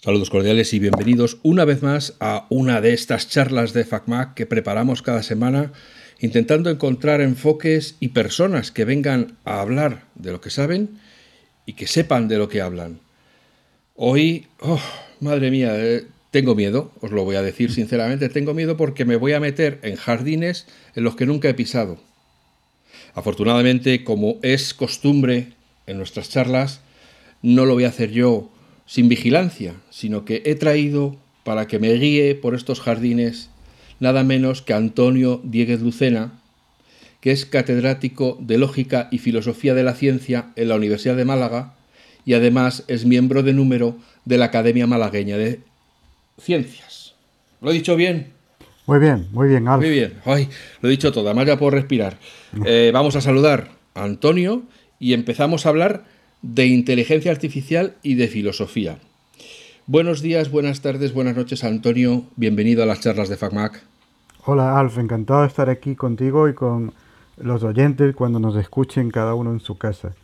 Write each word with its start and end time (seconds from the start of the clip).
Saludos 0.00 0.30
cordiales 0.30 0.72
y 0.74 0.78
bienvenidos 0.78 1.38
una 1.42 1.64
vez 1.64 1.82
más 1.82 2.14
a 2.20 2.46
una 2.50 2.80
de 2.80 2.92
estas 2.92 3.28
charlas 3.28 3.72
de 3.72 3.84
FacMac 3.84 4.34
que 4.34 4.46
preparamos 4.46 5.02
cada 5.02 5.24
semana 5.24 5.72
intentando 6.20 6.70
encontrar 6.70 7.20
enfoques 7.20 7.96
y 7.98 8.10
personas 8.10 8.70
que 8.70 8.84
vengan 8.84 9.38
a 9.44 9.60
hablar 9.60 10.04
de 10.14 10.30
lo 10.30 10.40
que 10.40 10.50
saben 10.50 11.00
y 11.66 11.72
que 11.72 11.88
sepan 11.88 12.28
de 12.28 12.38
lo 12.38 12.48
que 12.48 12.60
hablan. 12.60 13.00
Hoy, 13.96 14.46
oh, 14.60 14.80
madre 15.18 15.50
mía, 15.50 15.72
eh, 15.74 16.06
tengo 16.30 16.54
miedo, 16.54 16.92
os 17.00 17.10
lo 17.10 17.24
voy 17.24 17.34
a 17.34 17.42
decir 17.42 17.72
sinceramente, 17.72 18.28
tengo 18.28 18.54
miedo 18.54 18.76
porque 18.76 19.04
me 19.04 19.16
voy 19.16 19.32
a 19.32 19.40
meter 19.40 19.80
en 19.82 19.96
jardines 19.96 20.68
en 20.94 21.02
los 21.02 21.16
que 21.16 21.26
nunca 21.26 21.48
he 21.48 21.54
pisado. 21.54 21.98
Afortunadamente, 23.14 24.04
como 24.04 24.38
es 24.42 24.74
costumbre 24.74 25.54
en 25.88 25.96
nuestras 25.96 26.30
charlas, 26.30 26.82
no 27.42 27.66
lo 27.66 27.74
voy 27.74 27.82
a 27.82 27.88
hacer 27.88 28.12
yo 28.12 28.52
sin 28.88 29.08
vigilancia, 29.08 29.74
sino 29.90 30.24
que 30.24 30.42
he 30.46 30.54
traído 30.54 31.16
para 31.44 31.68
que 31.68 31.78
me 31.78 31.92
guíe 31.92 32.34
por 32.34 32.54
estos 32.54 32.80
jardines 32.80 33.50
nada 34.00 34.24
menos 34.24 34.62
que 34.62 34.72
Antonio 34.72 35.40
Dieguez 35.44 35.82
Lucena, 35.82 36.40
que 37.20 37.30
es 37.30 37.44
catedrático 37.44 38.38
de 38.40 38.56
Lógica 38.56 39.08
y 39.10 39.18
Filosofía 39.18 39.74
de 39.74 39.82
la 39.82 39.94
Ciencia 39.94 40.52
en 40.56 40.68
la 40.68 40.76
Universidad 40.76 41.16
de 41.16 41.26
Málaga 41.26 41.74
y 42.24 42.32
además 42.32 42.84
es 42.88 43.04
miembro 43.04 43.42
de 43.42 43.52
número 43.52 43.96
de 44.24 44.38
la 44.38 44.46
Academia 44.46 44.86
Malagueña 44.86 45.36
de 45.36 45.60
Ciencias. 46.40 47.14
¿Lo 47.60 47.70
he 47.70 47.74
dicho 47.74 47.94
bien? 47.94 48.32
Muy 48.86 49.00
bien, 49.00 49.28
muy 49.32 49.48
bien, 49.48 49.64
Muy 49.64 49.90
bien. 49.90 50.14
Ay, 50.24 50.48
lo 50.80 50.88
he 50.88 50.92
dicho 50.92 51.12
todo, 51.12 51.26
además 51.26 51.46
ya 51.46 51.58
puedo 51.58 51.72
respirar. 51.72 52.18
Eh, 52.64 52.90
vamos 52.94 53.14
a 53.16 53.20
saludar 53.20 53.72
a 53.94 54.04
Antonio 54.04 54.62
y 54.98 55.12
empezamos 55.12 55.66
a 55.66 55.68
hablar 55.68 56.04
de 56.42 56.66
inteligencia 56.66 57.30
artificial 57.30 57.96
y 58.02 58.14
de 58.14 58.28
filosofía. 58.28 58.98
Buenos 59.86 60.20
días, 60.22 60.50
buenas 60.50 60.82
tardes, 60.82 61.12
buenas 61.12 61.36
noches, 61.36 61.64
Antonio. 61.64 62.24
Bienvenido 62.36 62.82
a 62.82 62.86
las 62.86 63.00
charlas 63.00 63.28
de 63.28 63.36
FacMac. 63.36 63.82
Hola, 64.44 64.78
Alf. 64.78 64.98
Encantado 64.98 65.42
de 65.42 65.48
estar 65.48 65.68
aquí 65.70 65.94
contigo 65.94 66.48
y 66.48 66.54
con 66.54 66.92
los 67.36 67.62
oyentes 67.62 68.14
cuando 68.14 68.38
nos 68.38 68.56
escuchen 68.56 69.10
cada 69.10 69.34
uno 69.34 69.52
en 69.52 69.60
su 69.60 69.78
casa. 69.78 70.14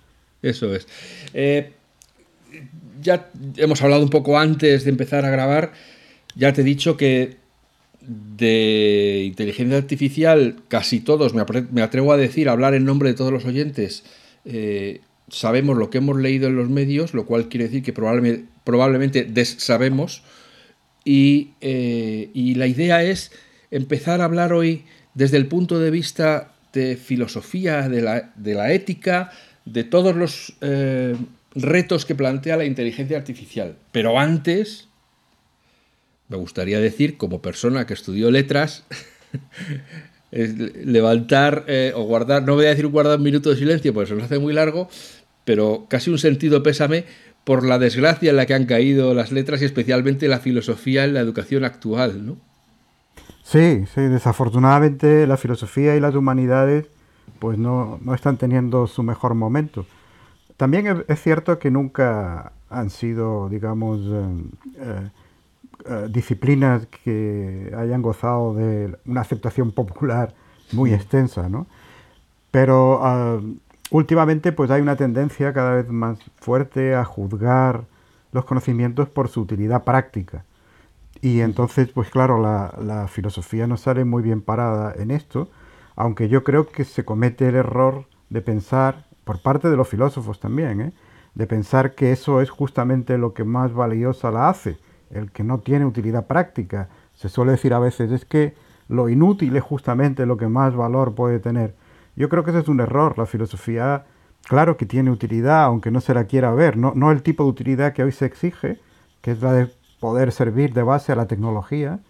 Eso 0.43 0.75
es. 0.75 0.87
Eh, 1.33 1.73
ya 3.01 3.31
hemos 3.57 3.83
hablado 3.83 4.03
un 4.03 4.11
poco 4.11 4.39
antes 4.39 4.85
de 4.85 4.91
empezar 4.91 5.25
a 5.25 5.31
grabar. 5.31 5.73
Ya 6.37 6.53
te 6.53 6.61
he 6.61 6.65
dicho 6.65 6.97
que 6.97 7.37
de 8.01 9.23
inteligencia 9.27 9.79
artificial 9.79 10.57
casi 10.69 11.01
todos, 11.01 11.33
me, 11.35 11.83
atrevo 11.83 12.13
a 12.13 12.17
decir, 12.17 12.49
a 12.49 12.53
hablar 12.53 12.75
en 12.75 12.85
nombre 12.85 13.09
de 13.09 13.15
todos 13.15 13.33
los 13.33 13.45
oyentes, 13.45 14.05
eh, 14.45 15.01
sabemos 15.29 15.77
lo 15.77 15.91
que 15.91 15.99
hemos 15.99 16.17
leído 16.17 16.49
en 16.49 16.57
los 16.57 16.69
medios, 16.69 17.15
lo 17.15 17.27
cual 17.27 17.49
quiere 17.49 17.67
decir 17.67 17.83
que 17.83 17.93
probablemente, 17.93 18.45
probablemente 18.65 19.25
dessabemos. 19.25 20.23
Y, 21.05 21.53
eh, 21.61 22.31
y 22.33 22.55
la 22.55 22.67
idea 22.67 23.03
es 23.03 23.31
empezar 23.71 24.21
a 24.21 24.25
hablar 24.25 24.53
hoy 24.53 24.85
desde 25.15 25.37
el 25.37 25.47
punto 25.47 25.79
de 25.79 25.91
vista 25.91 26.55
de 26.73 26.97
filosofía, 26.97 27.89
de 27.89 28.03
la, 28.03 28.73
ética, 28.73 29.31
de 29.65 29.85
todos 29.85 30.15
los 30.17 30.55
eh, 30.61 31.17
retos 31.55 32.05
que 32.05 32.15
plantea 32.15 32.57
la 32.57 32.65
inteligencia 32.65 33.17
artificial. 33.17 33.77
Pero 33.93 34.19
antes, 34.19 34.89
me 36.29 36.37
gustaría 36.37 36.81
decir, 36.81 37.17
como 37.17 37.41
persona 37.41 37.87
que 37.87 37.95
estudió 37.95 38.31
letras, 38.31 38.85
levantar 40.35 41.65
eh, 41.69 41.93
o 41.95 42.03
guardar, 42.03 42.43
no 42.43 42.55
voy 42.55 42.67
a 42.67 42.71
decir 42.71 42.87
guardar 42.89 43.19
un 43.19 43.25
minuto 43.25 43.51
de 43.51 43.57
silencio 43.57 43.95
porque 43.95 44.09
se 44.09 44.15
nos 44.15 44.25
hace 44.25 44.39
muy 44.39 44.53
largo, 44.53 44.89
pero 45.45 45.87
casi 45.89 46.11
un 46.11 46.19
sentido 46.19 46.63
pésame 46.63 47.05
por 47.45 47.65
la 47.65 47.79
desgracia 47.79 48.31
en 48.31 48.37
la 48.37 48.47
que 48.47 48.55
han 48.55 48.67
caído 48.67 49.15
las 49.15 49.31
letras 49.31 49.63
y 49.63 49.67
especialmente 49.67 50.27
la 50.29 50.41
filosofía 50.41 51.05
en 51.05 51.15
la 51.15 51.21
educación 51.21 51.65
actual, 51.65 52.27
¿no? 52.27 52.37
Sí, 53.45 53.85
sí, 53.95 54.01
desafortunadamente 54.01 55.27
la 55.27 55.37
filosofía 55.37 55.95
y 55.95 56.01
las 56.01 56.15
humanidades 56.15 56.87
pues 57.39 57.59
no, 57.59 58.01
están 58.15 58.39
teniendo 58.39 58.87
su 58.87 59.03
mejor 59.03 59.35
momento. 59.35 59.87
También 60.57 61.05
es, 61.09 61.21
cierto 61.21 61.59
que 61.59 61.71
nunca 61.71 62.53
han 62.71 62.91
sido, 62.91 63.49
digamos, 63.49 64.01
eh, 64.01 64.45
eh, 64.79 65.11
eh, 65.87 66.09
disciplinas 66.11 66.87
que 66.87 67.73
hayan 67.77 68.03
gozado 68.03 68.55
de 68.55 68.97
una 69.07 69.21
aceptación 69.21 69.73
popular 69.73 70.35
muy 70.73 70.93
extensa, 70.95 71.49
¿no? 71.49 71.67
Pero 72.51 73.01
ah, 73.03 73.41
últimamente 73.91 74.53
pues 74.53 74.71
hay 74.71 74.81
una 74.81 74.97
tendencia 74.97 75.53
cada 75.53 75.75
vez 75.75 75.89
más 75.89 76.19
fuerte 76.37 76.95
a 76.95 77.05
juzgar 77.05 77.85
los 78.33 78.45
conocimientos 78.45 79.09
por 79.09 79.29
su 79.29 79.43
utilidad 79.43 79.85
práctica. 79.85 80.45
Y 81.21 81.41
entonces, 81.41 81.89
pues 81.89 82.11
claro, 82.11 82.41
la, 82.41 83.09
filosofía 83.09 83.67
no 83.67 83.77
sale 83.77 84.05
muy 84.05 84.23
bien 84.23 84.43
parada 84.43 84.93
en 84.97 85.11
esto, 85.11 85.49
aunque 85.97 86.29
yo 86.29 86.45
creo 86.45 86.69
que 86.69 86.85
se 86.85 87.05
comete 87.05 87.49
el 87.49 87.55
error 87.55 88.07
de 88.31 88.43
pensar, 88.43 89.07
por 89.25 89.41
parte 89.41 89.71
de 89.71 89.77
los 89.77 89.89
filósofos 89.89 90.41
también, 90.41 90.81
¿eh? 90.81 90.93
de 91.35 91.47
pensar 91.47 91.95
que 91.95 92.13
eso 92.13 92.41
es 92.41 92.51
justamente 92.51 93.17
lo 93.17 93.33
que 93.33 93.45
más 93.45 93.73
valiosa 93.73 94.31
la 94.31 94.49
hace, 94.49 94.77
el 95.15 95.31
que 95.31 95.45
no 95.45 95.59
tiene 95.61 95.87
utilidad 95.87 96.27
práctica. 96.27 96.89
Se 97.15 97.29
suele 97.29 97.53
decir 97.53 97.73
a 97.75 97.79
veces, 97.79 98.11
es 98.11 98.25
que 98.25 98.55
lo 98.89 99.09
inútil 99.09 99.57
es 99.57 99.63
justamente 99.63 100.27
lo 100.27 100.37
que 100.37 100.49
más 100.49 100.75
valor 100.75 101.15
puede 101.15 101.39
tener. 101.39 101.75
Yo 102.17 102.29
creo 102.29 102.45
que 102.45 102.51
ese 102.51 102.61
es 102.61 102.69
un 102.69 102.81
error. 102.81 103.19
La 103.19 103.27
filosofía, 103.27 104.05
claro 104.43 104.77
que 104.77 104.87
tiene 104.87 105.11
utilidad, 105.11 105.65
aunque 105.65 105.91
no 105.91 106.01
se 106.01 106.15
la 106.15 106.25
quiera 106.25 106.53
ver. 106.53 106.77
No, 106.77 106.93
no 106.95 107.11
el 107.11 107.23
tipo 107.23 107.45
de 107.45 107.51
utilidad 107.51 107.93
que 107.93 108.03
hoy 108.03 108.13
se 108.13 108.27
exige, 108.27 108.81
que 109.21 109.33
es 109.33 109.43
la 109.43 109.53
de 109.53 109.71
poder 110.01 110.33
servir 110.33 110.75
de 110.75 110.83
base 110.83 111.13
a 111.13 111.17
la 111.17 111.27
tecnología 111.27 112.01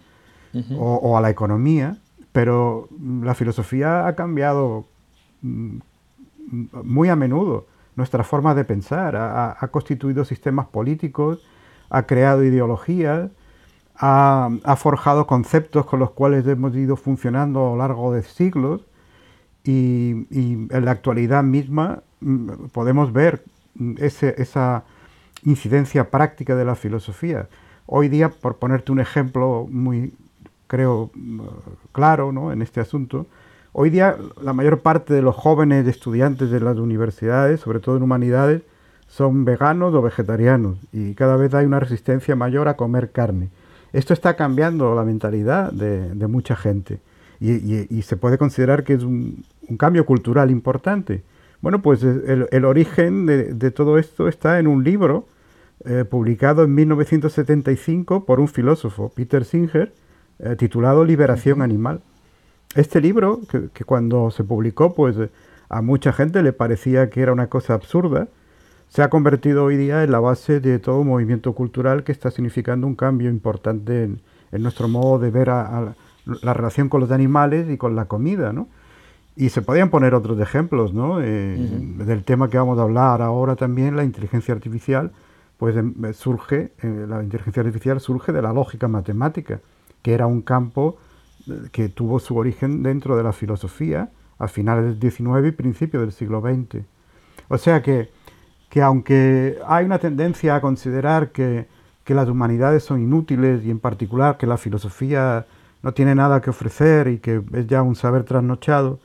o, 0.78 1.16
a 1.16 1.20
la 1.20 1.30
economía, 1.30 1.98
pero 2.32 2.88
la 3.22 3.34
filosofía 3.34 4.06
ha 4.06 4.14
cambiado 4.14 4.86
mm, 5.42 5.78
muy 6.82 7.08
a 7.08 7.16
menudo 7.16 7.66
nuestra 7.96 8.24
forma 8.24 8.54
de 8.54 8.64
pensar, 8.64 9.14
ha, 9.16 9.68
constituido 9.70 10.24
sistemas 10.24 10.66
políticos, 10.66 11.44
ha 11.94 12.06
creado 12.06 12.42
ideologías, 12.42 13.30
ha, 13.96 14.76
forjado 14.76 15.28
conceptos 15.28 15.86
con 15.86 16.00
los 16.00 16.10
cuales 16.10 16.44
hemos 16.48 16.74
ido 16.74 16.96
funcionando 16.96 17.60
a 17.60 17.70
lo 17.70 17.76
largo 17.76 18.12
de 18.12 18.24
siglos 18.24 18.84
y, 19.62 20.26
en 20.70 20.84
la 20.84 20.90
actualidad 20.90 21.44
misma 21.44 22.02
mm, 22.20 22.66
podemos 22.72 23.12
ver 23.12 23.44
mm, 23.76 23.94
esa 23.98 24.82
incidencia 25.44 26.10
práctica 26.10 26.56
de 26.56 26.64
la 26.64 26.74
filosofía. 26.74 27.48
Hoy 27.86 28.08
día, 28.08 28.28
por 28.28 28.56
ponerte 28.56 28.90
un 28.90 28.98
ejemplo 28.98 29.68
muy, 29.70 30.14
creo, 30.66 31.12
mm, 31.14 31.40
claro 31.92 32.32
¿no? 32.32 32.50
en 32.50 32.60
este 32.60 32.80
asunto, 32.80 33.26
hoy 33.72 33.90
día 33.90 34.16
la 34.42 34.52
mayor 34.52 34.80
parte 34.80 35.14
de 35.14 35.22
los 35.22 35.36
jóvenes 35.36 35.86
estudiantes 35.86 36.50
de 36.50 36.58
las 36.58 36.76
universidades, 36.78 37.60
sobre 37.60 37.78
todo 37.78 37.96
en 37.96 38.02
humanidades, 38.02 38.62
son 39.14 39.44
veganos 39.44 39.94
o 39.94 40.02
vegetarianos 40.02 40.78
y 40.92 41.14
cada 41.14 41.36
vez 41.36 41.54
hay 41.54 41.66
una 41.66 41.80
resistencia 41.80 42.34
mayor 42.34 42.68
a 42.68 42.76
comer 42.76 43.10
carne. 43.12 43.48
Esto 43.92 44.12
está 44.12 44.34
cambiando 44.34 44.94
la 44.94 45.04
mentalidad 45.04 45.72
de 45.72 46.26
mucha 46.26 46.56
gente 46.56 46.98
y, 47.40 48.02
se 48.02 48.16
puede 48.16 48.38
considerar 48.38 48.84
que 48.84 48.94
es 48.94 49.02
un, 49.02 49.44
cambio 49.78 50.06
cultural 50.06 50.50
importante. 50.50 51.22
Bueno, 51.60 51.80
pues 51.80 52.02
el, 52.02 52.64
origen 52.64 53.26
de, 53.26 53.70
todo 53.70 53.98
esto 53.98 54.28
está 54.28 54.58
en 54.58 54.66
un 54.66 54.84
libro 54.84 55.26
eh, 55.84 56.04
publicado 56.08 56.64
en 56.64 56.74
1975 56.74 58.24
por 58.24 58.40
un 58.40 58.48
filósofo, 58.48 59.10
Peter 59.14 59.44
Singer, 59.44 59.92
eh, 60.38 60.56
titulado 60.56 61.04
Liberación 61.04 61.62
Animal. 61.62 62.00
Este 62.74 63.00
libro, 63.00 63.40
que, 63.72 63.84
cuando 63.84 64.30
se 64.30 64.44
publicó, 64.44 64.94
pues 64.94 65.16
a 65.68 65.82
mucha 65.82 66.12
gente 66.12 66.42
le 66.42 66.52
parecía 66.52 67.08
que 67.10 67.20
era 67.20 67.32
una 67.32 67.48
cosa 67.48 67.74
absurda, 67.74 68.28
se 68.88 69.02
ha 69.02 69.10
convertido 69.10 69.64
hoy 69.64 69.76
día 69.76 70.04
en 70.04 70.12
la 70.12 70.20
base 70.20 70.60
de 70.60 70.78
todo 70.78 71.02
movimiento 71.04 71.52
cultural 71.52 72.04
que 72.04 72.12
está 72.12 72.30
significando 72.30 72.86
un 72.86 72.94
cambio 72.94 73.28
importante 73.28 74.04
en, 74.04 74.22
nuestro 74.52 74.86
modo 74.88 75.18
de 75.18 75.30
ver 75.30 75.50
a, 75.50 75.94
la 76.26 76.54
relación 76.54 76.88
con 76.88 77.00
los 77.00 77.10
animales 77.10 77.68
y 77.70 77.76
con 77.76 77.96
la 77.96 78.04
comida, 78.06 78.52
¿no? 78.52 78.68
Y 79.36 79.48
se 79.48 79.62
podían 79.62 79.90
poner 79.90 80.14
otros 80.14 80.38
ejemplos, 80.38 80.94
¿no? 80.94 81.20
Eh, 81.20 81.56
del 81.56 82.22
tema 82.22 82.48
que 82.48 82.56
vamos 82.56 82.78
a 82.78 82.82
hablar 82.82 83.20
ahora 83.20 83.56
también, 83.56 83.96
la 83.96 84.04
inteligencia 84.04 84.54
artificial, 84.54 85.10
pues 85.58 85.76
em, 85.76 85.92
eh, 86.04 86.12
surge, 86.12 86.72
eh, 86.82 87.06
la 87.08 87.20
inteligencia 87.22 87.62
artificial 87.62 88.00
surge 88.00 88.32
de 88.32 88.42
la 88.42 88.52
lógica 88.52 88.86
matemática, 88.86 89.60
que 90.02 90.14
era 90.14 90.26
un 90.26 90.42
campo 90.42 90.98
que 91.72 91.88
tuvo 91.88 92.20
su 92.20 92.36
origen 92.36 92.82
dentro 92.82 93.16
de 93.16 93.22
la 93.22 93.32
filosofía 93.32 94.10
a 94.38 94.48
finales 94.48 94.98
del 94.98 95.10
XIX 95.10 95.48
y 95.48 95.50
principios 95.52 96.02
del 96.02 96.12
siglo 96.12 96.40
XX. 96.40 96.84
O 97.48 97.58
sea 97.58 97.82
que, 97.82 98.10
que 98.68 98.82
aunque 98.82 99.58
hay 99.66 99.84
una 99.84 99.98
tendencia 99.98 100.56
a 100.56 100.60
considerar 100.60 101.30
que, 101.30 101.66
que 102.04 102.14
las 102.14 102.28
humanidades 102.28 102.84
son 102.84 103.02
inútiles 103.02 103.64
y 103.64 103.70
en 103.70 103.78
particular 103.78 104.36
que 104.36 104.46
la 104.46 104.56
filosofía 104.56 105.46
no 105.82 105.92
tiene 105.92 106.14
nada 106.14 106.40
que 106.40 106.50
ofrecer 106.50 107.08
y 107.08 107.18
que 107.18 107.42
es 107.52 107.66
ya 107.66 107.82
un 107.82 107.94
saber 107.94 108.24
trasnochado, 108.24 108.98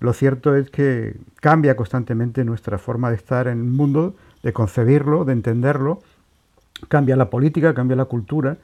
lo 0.00 0.12
cierto 0.12 0.56
es 0.56 0.68
que 0.70 1.16
cambia 1.40 1.76
constantemente 1.76 2.44
nuestra 2.44 2.76
forma 2.78 3.10
de 3.10 3.16
estar 3.16 3.46
en 3.46 3.58
el 3.58 3.70
mundo, 3.70 4.16
de 4.42 4.52
concebirlo, 4.52 5.24
de 5.24 5.32
entenderlo, 5.32 6.00
cambia 6.88 7.14
la 7.14 7.30
política, 7.30 7.72
cambia 7.72 7.96
la 7.96 8.06
cultura, 8.06 8.58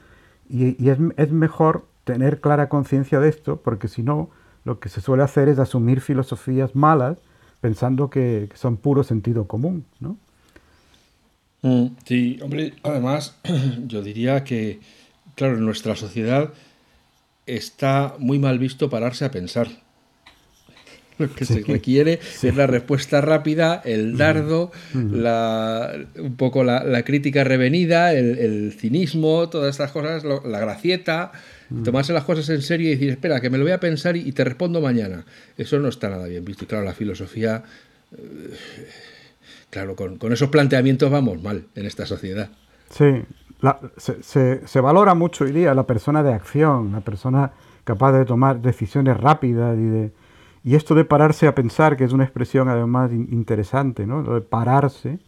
y, 0.49 0.89
es, 0.89 1.31
mejor 1.31 1.85
tener 2.05 2.41
clara 2.41 2.69
conciencia 2.69 3.21
de 3.21 3.29
esto, 3.29 3.61
porque 3.63 3.87
si 3.87 4.03
no, 4.03 4.31
lo 4.65 4.81
que 4.81 4.89
se 4.89 5.01
suele 5.01 5.23
hacer 5.23 5.49
es 5.49 5.59
asumir 5.59 6.01
filosofías 6.01 6.75
malas 6.75 7.19
pensando 7.61 8.11
que, 8.11 8.49
son 8.55 8.77
puro 8.77 9.05
sentido 9.05 9.47
común, 9.47 9.85
¿no? 10.01 10.17
Mm, 11.63 11.87
sí, 12.05 12.39
hombre, 12.43 12.75
además 12.83 13.37
yo 13.87 14.03
diría 14.03 14.45
que, 14.45 14.81
claro, 15.35 15.57
en 15.57 15.65
nuestra 15.65 15.97
sociedad 15.97 16.53
está 17.47 18.15
muy 18.19 18.39
mal 18.39 18.59
visto 18.59 18.91
pararse 18.91 19.25
a 19.25 19.31
pensar. 19.31 19.69
Lo 21.19 21.35
que 21.35 21.45
se 21.45 21.63
requiere 21.63 22.21
es 22.43 22.55
la 22.55 22.69
respuesta 22.69 23.21
rápida, 23.21 23.83
el 23.85 24.17
dardo, 24.17 24.71
la, 24.95 25.93
un 26.17 26.37
poco 26.37 26.63
la, 26.63 27.03
crítica 27.03 27.43
revenida, 27.43 28.15
el, 28.15 28.73
cinismo, 28.73 29.49
todas 29.49 29.71
estas 29.71 29.91
cosas, 29.91 30.23
la 30.23 30.61
gracieta, 30.61 31.33
tomarse 31.85 32.13
las 32.13 32.23
cosas 32.23 32.49
en 32.51 32.63
serio 32.63 32.87
y 32.87 32.91
decir, 32.91 33.11
espera, 33.11 33.41
que 33.41 33.51
me 33.51 33.59
lo 33.59 33.65
voy 33.65 33.73
a 33.73 33.81
pensar 33.81 34.17
y, 34.17 34.31
te 34.31 34.45
respondo 34.45 34.81
mañana. 34.81 35.25
Eso 35.57 35.81
no 35.81 35.89
está 35.89 36.09
nada 36.09 36.29
bien 36.29 36.45
visto. 36.45 36.63
Y 36.63 36.67
claro, 36.69 36.85
la 36.85 36.95
filosofía, 36.95 37.65
eh, 38.17 38.55
claro, 39.71 39.97
con, 39.97 40.33
esos 40.33 40.49
planteamientos 40.49 41.11
vamos 41.11 41.43
mal 41.43 41.67
en 41.75 41.87
esta 41.87 42.07
sociedad. 42.07 42.51
Sí, 42.91 43.23
se, 43.97 44.67
se 44.67 44.81
valora 44.81 45.15
mucho 45.15 45.45
hoy 45.45 45.53
día 45.53 45.75
la 45.75 45.87
persona 45.87 46.23
de 46.23 46.33
acción, 46.33 46.93
la 46.93 47.01
persona 47.01 47.53
capaz 47.85 48.13
de 48.13 48.25
tomar 48.25 48.61
decisiones 48.61 49.17
rápidas 49.17 49.77
y 49.79 49.83
de 49.85 50.13
y 50.65 50.75
esto 50.75 50.95
de 50.95 51.05
pararse 51.05 51.47
a 51.47 51.55
pensar, 51.55 51.97
que 51.97 52.05
es 52.05 52.13
una 52.13 52.25
expresión 52.25 52.69
además 52.69 53.11
interesante, 53.13 54.07
¿no? 54.07 54.21
Lo 54.21 54.35
de 54.35 54.41
pararse 54.41 55.19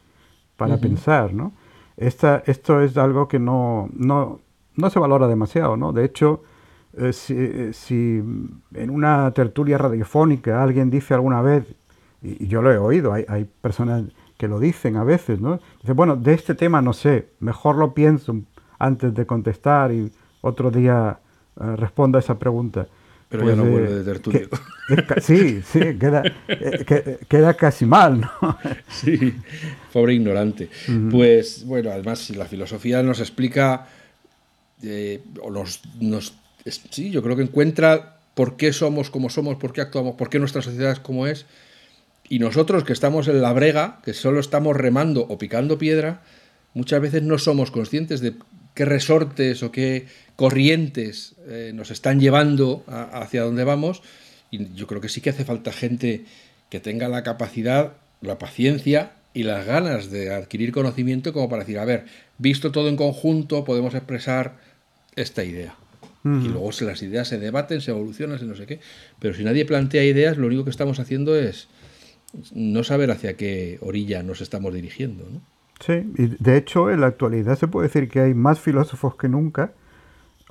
para 0.56 0.76
pensar, 0.76 1.32
¿no? 1.32 1.52
Esta, 1.96 2.42
esto 2.46 2.82
es 2.82 2.96
algo 2.96 3.28
que 3.28 3.38
no, 3.38 3.88
no, 3.94 4.40
no, 4.76 4.90
se 4.90 4.98
valora 4.98 5.28
demasiado, 5.28 5.76
¿no? 5.76 5.92
De 5.92 6.04
hecho, 6.04 6.42
eh, 6.94 7.12
si, 7.12 7.72
si, 7.72 8.22
en 8.74 8.90
una 8.90 9.30
tertulia 9.32 9.78
radiofónica 9.78 10.62
alguien 10.62 10.90
dice 10.90 11.14
alguna 11.14 11.40
vez, 11.40 11.64
y, 12.20 12.46
yo 12.46 12.60
lo 12.60 12.70
he 12.70 12.78
oído, 12.78 13.12
hay, 13.12 13.24
hay, 13.28 13.44
personas 13.44 14.04
que 14.40 14.48
lo 14.48 14.58
dicen 14.58 14.96
a 14.96 15.04
veces, 15.04 15.38
¿no? 15.38 15.60
Dice, 15.82 15.92
bueno, 15.92 16.16
de 16.16 16.32
este 16.32 16.54
tema 16.54 16.80
no 16.80 16.94
sé, 16.94 17.26
mejor 17.40 17.76
lo 17.76 17.92
pienso 17.92 18.40
antes 18.78 19.12
de 19.12 19.26
contestar 19.26 19.92
y 19.92 20.10
otro 20.40 20.70
día 20.70 21.18
eh, 21.60 21.76
respondo 21.76 22.16
a 22.16 22.22
esa 22.22 22.38
pregunta. 22.38 22.86
Pero 23.28 23.46
ya 23.46 23.54
no 23.54 23.64
pues, 23.64 23.72
vuelve 23.72 23.94
de 23.96 24.02
tertulio. 24.02 24.48
sí, 25.20 25.60
sí, 25.62 25.78
eh, 25.82 27.18
queda, 27.28 27.52
casi 27.52 27.84
mal, 27.84 28.22
¿no? 28.22 28.30
Sí, 28.88 29.34
pobre 29.92 30.14
ignorante. 30.14 30.70
Pues 31.10 31.66
bueno, 31.66 31.90
además, 31.90 32.20
si 32.20 32.34
la 32.34 32.46
filosofía 32.46 33.02
nos 33.02 33.20
explica, 33.20 33.88
eh, 34.82 35.22
o 35.42 35.50
nos, 35.50 35.82
nos, 36.00 36.32
sí, 36.64 37.10
yo 37.10 37.22
creo 37.22 37.36
que 37.36 37.42
encuentra 37.42 38.16
por 38.34 38.56
qué 38.56 38.72
somos 38.72 39.10
como 39.10 39.28
somos, 39.28 39.56
por 39.56 39.74
qué 39.74 39.82
actuamos, 39.82 40.14
por 40.14 40.30
qué 40.30 40.38
nuestra 40.38 40.62
sociedad 40.62 40.92
es 40.92 41.00
como 41.00 41.26
es, 41.26 41.44
y 42.30 42.38
nosotros 42.38 42.84
que 42.84 42.92
estamos 42.92 43.26
en 43.26 43.42
la 43.42 43.52
brega, 43.52 43.98
que 44.04 44.14
solo 44.14 44.38
estamos 44.38 44.76
remando 44.76 45.22
o 45.22 45.36
picando 45.36 45.78
piedra, 45.78 46.22
muchas 46.74 47.02
veces 47.02 47.24
no 47.24 47.38
somos 47.38 47.72
conscientes 47.72 48.20
de 48.20 48.34
qué 48.74 48.84
resortes 48.84 49.64
o 49.64 49.72
qué 49.72 50.06
corrientes 50.36 51.34
eh, 51.48 51.72
nos 51.74 51.90
están 51.90 52.20
llevando 52.20 52.84
hacia 52.86 53.42
donde 53.42 53.64
vamos. 53.64 54.02
Y 54.52 54.72
yo 54.74 54.86
creo 54.86 55.00
que 55.00 55.08
sí 55.08 55.20
que 55.20 55.30
hace 55.30 55.44
falta 55.44 55.72
gente 55.72 56.24
que 56.70 56.78
tenga 56.78 57.08
la 57.08 57.24
capacidad, 57.24 57.94
la 58.20 58.38
paciencia 58.38 59.10
y 59.34 59.42
las 59.42 59.66
ganas 59.66 60.12
de 60.12 60.32
adquirir 60.32 60.70
conocimiento 60.70 61.32
como 61.32 61.48
para 61.48 61.64
decir, 61.64 61.80
a 61.80 61.84
ver, 61.84 62.04
visto 62.38 62.70
todo 62.70 62.88
en 62.88 62.96
conjunto, 62.96 63.64
podemos 63.64 63.94
expresar 63.94 64.54
esta 65.16 65.42
idea. 65.42 65.74
Y 66.22 66.48
luego 66.48 66.70
las 66.82 67.02
ideas 67.02 67.26
se 67.26 67.38
debaten, 67.38 67.80
se 67.80 67.90
evolucionan, 67.90 68.38
se 68.38 68.44
no 68.44 68.54
sé 68.54 68.66
qué. 68.66 68.78
Pero 69.18 69.34
si 69.34 69.42
nadie 69.42 69.64
plantea 69.64 70.04
ideas, 70.04 70.36
lo 70.36 70.46
único 70.46 70.64
que 70.64 70.70
estamos 70.70 71.00
haciendo 71.00 71.34
es 71.34 71.66
no 72.54 72.84
saber 72.84 73.10
hacia 73.10 73.36
qué 73.36 73.78
orilla 73.82 74.22
nos 74.22 74.40
estamos 74.40 74.72
dirigiendo. 74.74 75.24
¿no? 75.30 75.40
Sí, 75.80 76.12
y 76.16 76.26
de 76.42 76.56
hecho 76.56 76.90
en 76.90 77.00
la 77.00 77.08
actualidad 77.08 77.58
se 77.58 77.68
puede 77.68 77.88
decir 77.88 78.08
que 78.08 78.20
hay 78.20 78.34
más 78.34 78.60
filósofos 78.60 79.16
que 79.16 79.28
nunca 79.28 79.72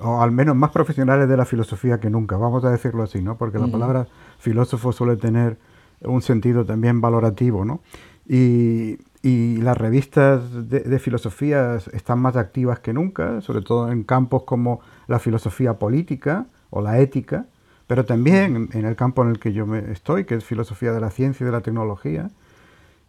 o 0.00 0.22
al 0.22 0.32
menos 0.32 0.56
más 0.56 0.70
profesionales 0.70 1.28
de 1.28 1.36
la 1.36 1.44
filosofía 1.44 2.00
que 2.00 2.10
nunca, 2.10 2.36
vamos 2.36 2.64
a 2.64 2.70
decirlo 2.70 3.02
así, 3.02 3.20
¿no? 3.20 3.36
Porque 3.36 3.58
la 3.58 3.66
palabra 3.66 4.06
filósofo 4.38 4.92
suele 4.92 5.16
tener 5.16 5.58
un 6.00 6.22
sentido 6.22 6.64
también 6.64 7.00
valorativo, 7.00 7.64
¿no? 7.64 7.80
Y, 8.26 8.98
las 9.22 9.76
revistas 9.76 10.70
de, 10.70 10.98
filosofía 10.98 11.78
están 11.92 12.20
más 12.20 12.36
activas 12.36 12.80
que 12.80 12.94
nunca, 12.94 13.42
sobre 13.42 13.60
todo 13.60 13.92
en 13.92 14.02
campos 14.02 14.44
como 14.44 14.80
la 15.08 15.18
filosofía 15.18 15.74
política 15.74 16.46
o 16.70 16.80
la 16.80 16.98
ética, 17.00 17.44
pero 17.90 18.04
también 18.04 18.68
en 18.72 18.84
el 18.84 18.94
campo 18.94 19.24
en 19.24 19.30
el 19.30 19.40
que 19.40 19.52
yo 19.52 19.66
me 19.66 19.90
estoy, 19.90 20.24
que 20.24 20.36
es 20.36 20.44
filosofía 20.44 20.92
de 20.92 21.00
la 21.00 21.10
ciencia 21.10 21.42
y 21.42 21.46
de 21.46 21.50
la 21.50 21.60
tecnología, 21.60 22.30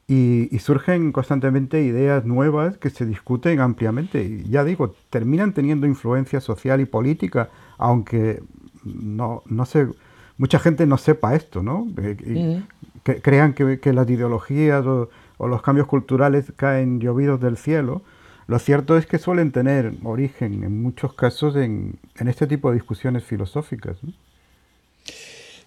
y, 0.08 0.50
surgen 0.58 1.12
constantemente 1.12 1.84
ideas 1.84 2.26
nuevas 2.26 2.80
que 2.80 2.90
se 2.90 3.06
discuten 3.06 3.60
ampliamente. 3.60 4.24
Y 4.24 4.50
ya 4.50 4.64
digo, 4.64 4.96
terminan 5.12 5.54
teniendo 5.54 5.86
influencia 5.86 6.42
social 6.42 6.82
y 6.82 6.86
política, 6.86 7.50
aunque 7.78 8.42
no, 8.84 9.44
no 9.46 9.66
sé, 9.68 9.88
mucha 10.40 10.58
gente 10.58 10.88
no 10.88 10.98
sepa 10.98 11.36
esto, 11.36 11.62
¿no? 11.62 11.88
que, 13.04 13.22
crean 13.22 13.54
que, 13.54 13.94
las 13.94 14.10
ideologías 14.10 14.84
o, 14.84 15.12
los 15.48 15.62
cambios 15.62 15.86
culturales 15.86 16.52
caen 16.56 17.00
llovidos 17.00 17.40
del 17.40 17.56
cielo. 17.56 18.02
Lo 18.48 18.58
cierto 18.58 18.98
es 18.98 19.06
que 19.06 19.20
suelen 19.20 19.52
tener 19.52 19.94
origen 20.04 20.64
en 20.64 20.82
muchos 20.82 21.14
casos 21.14 21.56
en, 21.56 22.00
este 22.16 22.48
tipo 22.48 22.70
de 22.72 22.78
discusiones 22.78 23.24
filosóficas. 23.24 23.98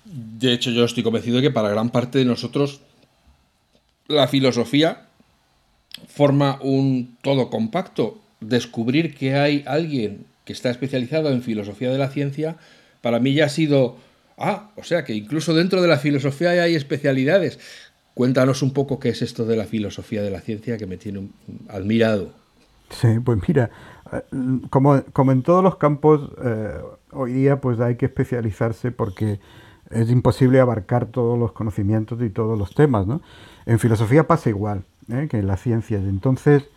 De 0.04 0.52
hecho, 0.52 0.70
yo 0.70 0.84
estoy 0.84 1.02
convencido 1.02 1.36
de 1.36 1.42
que 1.42 1.50
para 1.50 1.70
gran 1.70 1.90
parte 1.90 2.18
de 2.18 2.24
nosotros 2.24 2.80
la 4.06 4.28
filosofía 4.28 5.06
forma 6.08 6.58
un 6.62 7.16
todo 7.22 7.50
compacto. 7.50 8.20
Descubrir 8.40 9.14
que 9.14 9.34
hay 9.34 9.64
alguien 9.66 10.26
que 10.44 10.52
está 10.52 10.70
especializado 10.70 11.30
en 11.30 11.42
filosofía 11.42 11.90
de 11.90 11.98
la 11.98 12.10
ciencia, 12.10 12.56
para 13.00 13.18
mí 13.18 13.32
ya 13.34 13.46
ha 13.46 13.48
sido, 13.48 13.96
ah, 14.36 14.70
o 14.76 14.82
sea 14.82 15.04
que 15.04 15.14
incluso 15.14 15.54
dentro 15.54 15.80
de 15.80 15.88
la 15.88 15.98
filosofía 15.98 16.50
hay 16.50 16.74
especialidades. 16.74 17.58
Cuéntanos 18.12 18.62
un 18.62 18.72
poco 18.72 19.00
qué 19.00 19.08
es 19.08 19.22
esto 19.22 19.44
de 19.46 19.56
la 19.56 19.64
filosofía 19.64 20.22
de 20.22 20.30
la 20.30 20.40
ciencia 20.40 20.76
que 20.76 20.86
me 20.86 20.96
tiene 20.96 21.28
admirado. 21.68 22.32
Sí, 22.90 23.08
pues 23.24 23.38
mira, 23.48 23.70
eh, 24.12 24.22
como, 24.70 25.02
como 25.12 25.32
en 25.32 25.42
todos 25.42 25.64
los 25.64 25.76
campos, 25.76 26.30
eh, 26.44 26.74
hoy 27.12 27.32
día 27.32 27.60
pues 27.60 27.80
hay 27.80 27.96
que 27.96 28.06
especializarse 28.06 28.92
porque 28.92 29.40
es 29.94 30.10
imposible 30.10 30.60
abarcar 30.60 31.06
todos 31.06 31.38
los 31.38 31.52
conocimientos 31.52 32.20
y 32.22 32.30
todos 32.30 32.58
los 32.58 32.74
temas, 32.74 33.06
¿no? 33.06 33.22
En 33.66 33.78
filosofía 33.78 34.26
pasa 34.26 34.50
igual 34.50 34.84
¿eh? 35.10 35.28
que 35.30 35.38
en 35.38 35.46
las 35.46 35.60
ciencias. 35.60 36.02
Entonces, 36.02 36.68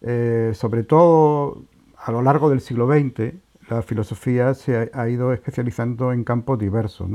eh, 0.00 0.52
sobre 0.54 0.82
todo 0.82 1.62
a 1.96 2.10
lo 2.10 2.22
largo 2.22 2.50
del 2.50 2.60
siglo 2.60 2.88
XX, 2.88 3.34
la 3.68 3.82
filosofía 3.82 4.54
se 4.54 4.90
ha, 4.92 5.08
ido 5.08 5.32
especializando 5.32 6.12
en 6.12 6.24
campos 6.24 6.58
diversos. 6.58 7.08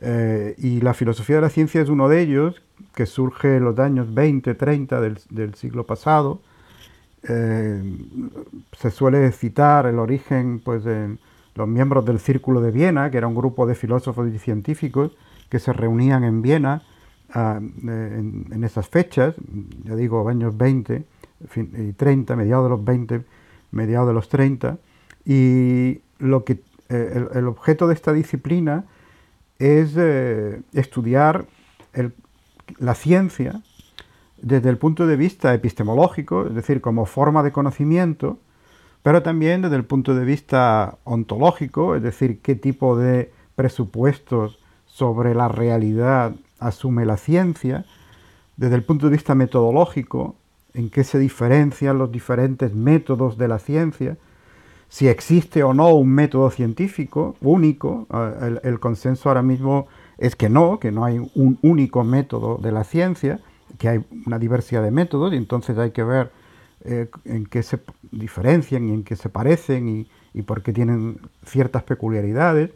Eh, 0.00 0.54
y 0.58 0.80
la 0.80 0.94
filosofía 0.94 1.36
de 1.36 1.42
la 1.42 1.50
ciencia 1.50 1.80
es 1.80 1.88
uno 1.88 2.08
de 2.08 2.20
ellos, 2.20 2.62
que 2.94 3.06
surge 3.06 3.56
en 3.56 3.64
los 3.64 3.78
años 3.78 4.12
20, 4.12 4.54
30 4.54 5.00
del, 5.00 5.54
siglo 5.54 5.86
pasado. 5.86 6.40
se 7.22 8.90
suele 8.90 9.30
citar 9.32 9.86
el 9.86 9.98
origen 9.98 10.60
pues, 10.64 10.84
de 10.84 11.16
los 11.58 11.68
miembros 11.68 12.04
del 12.04 12.20
Círculo 12.20 12.60
de 12.60 12.70
Viena, 12.70 13.10
que 13.10 13.18
era 13.18 13.26
un 13.26 13.34
grupo 13.34 13.66
de 13.66 13.74
filósofos 13.74 14.32
y 14.32 14.38
científicos 14.38 15.16
que 15.50 15.58
se 15.58 15.72
reunían 15.72 16.24
en 16.24 16.40
Viena 16.40 16.82
en, 17.34 18.64
esas 18.64 18.88
fechas, 18.88 19.34
ya 19.84 19.94
digo, 19.96 20.26
años 20.28 20.56
20 20.56 21.04
y 21.56 21.92
30, 21.92 22.36
mediados 22.36 22.64
de 22.64 22.70
los 22.70 22.84
20, 22.84 23.24
mediados 23.72 24.08
de 24.08 24.14
los 24.14 24.28
30, 24.28 24.78
y 25.24 26.00
lo 26.18 26.44
que, 26.44 26.60
eh, 26.88 27.26
el, 27.34 27.46
objeto 27.46 27.88
de 27.88 27.94
esta 27.94 28.12
disciplina 28.12 28.84
es 29.58 29.94
eh, 29.96 30.62
estudiar 30.72 31.46
la 32.78 32.94
ciencia 32.94 33.60
desde 34.40 34.70
el 34.70 34.78
punto 34.78 35.06
de 35.06 35.16
vista 35.16 35.52
epistemológico, 35.52 36.46
es 36.46 36.54
decir, 36.54 36.80
como 36.80 37.04
forma 37.04 37.42
de 37.42 37.50
conocimiento, 37.50 38.38
pero 39.02 39.22
también 39.22 39.62
desde 39.62 39.76
el 39.76 39.84
punto 39.84 40.14
de 40.14 40.24
vista 40.24 40.98
ontológico, 41.04 41.94
es 41.96 42.02
decir, 42.02 42.40
qué 42.40 42.54
tipo 42.54 42.96
de 42.96 43.32
presupuestos 43.54 44.58
sobre 44.86 45.34
la 45.34 45.48
realidad 45.48 46.34
asume 46.58 47.06
la 47.06 47.16
ciencia, 47.16 47.84
desde 48.56 48.74
el 48.74 48.82
punto 48.82 49.06
de 49.06 49.12
vista 49.12 49.34
metodológico, 49.34 50.36
en 50.74 50.90
qué 50.90 51.04
se 51.04 51.18
diferencian 51.18 51.98
los 51.98 52.12
diferentes 52.12 52.74
métodos 52.74 53.38
de 53.38 53.48
la 53.48 53.58
ciencia, 53.58 54.16
si 54.88 55.08
existe 55.08 55.62
o 55.62 55.74
no 55.74 55.90
un 55.90 56.08
método 56.08 56.50
científico 56.50 57.36
único. 57.40 58.06
Eh, 58.12 58.60
el, 58.62 58.80
consenso 58.80 59.28
ahora 59.28 59.42
mismo 59.42 59.86
es 60.16 60.34
que 60.34 60.48
no, 60.48 60.78
que 60.78 60.90
no 60.90 61.04
hay 61.04 61.18
un 61.34 61.58
único 61.62 62.04
método 62.04 62.58
de 62.58 62.72
la 62.72 62.84
ciencia, 62.84 63.40
que 63.78 63.88
hay 63.88 64.04
una 64.26 64.38
diversidad 64.38 64.82
de 64.82 64.90
métodos 64.90 65.32
y 65.32 65.36
entonces 65.36 65.76
hay 65.78 65.90
que 65.90 66.02
ver 66.02 66.30
eh, 66.84 67.08
en 67.24 67.46
qué 67.46 67.62
se 67.62 67.80
diferencian 68.12 68.88
y 68.88 68.92
en 68.92 69.04
qué 69.04 69.16
se 69.16 69.28
parecen 69.28 69.88
y, 69.88 70.08
y 70.34 70.42
por 70.42 70.62
qué 70.62 70.72
tienen 70.72 71.20
ciertas 71.44 71.82
peculiaridades. 71.82 72.70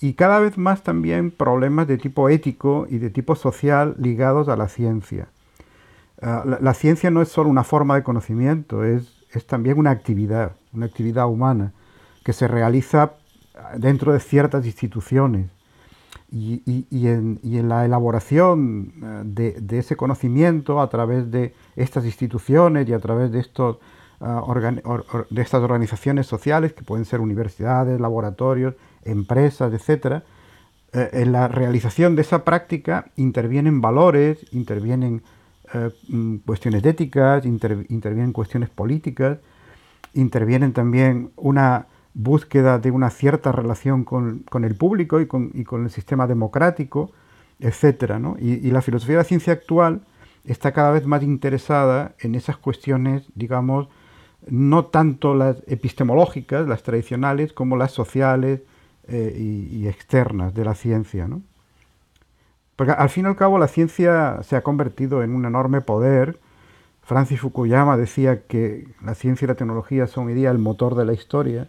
Y 0.00 0.14
cada 0.14 0.38
vez 0.38 0.58
más 0.58 0.82
también 0.82 1.30
problemas 1.30 1.88
de 1.88 1.98
tipo 1.98 2.28
ético 2.28 2.86
y 2.88 2.98
de 2.98 3.10
tipo 3.10 3.34
social 3.34 3.96
ligados 3.98 4.48
a 4.48 4.56
la 4.56 4.68
ciencia. 4.68 5.28
Ah, 6.20 6.44
la, 6.60 6.74
ciencia 6.74 7.10
no 7.10 7.22
es 7.22 7.28
solo 7.28 7.48
una 7.48 7.64
forma 7.64 7.94
de 7.94 8.02
conocimiento, 8.02 8.84
es, 8.84 9.24
es 9.32 9.46
también 9.46 9.78
una 9.78 9.90
actividad, 9.90 10.56
una 10.72 10.86
actividad 10.86 11.28
humana 11.28 11.72
que 12.24 12.32
se 12.32 12.48
realiza 12.48 13.12
dentro 13.76 14.12
de 14.12 14.20
ciertas 14.20 14.66
instituciones 14.66 15.50
y, 16.30 17.08
en, 17.08 17.68
la 17.68 17.84
elaboración 17.84 18.92
eh, 19.02 19.54
de, 19.60 19.78
ese 19.78 19.96
conocimiento 19.96 20.80
a 20.80 20.88
través 20.90 21.30
de 21.30 21.54
estas 21.76 22.04
instituciones 22.04 22.88
y 22.88 22.92
a 22.92 22.98
través 22.98 23.32
de, 23.32 23.40
estos, 23.40 23.78
ah, 24.20 24.42
de 25.30 25.42
estas 25.42 25.62
organizaciones 25.62 26.26
sociales, 26.26 26.74
que 26.74 26.84
pueden 26.84 27.04
ser 27.04 27.20
universidades, 27.20 28.00
laboratorios, 28.00 28.74
empresas, 29.04 29.72
etc., 29.72 30.22
eh, 30.92 31.10
en 31.12 31.32
la 31.32 31.48
realización 31.48 32.16
de 32.16 32.22
esa 32.22 32.44
práctica 32.44 33.10
intervienen 33.16 33.82
valores, 33.82 34.38
intervienen 34.52 35.22
eh, 35.74 35.90
mm, 36.08 36.36
cuestiones 36.46 36.84
éticas, 36.84 37.44
intervienen 37.44 38.32
cuestiones 38.32 38.70
políticas, 38.70 39.38
intervienen 40.14 40.72
también 40.72 41.30
una 41.36 41.86
búsqueda 42.14 42.78
de 42.78 42.90
una 42.90 43.10
cierta 43.10 43.52
relación 43.52 44.04
con, 44.04 44.44
el 44.64 44.74
público 44.74 45.20
y 45.20 45.26
con, 45.26 45.52
el 45.54 45.90
sistema 45.90 46.26
democrático, 46.26 47.12
etc. 47.60 48.14
Y, 48.40 48.70
la 48.70 48.82
filosofía 48.82 49.16
de 49.16 49.22
la 49.22 49.28
ciencia 49.28 49.52
actual 49.52 50.02
está 50.44 50.72
cada 50.72 50.90
vez 50.90 51.06
más 51.06 51.22
interesada 51.22 52.14
en 52.20 52.34
esas 52.34 52.56
cuestiones, 52.56 53.24
digamos, 53.34 53.88
no 54.48 54.86
tanto 54.86 55.34
las 55.34 55.62
epistemológicas, 55.66 56.66
las 56.66 56.82
tradicionales, 56.82 57.52
como 57.52 57.76
las 57.76 57.92
sociales 57.92 58.62
eh, 59.08 59.36
y, 59.36 59.86
externas 59.86 60.54
de 60.54 60.64
la 60.64 60.74
ciencia. 60.74 61.28
Porque 62.76 62.92
al 62.92 63.10
fin 63.10 63.24
y 63.24 63.28
al 63.28 63.36
cabo 63.36 63.58
la 63.58 63.68
ciencia 63.68 64.40
se 64.42 64.56
ha 64.56 64.62
convertido 64.62 65.22
en 65.22 65.34
un 65.34 65.44
enorme 65.44 65.80
poder. 65.80 66.38
Francis 67.02 67.40
Fukuyama 67.40 67.96
decía 67.96 68.42
que 68.46 68.86
la 69.02 69.14
ciencia 69.14 69.46
y 69.46 69.48
la 69.48 69.54
tecnología 69.54 70.06
son 70.06 70.26
hoy 70.26 70.34
día 70.34 70.50
el 70.50 70.58
motor 70.58 70.94
de 70.94 71.04
la 71.04 71.12
historia 71.12 71.68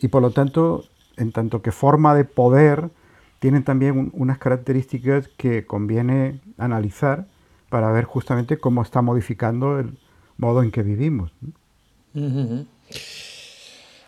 y 0.00 0.08
por 0.08 0.22
lo 0.22 0.30
tanto, 0.30 0.84
en 1.16 1.32
tanto 1.32 1.62
que 1.62 1.72
forma 1.72 2.14
de 2.14 2.24
poder, 2.24 2.90
tienen 3.38 3.64
también 3.64 4.10
unas 4.14 4.38
características 4.38 5.28
que 5.36 5.66
conviene 5.66 6.40
analizar 6.58 7.26
para 7.68 7.90
ver 7.92 8.04
justamente 8.04 8.58
cómo 8.58 8.82
está 8.82 9.02
modificando 9.02 9.78
el 9.78 9.98
modo 10.36 10.62
en 10.62 10.70
que 10.70 10.82
vivimos. 10.82 11.32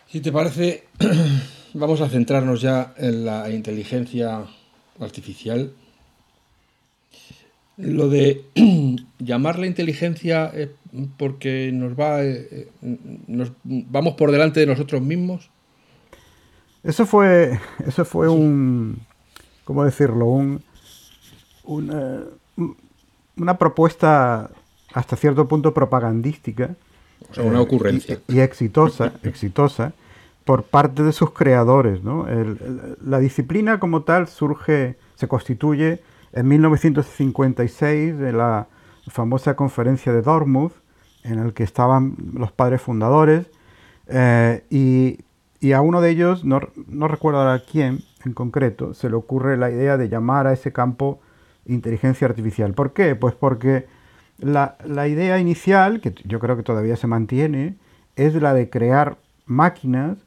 Si 0.07 0.21
te 0.21 0.31
parece, 0.31 0.85
vamos 1.73 2.01
a 2.01 2.09
centrarnos 2.09 2.61
ya 2.61 2.93
en 2.97 3.25
la 3.25 3.49
inteligencia 3.49 4.45
artificial. 4.99 5.71
Lo 7.77 8.09
de 8.09 8.45
llamar 9.19 9.59
la 9.59 9.67
inteligencia 9.67 10.51
porque 11.17 11.71
nos 11.71 11.93
va, 11.93 12.23
eh, 12.23 12.67
nos 12.81 13.51
vamos 13.63 14.15
por 14.15 14.31
delante 14.31 14.59
de 14.59 14.65
nosotros 14.65 15.01
mismos. 15.01 15.49
Eso 16.83 17.05
fue, 17.05 17.59
eso 17.85 18.05
fue 18.05 18.29
un, 18.29 18.99
¿cómo 19.65 19.83
decirlo? 19.83 20.25
Un, 20.25 20.63
una, 21.63 22.23
una 23.37 23.57
propuesta 23.57 24.49
hasta 24.93 25.15
cierto 25.15 25.47
punto 25.47 25.73
propagandística. 25.73 26.75
una 27.37 27.61
ocurrencia. 27.61 28.19
Y, 28.27 28.39
exitosa, 28.39 29.13
exitosa 29.23 29.93
por 30.45 30.63
parte 30.63 31.03
de 31.03 31.11
sus 31.11 31.31
creadores. 31.31 32.03
¿no? 32.03 32.25
la 33.05 33.19
disciplina 33.19 33.79
como 33.79 34.03
tal 34.03 34.27
surge, 34.27 34.97
se 35.15 35.27
constituye 35.27 36.01
en 36.33 36.47
1956 36.47 38.17
de 38.17 38.33
la 38.33 38.67
famosa 39.07 39.55
conferencia 39.55 40.13
de 40.13 40.21
Dartmouth, 40.21 40.73
en 41.23 41.39
el 41.39 41.53
que 41.53 41.63
estaban 41.63 42.15
los 42.33 42.51
padres 42.51 42.81
fundadores, 42.81 43.47
eh, 44.07 44.63
y 44.69 45.19
y 45.61 45.73
a 45.73 45.81
uno 45.81 46.01
de 46.01 46.11
ellos, 46.11 46.45
no, 46.45 46.59
recuerdo 47.07 47.49
a 47.49 47.59
quién 47.59 47.99
en 48.23 48.33
concreto, 48.33 48.93
se 48.93 49.09
le 49.09 49.15
ocurre 49.15 49.57
la 49.57 49.69
idea 49.69 49.97
de 49.97 50.09
llamar 50.09 50.47
a 50.47 50.53
ese 50.53 50.71
campo 50.71 51.19
inteligencia 51.65 52.27
artificial. 52.27 52.73
¿Por 52.73 52.93
qué? 52.93 53.15
Pues 53.15 53.35
porque 53.35 53.87
la, 54.37 54.77
idea 55.07 55.37
inicial, 55.39 55.99
que 55.99 56.15
yo 56.25 56.39
creo 56.39 56.55
que 56.55 56.63
todavía 56.63 56.95
se 56.95 57.07
mantiene, 57.07 57.75
es 58.15 58.33
la 58.35 58.53
de 58.53 58.69
crear 58.69 59.17
máquinas 59.45 60.17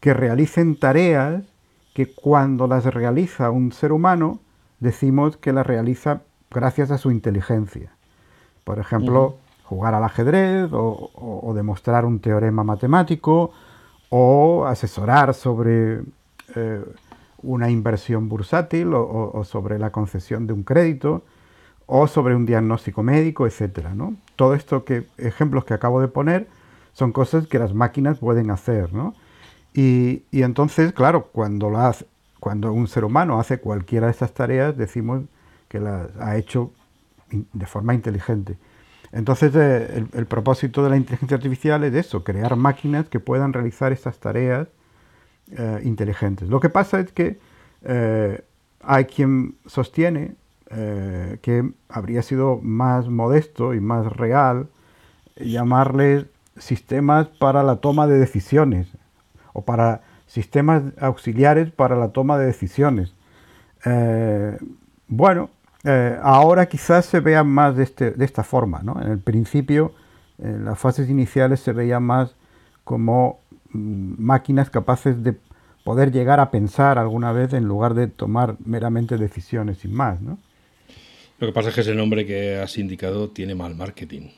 que 0.00 0.12
realicen 0.12 0.78
tareas 0.78 1.42
que 1.94 2.12
cuando 2.12 2.66
las 2.66 2.84
realiza 2.84 3.50
un 3.50 3.72
ser 3.72 3.92
humano, 3.92 4.40
decimos 4.80 5.38
que 5.38 5.52
las 5.52 5.66
realiza 5.66 6.22
gracias 6.50 6.90
a 6.90 6.98
su 6.98 7.10
inteligencia. 7.10 7.90
Por 8.64 8.78
ejemplo, 8.78 9.36
jugar 9.64 9.94
al 9.94 10.04
ajedrez 10.04 10.68
o 10.72 11.52
demostrar 11.54 12.04
un 12.04 12.20
teorema 12.20 12.62
matemático 12.62 13.52
o 14.10 14.66
asesorar 14.66 15.34
sobre 15.34 16.02
eh, 16.54 16.84
una 17.42 17.70
inversión 17.70 18.28
bursátil 18.28 18.92
o, 18.94 19.42
sobre 19.44 19.78
la 19.78 19.90
concesión 19.90 20.46
de 20.46 20.52
un 20.52 20.62
crédito 20.62 21.22
o 21.86 22.06
sobre 22.08 22.34
un 22.34 22.46
diagnóstico 22.46 23.02
médico, 23.02 23.46
etc. 23.46 23.88
¿no? 23.94 24.16
Todo 24.34 24.54
esto 24.54 24.84
que 24.84 25.06
ejemplos 25.18 25.64
que 25.64 25.74
acabo 25.74 26.00
de 26.00 26.08
poner 26.08 26.48
son 26.92 27.12
cosas 27.12 27.46
que 27.46 27.58
las 27.58 27.74
máquinas 27.74 28.18
pueden 28.18 28.50
hacer. 28.50 28.92
¿no? 28.92 29.14
Y, 29.74 30.22
entonces, 30.32 30.92
claro, 30.92 31.28
cuando, 31.32 31.72
cuando 32.40 32.72
un 32.72 32.88
ser 32.88 33.04
humano 33.04 33.38
hace 33.38 33.58
cualquiera 33.58 34.06
de 34.06 34.12
estas 34.12 34.32
tareas, 34.32 34.76
decimos 34.76 35.22
que 35.68 35.78
las 35.78 36.08
ha 36.18 36.36
hecho 36.36 36.72
de 37.30 37.66
forma 37.66 37.94
inteligente. 37.94 38.56
Entonces, 39.12 39.52
eh, 39.54 40.04
el, 40.12 40.26
propósito 40.26 40.82
de 40.82 40.90
la 40.90 40.96
inteligencia 40.96 41.36
artificial 41.36 41.84
es 41.84 41.94
eso, 41.94 42.24
crear 42.24 42.56
máquinas 42.56 43.08
que 43.08 43.20
puedan 43.20 43.52
realizar 43.52 43.92
estas 43.92 44.18
tareas 44.18 44.68
eh, 45.52 45.80
inteligentes. 45.84 46.48
Lo 46.48 46.60
que 46.60 46.70
pasa 46.70 47.00
es 47.00 47.12
que 47.12 47.38
eh, 47.82 48.42
hay 48.80 49.04
quien 49.04 49.56
sostiene 49.66 50.34
que 50.68 51.70
habría 51.88 52.22
sido 52.22 52.58
más 52.60 53.08
modesto 53.08 53.72
y 53.72 53.78
más 53.78 54.12
real 54.12 54.66
llamarles 55.36 56.26
sistemas 56.56 57.28
para 57.28 57.62
la 57.62 57.76
toma 57.76 58.08
de 58.08 58.18
decisiones 58.18 58.88
o 59.52 59.64
para 59.64 60.00
sistemas 60.26 60.82
auxiliares 60.98 61.70
para 61.70 61.94
la 61.94 62.08
toma 62.08 62.36
de 62.36 62.46
decisiones. 62.46 63.14
bueno, 65.06 65.50
eh, 65.86 66.18
ahora 66.20 66.66
quizás 66.66 67.06
se 67.06 67.20
vea 67.20 67.44
más 67.44 67.76
de, 67.76 67.84
este, 67.84 68.10
de 68.10 68.24
esta 68.24 68.42
forma. 68.42 68.82
¿no? 68.82 69.00
En 69.00 69.10
el 69.10 69.18
principio, 69.18 69.92
en 70.38 70.64
las 70.64 70.78
fases 70.78 71.08
iniciales 71.08 71.60
se 71.60 71.72
veía 71.72 72.00
más 72.00 72.34
como 72.84 73.40
mm, 73.70 74.14
máquinas 74.18 74.68
capaces 74.68 75.22
de 75.22 75.36
poder 75.84 76.10
llegar 76.10 76.40
a 76.40 76.50
pensar 76.50 76.98
alguna 76.98 77.30
vez 77.30 77.52
en 77.52 77.64
lugar 77.64 77.94
de 77.94 78.08
tomar 78.08 78.56
meramente 78.64 79.16
decisiones 79.16 79.78
sin 79.78 79.94
más. 79.94 80.20
¿no? 80.20 80.38
Lo 81.38 81.46
que 81.46 81.52
pasa 81.52 81.68
es 81.68 81.74
que 81.76 81.82
ese 81.82 81.94
nombre 81.94 82.26
que 82.26 82.58
has 82.58 82.76
indicado 82.78 83.30
tiene 83.30 83.54
mal 83.54 83.76
marketing. 83.76 84.30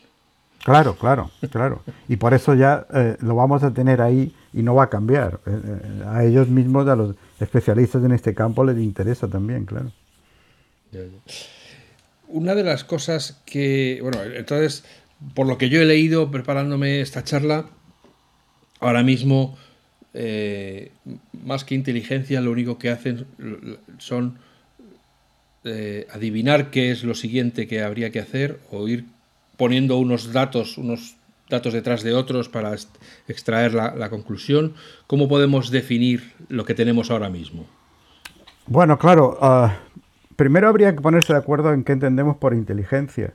Claro, 0.64 0.96
claro, 0.96 1.30
claro. 1.50 1.80
Y 2.08 2.16
por 2.16 2.34
eso 2.34 2.54
ya 2.54 2.86
eh, 2.92 3.16
lo 3.20 3.36
vamos 3.36 3.62
a 3.62 3.72
tener 3.72 4.02
ahí 4.02 4.34
y 4.52 4.62
no 4.62 4.74
va 4.74 4.84
a 4.84 4.90
cambiar. 4.90 5.40
Eh, 5.46 6.04
a 6.06 6.24
ellos 6.24 6.48
mismos, 6.48 6.86
a 6.88 6.96
los 6.96 7.14
especialistas 7.40 8.04
en 8.04 8.12
este 8.12 8.34
campo, 8.34 8.64
les 8.64 8.76
interesa 8.76 9.28
también, 9.28 9.64
claro. 9.64 9.92
Una 12.28 12.54
de 12.54 12.64
las 12.64 12.84
cosas 12.84 13.40
que, 13.46 13.98
bueno, 14.02 14.22
entonces, 14.22 14.84
por 15.34 15.46
lo 15.46 15.58
que 15.58 15.68
yo 15.68 15.80
he 15.80 15.84
leído 15.84 16.30
preparándome 16.30 17.00
esta 17.00 17.24
charla, 17.24 17.66
ahora 18.80 19.02
mismo, 19.02 19.56
eh, 20.14 20.90
más 21.44 21.64
que 21.64 21.74
inteligencia, 21.74 22.40
lo 22.40 22.50
único 22.50 22.78
que 22.78 22.90
hacen 22.90 23.26
son 23.98 24.38
eh, 25.64 26.06
adivinar 26.12 26.70
qué 26.70 26.90
es 26.90 27.04
lo 27.04 27.14
siguiente 27.14 27.66
que 27.66 27.82
habría 27.82 28.10
que 28.10 28.20
hacer 28.20 28.60
o 28.70 28.86
ir 28.88 29.04
poniendo 29.56 29.98
unos 29.98 30.32
datos, 30.32 30.78
unos 30.78 31.16
datos 31.50 31.72
detrás 31.72 32.02
de 32.02 32.14
otros 32.14 32.48
para 32.48 32.74
extraer 33.26 33.74
la, 33.74 34.08
conclusión. 34.08 34.74
¿Cómo 35.06 35.28
podemos 35.28 35.70
definir 35.70 36.32
lo 36.48 36.64
que 36.64 36.74
tenemos 36.74 37.10
ahora 37.10 37.28
mismo? 37.28 37.66
Bueno, 38.66 38.98
claro, 38.98 39.38
ah, 39.40 39.78
primero 40.38 40.68
habría 40.68 40.94
que 40.94 41.02
ponerse 41.02 41.32
de 41.32 41.38
acuerdo 41.40 41.72
en 41.72 41.82
qué 41.82 41.90
entendemos 41.90 42.36
por 42.36 42.54
inteligencia. 42.54 43.34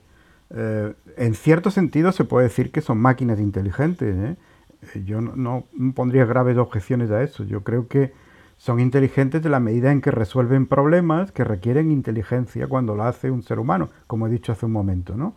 Eh, 0.51 0.93
en 1.17 1.33
cierto 1.35 1.69
sentido 1.69 2.13
se 2.13 2.23
puede 2.23 2.47
decir 2.47 2.71
que 2.71 2.79
son 2.79 2.97
máquinas 2.97 3.41
inteligentes. 3.41 4.15
¿eh? 4.15 4.37
Eh, 4.95 5.03
yo 5.03 5.19
no, 5.19 5.65
pondría 5.95 6.23
graves 6.23 6.57
objeciones 6.57 7.11
a 7.11 7.21
eso. 7.21 7.43
Yo 7.43 7.61
creo 7.61 7.89
que 7.89 8.13
son 8.55 8.79
inteligentes 8.79 9.43
de 9.43 9.49
la 9.49 9.59
medida 9.59 9.91
en 9.91 9.99
que 9.99 10.11
resuelven 10.11 10.65
problemas 10.65 11.33
que 11.33 11.43
requieren 11.43 11.91
inteligencia 11.91 12.67
cuando 12.67 12.95
lo 12.95 13.03
hace 13.03 13.29
un 13.29 13.43
ser 13.43 13.59
humano, 13.59 13.89
como 14.07 14.27
he 14.27 14.29
dicho 14.29 14.53
hace 14.53 14.65
un 14.65 14.71
momento. 14.71 15.17
¿no? 15.17 15.35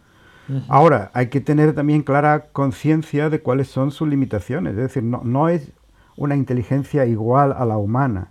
Ahora, 0.69 1.11
hay 1.15 1.31
que 1.31 1.41
tener 1.41 1.75
también 1.75 2.05
clara 2.05 2.45
conciencia 2.53 3.29
de 3.29 3.43
cuáles 3.43 3.67
son 3.67 3.91
sus 3.91 4.07
limitaciones. 4.07 4.75
Es 4.75 4.83
decir, 4.83 5.03
no, 5.03 5.23
no, 5.25 5.49
es 5.49 5.73
una 6.17 6.37
inteligencia 6.37 7.07
igual 7.07 7.53
a 7.59 7.65
la 7.65 7.77
humana. 7.77 8.31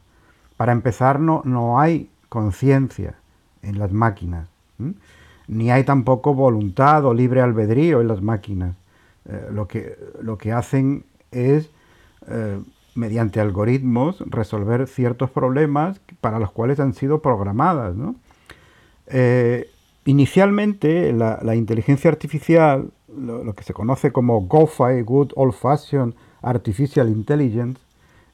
Para 0.56 0.72
empezar, 0.72 1.20
no, 1.20 1.42
no 1.44 1.82
hay 1.82 2.10
conciencia 2.30 3.18
en 3.66 3.80
las 3.80 3.92
máquinas. 3.92 4.48
Ni 5.48 5.72
hay 5.72 5.84
tampoco 5.84 6.34
voluntad 6.34 7.06
o 7.06 7.14
libre 7.14 7.42
albedrío 7.42 8.02
en 8.02 8.08
las 8.08 8.22
máquinas. 8.22 8.76
Eh, 9.28 9.48
lo, 9.52 9.68
que, 9.68 9.98
lo 10.22 10.38
que 10.38 10.52
hacen 10.52 11.04
es, 11.32 11.70
eh, 12.28 12.62
mediante 12.94 13.40
algoritmos, 13.40 14.24
resolver 14.28 14.88
ciertos 14.88 15.32
problemas 15.32 16.00
para 16.22 16.40
los 16.40 16.52
cuales 16.52 16.80
han 16.80 16.94
sido 16.94 17.22
programadas. 17.22 17.96
Eh, 19.08 19.70
inicialmente, 20.06 21.12
la, 21.12 21.56
inteligencia 21.56 22.10
artificial, 22.10 22.92
lo, 23.18 23.54
que 23.54 23.64
se 23.64 23.74
conoce 23.74 24.12
como 24.12 24.42
GOFI, 24.42 25.02
Good 25.02 25.34
Old 25.36 25.54
Fashioned 25.54 26.14
Artificial 26.42 27.10
Intelligence, 27.10 27.82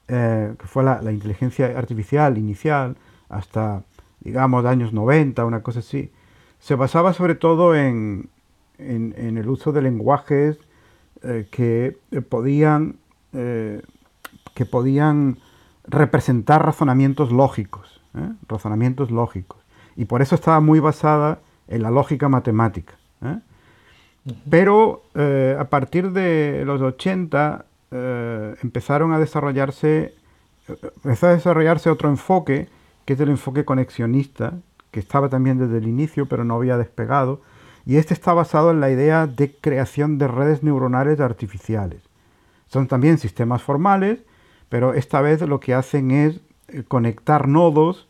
que 0.07 0.65
fue 0.65 0.83
la, 0.83 1.11
inteligencia 1.11 1.67
artificial 1.77 2.37
inicial 2.37 2.97
hasta, 3.29 3.83
digamos, 4.21 4.65
años 4.65 4.93
90, 4.93 5.45
una 5.45 5.61
cosa 5.61 5.79
así, 5.79 6.11
se 6.59 6.75
basaba 6.75 7.13
sobre 7.13 7.35
todo 7.35 7.75
en, 7.75 8.29
en 8.77 9.37
el 9.37 9.49
uso 9.49 9.71
de 9.71 9.81
lenguajes 9.81 10.57
eh, 11.23 11.47
que 11.51 11.99
eh, 12.09 12.21
podían 12.21 12.95
eh, 13.33 13.83
que 14.55 14.65
podían 14.65 15.37
representar 15.85 16.65
razonamientos 16.65 17.31
lógicos, 17.31 18.01
razonamientos 18.47 19.11
lógicos. 19.11 19.59
Y 19.95 20.05
por 20.05 20.23
eso 20.23 20.33
estaba 20.35 20.59
muy 20.61 20.79
basada 20.79 21.39
en 21.67 21.83
la 21.83 21.91
lógica 21.91 22.27
matemática. 22.27 22.95
Pero 24.49 25.03
a 25.15 25.63
partir 25.69 26.11
de 26.11 26.63
los 26.65 26.81
80 26.81 27.65
empezaron 28.61 29.13
a 29.13 29.19
desarrollarse, 29.19 30.13
empezó 30.67 31.27
a 31.27 31.31
desarrollarse 31.31 31.89
otro 31.89 32.09
enfoque, 32.09 32.67
que 33.05 33.13
es 33.13 33.19
el 33.19 33.29
enfoque 33.29 33.65
conexionista, 33.65 34.53
que 34.91 34.99
estaba 34.99 35.29
también 35.29 35.57
desde 35.57 35.77
el 35.77 35.87
inicio, 35.87 36.27
pero 36.27 36.43
no 36.43 36.55
había 36.55 36.77
despegado, 36.77 37.41
y 37.85 37.97
este 37.97 38.13
está 38.13 38.33
basado 38.33 38.71
en 38.71 38.79
la 38.79 38.91
idea 38.91 39.27
de 39.27 39.55
creación 39.55 40.17
de 40.17 40.27
redes 40.27 40.63
neuronales 40.63 41.19
artificiales. 41.19 42.01
Son 42.67 42.87
también 42.87 43.17
sistemas 43.17 43.61
formales, 43.63 44.19
pero 44.69 44.93
esta 44.93 45.21
vez 45.21 45.41
lo 45.41 45.59
que 45.59 45.73
hacen 45.73 46.11
es 46.11 46.39
eh, 46.67 46.83
conectar 46.87 47.47
nodos 47.47 48.07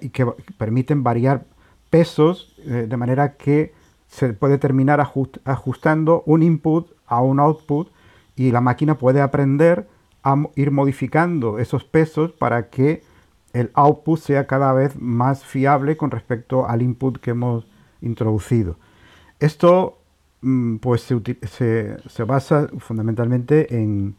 y 0.00 0.10
que 0.10 0.26
permiten 0.56 1.02
variar 1.02 1.44
pesos 1.90 2.54
eh, 2.58 2.86
de 2.88 2.96
manera 2.96 3.34
que 3.36 3.72
se 4.06 4.32
puede 4.32 4.58
terminar 4.58 5.00
ajustando 5.00 6.22
un 6.26 6.42
input 6.42 6.90
a 7.06 7.20
un 7.20 7.40
output 7.40 7.90
y 8.36 8.52
la 8.52 8.60
máquina 8.60 8.96
puede 8.96 9.20
aprender 9.20 9.88
a 10.22 10.36
ir 10.54 10.70
modificando 10.70 11.58
esos 11.58 11.84
pesos 11.84 12.32
para 12.32 12.70
que 12.70 13.02
el 13.52 13.70
output 13.74 14.18
sea 14.20 14.46
cada 14.46 14.72
vez 14.72 14.96
más 15.00 15.44
fiable 15.44 15.96
con 15.96 16.10
respecto 16.10 16.68
al 16.68 16.82
input 16.82 17.18
que 17.18 17.30
hemos 17.30 17.66
introducido. 18.00 18.76
Esto 19.40 19.98
mm, 20.42 20.76
pues 20.76 21.02
se, 21.02 22.24
basa 22.26 22.68
fundamentalmente 22.78 23.74
en, 23.74 24.16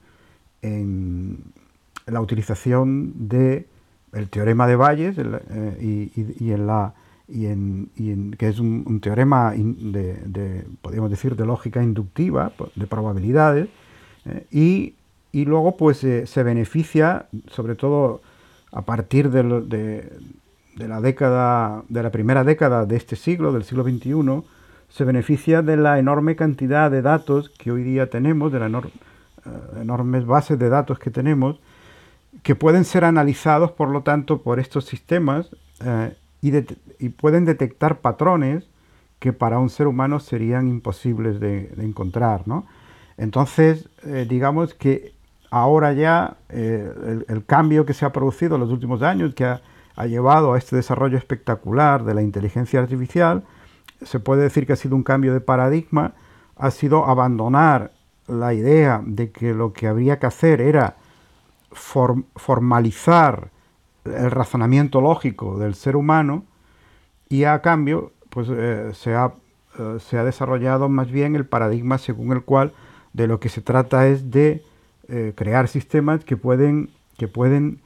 la 2.06 2.22
utilización 2.22 3.30
de 3.30 3.68
teorema 4.30 4.68
de 4.68 4.76
Bayes 4.76 5.16
eh, 5.18 6.12
y, 6.40 6.52
en 6.52 6.68
la 6.68 6.94
y 7.28 7.46
en, 7.46 8.36
que 8.38 8.48
es 8.48 8.60
un, 8.60 9.00
teorema 9.02 9.54
de, 9.56 10.66
podríamos 10.82 11.12
decir 11.12 11.36
de 11.36 11.46
lógica 11.46 11.84
inductiva 11.84 12.52
de 12.76 12.88
probabilidades 12.88 13.70
eh, 14.26 14.96
y, 15.32 15.46
luego 15.46 15.78
pues 15.78 16.04
eh, 16.04 16.26
se 16.26 16.44
beneficia 16.44 17.28
sobre 17.48 17.76
todo 17.76 18.22
a 18.72 18.82
partir 18.84 19.30
de, 19.30 19.44
la 20.76 21.02
década, 21.02 21.84
de 21.90 22.04
la 22.04 22.12
primera 22.12 22.44
década 22.44 22.86
de 22.86 22.96
este 22.96 23.16
siglo, 23.16 23.52
del 23.52 23.64
siglo 23.64 23.84
XXI, 23.84 24.44
se 24.90 25.04
beneficia 25.04 25.62
de 25.62 25.78
la 25.78 26.00
enorme 26.00 26.36
cantidad 26.36 26.90
de 26.90 27.02
datos 27.02 27.50
que 27.50 27.72
hoy 27.72 27.84
día 27.84 28.10
tenemos, 28.10 28.52
de 28.52 28.60
las 28.60 28.72
eh, 28.72 28.90
enormes 29.82 30.26
bases 30.26 30.58
de 30.58 30.70
datos 30.70 31.00
que 31.00 31.12
tenemos, 31.12 31.60
que 32.44 32.56
pueden 32.56 32.86
ser 32.86 33.06
analizados, 33.06 33.72
por 33.72 33.90
lo 33.90 34.02
tanto, 34.02 34.42
por 34.42 34.60
estos 34.60 34.86
sistemas 34.86 35.50
eh, 35.84 36.16
y, 36.42 37.10
pueden 37.10 37.46
detectar 37.46 38.00
patrones 38.00 38.66
que 39.20 39.34
para 39.34 39.60
un 39.60 39.70
ser 39.70 39.88
humano 39.88 40.20
serían 40.20 40.68
imposibles 40.68 41.40
de, 41.40 41.72
encontrar. 41.78 42.44
Entonces, 43.18 43.90
eh, 44.06 44.26
digamos 44.28 44.74
que 44.74 45.14
ahora 45.50 45.94
ya 45.94 46.38
el, 46.50 47.26
el, 47.28 47.46
cambio 47.46 47.86
que 47.86 47.94
se 47.94 48.06
ha 48.06 48.12
producido 48.12 48.56
en 48.56 48.62
los 48.62 48.72
últimos 48.72 49.02
años, 49.02 49.34
que 49.34 49.46
ha 49.46 49.62
ha 50.00 50.08
llevado 50.08 50.54
a 50.54 50.58
este 50.58 50.78
desarrollo 50.78 51.18
espectacular 51.18 52.06
de 52.06 52.14
la 52.14 52.22
inteligencia 52.22 52.80
artificial, 52.80 53.44
se 54.02 54.22
puede 54.22 54.44
decir 54.44 54.66
que 54.66 54.72
ha 54.72 54.78
sido 54.78 54.96
un 54.96 55.04
cambio 55.04 55.34
de 55.34 55.42
paradigma, 55.42 56.14
ha 56.56 56.72
sido 56.72 57.06
abandonar 57.06 57.92
la 58.26 58.54
idea 58.54 59.02
de 59.06 59.32
que 59.32 59.54
lo 59.54 59.74
que 59.74 59.88
habría 59.88 60.18
que 60.18 60.26
hacer 60.26 60.62
era 60.62 60.96
formalizar 61.74 63.50
el 64.06 64.32
razonamiento 64.32 65.02
lógico 65.02 65.60
del 65.60 65.76
ser 65.76 65.98
humano 65.98 66.46
y 67.28 67.44
a 67.44 67.62
cambio 67.62 68.14
pues, 68.30 68.48
eh, 68.50 68.92
se, 68.94 69.16
ha, 69.16 69.34
eh, 69.78 69.98
se, 70.00 70.18
ha, 70.18 70.24
desarrollado 70.24 70.88
más 70.88 71.12
bien 71.12 71.36
el 71.36 71.46
paradigma 71.46 71.98
según 71.98 72.32
el 72.32 72.44
cual 72.44 72.72
de 73.12 73.28
lo 73.28 73.42
que 73.42 73.50
se 73.50 73.60
trata 73.60 74.08
es 74.08 74.32
de 74.32 74.64
eh, 75.10 75.34
crear 75.36 75.68
sistemas 75.68 76.24
que 76.24 76.38
pueden, 76.38 76.90
que 77.18 77.28
pueden 77.28 77.82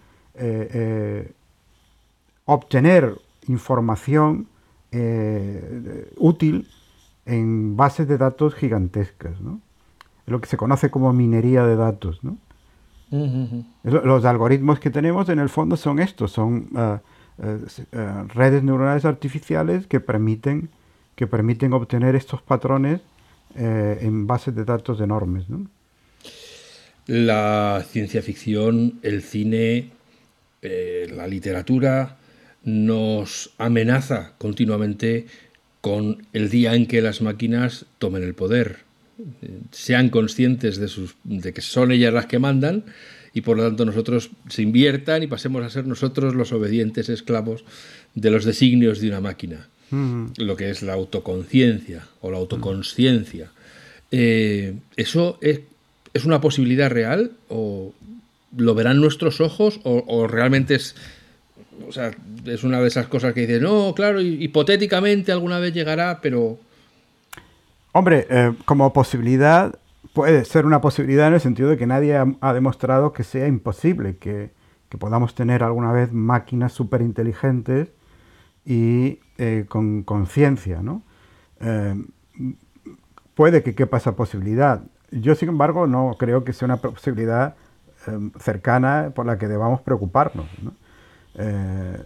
obtener 2.46 3.16
información 3.48 4.48
eh, 4.92 6.12
útil 6.18 6.68
en 7.26 7.76
bases 7.76 8.08
de 8.08 8.18
datos 8.18 8.54
gigantescas, 8.54 9.40
¿no? 9.42 9.60
lo 10.26 10.40
que 10.40 10.48
se 10.48 10.58
conoce 10.58 10.92
como 10.92 11.12
minería 11.14 11.66
de 11.66 11.76
datos. 11.76 12.24
¿no? 12.24 12.38
Los 13.84 14.26
algoritmos 14.26 14.80
que 14.80 14.90
tenemos 14.90 15.30
en 15.30 15.40
el 15.40 15.50
fondo 15.50 15.78
son 15.78 16.00
estos, 16.00 16.32
son 16.32 16.70
eh, 16.76 17.00
eh, 17.92 18.24
redes 18.28 18.64
neuronales 18.64 19.06
artificiales 19.06 19.88
que 19.88 20.00
permiten, 20.00 20.70
que 21.16 21.28
permiten 21.28 21.74
obtener 21.74 22.16
estos 22.16 22.42
patrones 22.42 23.02
en 23.56 24.26
bases 24.26 24.56
de 24.56 24.66
datos 24.66 25.00
enormes. 25.00 25.48
¿no? 25.50 25.68
La 27.08 27.86
ciencia 27.90 28.22
ficción, 28.22 29.00
el 29.02 29.22
cine, 29.22 29.90
la 30.62 31.28
literatura, 31.28 32.18
nos 32.64 33.52
amenaza 33.58 34.34
continuamente 34.38 35.26
con 35.82 36.26
el 36.32 36.50
día 36.50 36.76
en 36.76 36.86
que 36.86 37.02
las 37.02 37.22
máquinas 37.22 37.86
tomen 38.00 38.24
el 38.24 38.36
poder, 38.36 38.80
sean 39.72 40.10
conscientes 40.10 40.78
de, 40.78 40.88
sus, 40.88 41.16
de 41.26 41.54
que 41.54 41.62
son 41.62 41.92
ellas 41.92 42.14
las 42.14 42.26
que 42.26 42.40
mandan 42.40 42.86
y 43.34 43.42
por 43.42 43.58
lo 43.58 43.64
tanto 43.64 43.84
nosotros 43.86 44.32
se 44.48 44.62
inviertan 44.62 45.24
y 45.24 45.28
pasemos 45.28 45.64
a 45.64 45.70
ser 45.70 45.86
nosotros 45.86 46.36
los 46.36 46.52
obedientes 46.54 47.10
esclavos 47.10 47.66
de 48.16 48.32
los 48.32 48.46
designios 48.46 49.02
de 49.02 49.10
una 49.10 49.22
máquina, 49.22 49.68
lo 50.38 50.56
que 50.56 50.70
es 50.70 50.84
la 50.84 50.94
autoconciencia 50.94 52.08
o 52.22 52.32
la 52.32 52.38
autoconsciencia. 52.38 53.52
Eh, 54.12 54.76
¿Eso 54.96 55.38
es, 55.42 55.62
es, 56.14 56.26
una 56.26 56.42
posibilidad 56.42 56.90
real 56.90 57.32
o 57.50 57.94
lo 58.56 58.76
verán 58.76 59.02
nuestros 59.02 59.42
ojos 59.42 59.80
o 59.84 60.28
realmente 60.28 60.76
es 60.76 60.96
o 61.88 61.92
sea, 61.92 62.12
es 62.46 62.64
una 62.64 62.82
de 62.82 62.88
esas 62.88 63.08
cosas 63.08 63.34
que 63.34 63.42
dices, 63.42 63.62
no, 63.62 63.94
claro, 63.96 64.22
hipotéticamente 64.22 65.32
alguna 65.32 65.60
vez 65.60 65.74
llegará, 65.74 66.20
pero... 66.22 66.58
Hombre, 67.92 68.28
eh, 68.30 68.54
como 68.66 68.92
posibilidad, 68.94 69.78
puede 70.14 70.46
ser 70.46 70.66
una 70.66 70.82
posibilidad 70.82 71.28
en 71.28 71.36
el 71.36 71.42
sentido 71.42 71.70
de 71.70 71.78
que 71.78 71.88
nadie 71.88 72.16
ha, 72.16 72.54
demostrado 72.54 73.14
que 73.14 73.24
sea 73.24 73.48
imposible, 73.48 74.18
que, 74.18 74.52
podamos 75.00 75.34
tener 75.34 75.64
alguna 75.64 75.92
vez 75.92 76.14
máquinas 76.14 76.72
súper 76.72 77.02
inteligentes 77.02 77.90
y 78.64 79.18
eh, 79.40 79.66
con 79.68 80.04
conciencia, 80.04 80.84
¿no? 80.84 81.02
Eh, 81.62 81.96
puede 83.34 83.64
que 83.64 83.74
quepa 83.74 83.98
esa 83.98 84.16
posibilidad. 84.16 84.84
Yo, 85.22 85.36
sin 85.36 85.50
embargo, 85.50 85.88
no 85.88 86.16
creo 86.18 86.44
que 86.44 86.54
sea 86.54 86.66
una 86.66 86.78
posibilidad 86.78 87.56
cercana 88.40 89.12
por 89.16 89.26
la 89.26 89.38
que 89.38 89.48
debamos 89.48 89.82
preocuparnos. 89.82 90.46
¿no? 90.62 90.74
Eh, 91.36 92.02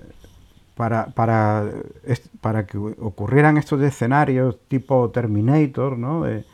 para, 0.76 1.08
para, 1.08 1.66
para, 2.42 2.68
que 2.68 2.78
ocurrieran 2.78 3.58
estos 3.58 3.82
escenarios 3.82 4.60
tipo 4.68 5.10
Terminator, 5.10 5.98
¿no? 5.98 6.24
de 6.24 6.46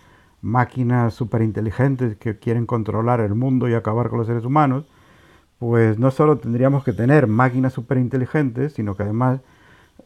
máquinas 0.41 1.19
inteligentes 1.41 2.15
que 2.17 2.37
quieren 2.37 2.65
controlar 2.65 3.19
el 3.19 3.35
mundo 3.35 3.67
y 3.67 3.73
acabar 3.73 4.09
con 4.09 4.19
los 4.19 4.27
seres 4.27 4.45
humanos, 4.45 4.85
pues 5.59 5.99
no 5.99 6.11
solo 6.11 6.37
tendríamos 6.37 6.83
que 6.83 6.93
tener 6.93 7.27
máquinas 7.27 7.77
inteligentes, 7.97 8.73
sino 8.73 8.95
que 8.95 9.03
además 9.03 9.41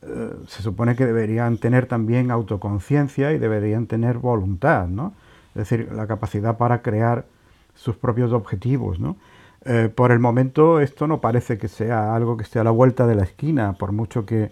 eh, 0.02 0.34
se 0.48 0.62
supone 0.64 0.96
que 0.96 1.06
deberían 1.06 1.58
tener 1.58 1.88
también 1.88 2.32
autoconciencia 2.32 3.34
y 3.34 3.40
deberían 3.40 3.88
tener 3.88 4.18
voluntad, 4.18 4.88
¿no? 4.88 5.14
Es 5.58 5.70
decir, 5.70 5.92
la 5.92 6.06
capacidad 6.06 6.58
para 6.58 6.82
crear 6.82 7.26
sus 7.74 7.96
propios 7.96 8.32
objetivos, 8.32 9.00
¿no? 9.00 9.18
Eh, 9.66 9.90
por 9.94 10.12
el 10.12 10.20
momento 10.20 10.80
esto 10.80 11.08
no 11.08 11.20
parece 11.20 11.58
que 11.58 11.68
sea 11.68 12.16
algo 12.16 12.38
que 12.38 12.44
esté 12.44 12.60
a 12.60 12.64
la 12.64 12.72
vuelta 12.72 13.08
de 13.08 13.16
la 13.16 13.24
esquina, 13.24 13.74
por 13.74 13.92
mucho 13.92 14.26
que 14.26 14.52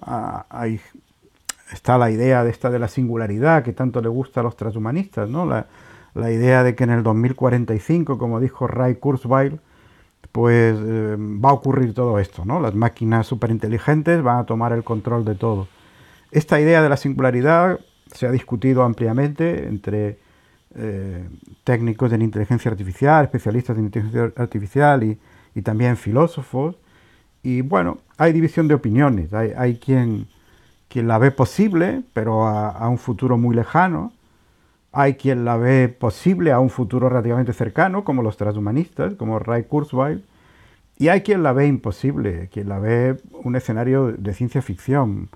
ah, 0.00 0.46
está 1.72 1.98
la 1.98 2.10
idea 2.10 2.42
de 2.42 2.50
esta 2.50 2.70
de 2.70 2.78
la 2.78 2.88
singularidad 2.88 3.62
que 3.62 3.72
tanto 3.72 4.00
le 4.00 4.08
gusta 4.08 4.40
a 4.40 4.42
los 4.42 4.56
transhumanistas, 4.56 5.28
¿no? 5.28 5.44
La, 5.44 5.66
la 6.14 6.32
idea 6.32 6.62
de 6.62 6.74
que 6.74 6.84
en 6.84 6.90
el 6.90 7.02
2045, 7.02 8.16
como 8.16 8.40
dijo 8.40 8.66
Ray 8.66 8.94
Kurzweil, 8.94 9.60
pues 10.32 10.76
eh, 10.78 11.16
va 11.18 11.50
a 11.50 11.52
ocurrir 11.52 11.92
todo 11.94 12.18
esto, 12.18 12.44
¿no? 12.44 12.60
Las 12.60 12.74
máquinas 12.74 13.26
superinteligentes 13.26 14.22
van 14.22 14.38
a 14.38 14.46
tomar 14.46 14.72
el 14.72 14.84
control 14.84 15.24
de 15.26 15.34
todo. 15.34 15.68
Esta 16.30 16.60
idea 16.60 16.82
de 16.82 16.88
la 16.88 16.96
singularidad 16.96 17.80
se 18.12 18.26
ha 18.26 18.30
discutido 18.30 18.82
ampliamente 18.82 19.68
entre 19.68 20.18
eh, 20.76 21.28
técnicos 21.64 22.10
de 22.10 22.22
inteligencia 22.22 22.70
artificial, 22.70 23.24
especialistas 23.24 23.78
en 23.78 23.84
inteligencia 23.84 24.32
artificial 24.36 25.02
y, 25.02 25.18
también 25.62 25.96
filósofos. 25.96 26.76
Y 27.42 27.62
bueno, 27.62 27.98
hay 28.18 28.32
división 28.32 28.68
de 28.68 28.74
opiniones. 28.74 29.32
Hay, 29.32 29.76
quien, 29.78 30.26
quien 30.88 31.08
la 31.08 31.18
ve 31.18 31.30
posible, 31.30 32.02
pero 32.12 32.46
a 32.46 32.88
un 32.88 32.98
futuro 32.98 33.38
muy 33.38 33.56
lejano 33.56 34.12
hay 34.96 35.16
quien 35.16 35.44
la 35.44 35.58
ve 35.58 35.90
posible 35.90 36.52
a 36.52 36.58
un 36.58 36.70
futuro 36.70 37.10
relativamente 37.10 37.52
cercano, 37.52 38.02
como 38.02 38.22
los 38.22 38.38
transhumanistas, 38.38 39.14
como 39.14 39.38
Ray 39.38 39.64
Kurzweil, 39.64 40.24
y 40.96 41.08
hay 41.08 41.20
quien 41.20 41.42
la 41.42 41.52
ve 41.52 41.66
imposible, 41.66 42.48
quien 42.50 42.70
la 42.70 42.78
ve 42.78 43.18
un 43.44 43.56
escenario 43.56 44.12
de 44.12 44.32
ciencia 44.32 44.62
ficción. 44.62 45.28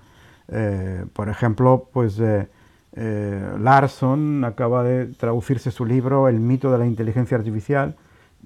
Eh, 0.47 1.05
por 1.13 1.29
ejemplo, 1.29 1.89
pues 1.93 2.19
eh, 2.19 2.47
eh, 2.93 3.55
Larson 3.59 4.43
acaba 4.43 4.83
de 4.83 5.07
traducirse 5.07 5.71
su 5.71 5.85
libro 5.85 6.27
El 6.27 6.39
mito 6.39 6.71
de 6.71 6.77
la 6.77 6.85
inteligencia 6.85 7.37
artificial. 7.37 7.95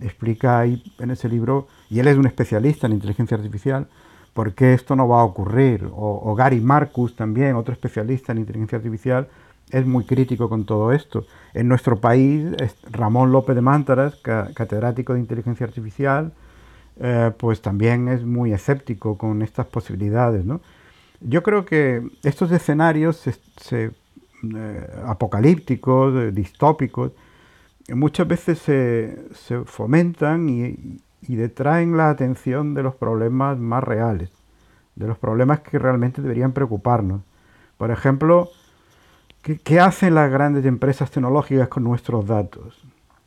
Explica 0.01 0.59
ahí 0.59 0.83
en 0.99 1.11
ese 1.11 1.29
libro, 1.29 1.67
y 1.89 1.99
él 1.99 2.07
es 2.07 2.17
un 2.17 2.27
especialista 2.27 2.87
en 2.87 2.93
inteligencia 2.93 3.37
artificial, 3.37 3.87
por 4.33 4.53
qué 4.53 4.73
esto 4.73 4.95
no 4.95 5.07
va 5.07 5.21
a 5.21 5.23
ocurrir. 5.23 5.89
O, 5.91 6.35
Gary 6.35 6.59
Marcus 6.59 7.15
también, 7.15 7.55
otro 7.55 7.73
especialista 7.73 8.33
en 8.33 8.39
inteligencia 8.39 8.77
artificial, 8.77 9.27
es 9.71 9.85
muy 9.85 10.05
crítico 10.05 10.49
con 10.49 10.65
todo 10.65 10.91
esto. 10.91 11.25
En 11.53 11.67
nuestro 11.67 11.99
país, 11.99 12.45
Ramón 12.91 13.31
López 13.31 13.55
de 13.55 13.61
Mántaras, 13.61 14.15
catedrático 14.17 15.13
de 15.13 15.21
inteligencia 15.21 15.65
artificial, 15.65 16.33
eh, 16.99 17.31
pues 17.37 17.61
también 17.61 18.07
es 18.07 18.23
muy 18.23 18.53
escéptico 18.53 19.17
con 19.17 19.41
estas 19.41 19.65
posibilidades. 19.67 20.45
Yo 21.21 21.43
creo 21.43 21.65
que 21.65 22.07
estos 22.23 22.51
escenarios 22.51 23.23
se, 23.57 23.91
eh, 24.55 24.87
apocalípticos, 25.05 26.33
distópicos, 26.33 27.11
muchas 27.89 28.27
veces 28.27 28.59
se, 28.59 29.63
fomentan 29.65 30.49
y, 30.49 30.99
y 31.21 31.35
detraen 31.35 31.97
la 31.97 32.09
atención 32.09 32.73
de 32.73 32.83
los 32.83 32.95
problemas 32.95 33.57
más 33.57 33.83
reales, 33.83 34.31
de 34.95 35.07
los 35.07 35.17
problemas 35.17 35.61
que 35.61 35.79
realmente 35.79 36.21
deberían 36.21 36.51
preocuparnos. 36.51 37.21
Por 37.77 37.91
ejemplo, 37.91 38.49
¿Qué, 39.63 39.79
hacen 39.79 40.15
las 40.15 40.31
grandes 40.31 40.65
empresas 40.65 41.11
tecnológicas 41.11 41.67
con 41.67 41.83
nuestros 41.83 42.25
datos? 42.25 42.81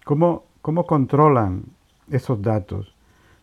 ¿Cómo, 0.04 0.46
¿Cómo 0.62 0.85
controlan 0.85 1.62
esos 2.11 2.42
datos? 2.42 2.92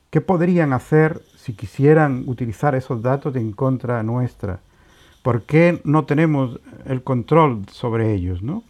¿Qué 0.10 0.20
podrían 0.20 0.74
hacer 0.74 1.22
si 1.38 1.54
quisieran 1.54 2.26
utilizar 2.28 2.76
esos 2.76 3.02
datos 3.02 3.38
en 3.38 3.54
contra 3.54 4.04
nuestra? 4.04 4.60
¿Por 5.26 5.42
qué 5.42 5.82
no 5.84 6.06
tenemos 6.06 6.60
el 6.86 7.02
control 7.02 7.66
sobre 7.72 8.14
ellos? 8.14 8.44
¿no? 8.44 8.62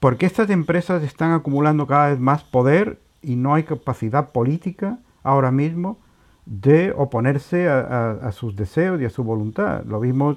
Porque 0.00 0.26
estas 0.26 0.50
empresas 0.50 1.02
están 1.02 1.32
acumulando 1.32 1.86
cada 1.86 2.10
vez 2.10 2.20
más 2.20 2.44
poder 2.44 2.98
y 3.22 3.36
no 3.36 3.54
hay 3.54 3.62
capacidad 3.62 4.32
política 4.32 4.98
ahora 5.22 5.50
mismo 5.50 5.96
de 6.44 6.92
oponerse 6.94 7.70
a, 7.70 8.30
sus 8.32 8.54
deseos 8.54 9.00
y 9.00 9.06
a 9.06 9.08
su 9.08 9.24
voluntad. 9.24 9.82
Lo 9.86 9.98
vimos 9.98 10.36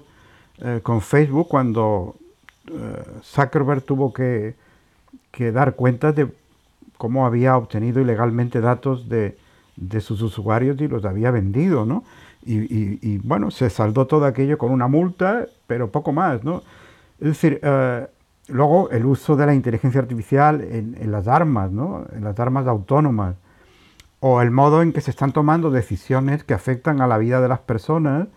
eh, 0.59 0.79
con 0.81 1.01
Facebook 1.01 1.49
cuando 1.49 2.15
eh, 2.67 3.03
Zuckerberg 3.21 3.81
tuvo 3.83 4.13
que, 4.13 4.55
dar 5.51 5.75
cuenta 5.75 6.13
de 6.13 6.33
cómo 6.97 7.25
había 7.25 7.57
obtenido 7.57 7.99
ilegalmente 7.99 8.61
datos 8.61 9.09
de, 9.09 9.35
sus 9.99 10.21
usuarios 10.21 10.79
y 10.79 10.87
los 10.87 11.03
había 11.03 11.29
vendido, 11.29 11.85
¿no? 11.85 12.05
Y, 12.45 13.17
bueno, 13.19 13.49
se 13.49 13.69
saldó 13.69 14.05
todo 14.05 14.25
aquello 14.25 14.57
con 14.57 14.71
una 14.71 14.87
multa, 14.87 15.47
pero 15.67 15.91
poco 15.91 16.11
más, 16.11 16.43
¿no? 16.43 16.61
Es 17.19 17.29
decir, 17.29 17.59
eh, 17.63 18.07
luego 18.49 18.89
el 18.91 19.05
uso 19.05 19.35
de 19.35 19.45
la 19.47 19.55
inteligencia 19.55 19.99
artificial 19.99 20.61
en, 20.61 21.11
las 21.11 21.27
armas, 21.27 21.71
¿no? 21.71 22.05
En 22.15 22.23
las 22.23 22.39
armas 22.39 22.67
autónomas, 22.67 23.35
o 24.19 24.41
el 24.41 24.51
modo 24.51 24.81
en 24.81 24.93
que 24.93 25.01
se 25.01 25.11
están 25.11 25.31
tomando 25.31 25.71
decisiones 25.71 26.43
que 26.43 26.53
afectan 26.53 27.01
a 27.01 27.07
la 27.07 27.17
vida 27.17 27.41
de 27.41 27.47
las 27.47 27.59
personas, 27.59 28.27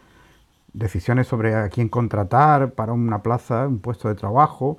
decisiones 0.72 1.26
sobre 1.26 1.54
a 1.54 1.68
quién 1.68 1.88
contratar 1.88 2.72
para 2.72 2.92
una 2.92 3.22
plaza, 3.22 3.66
un 3.66 3.80
puesto 3.80 4.08
de 4.08 4.14
trabajo, 4.14 4.78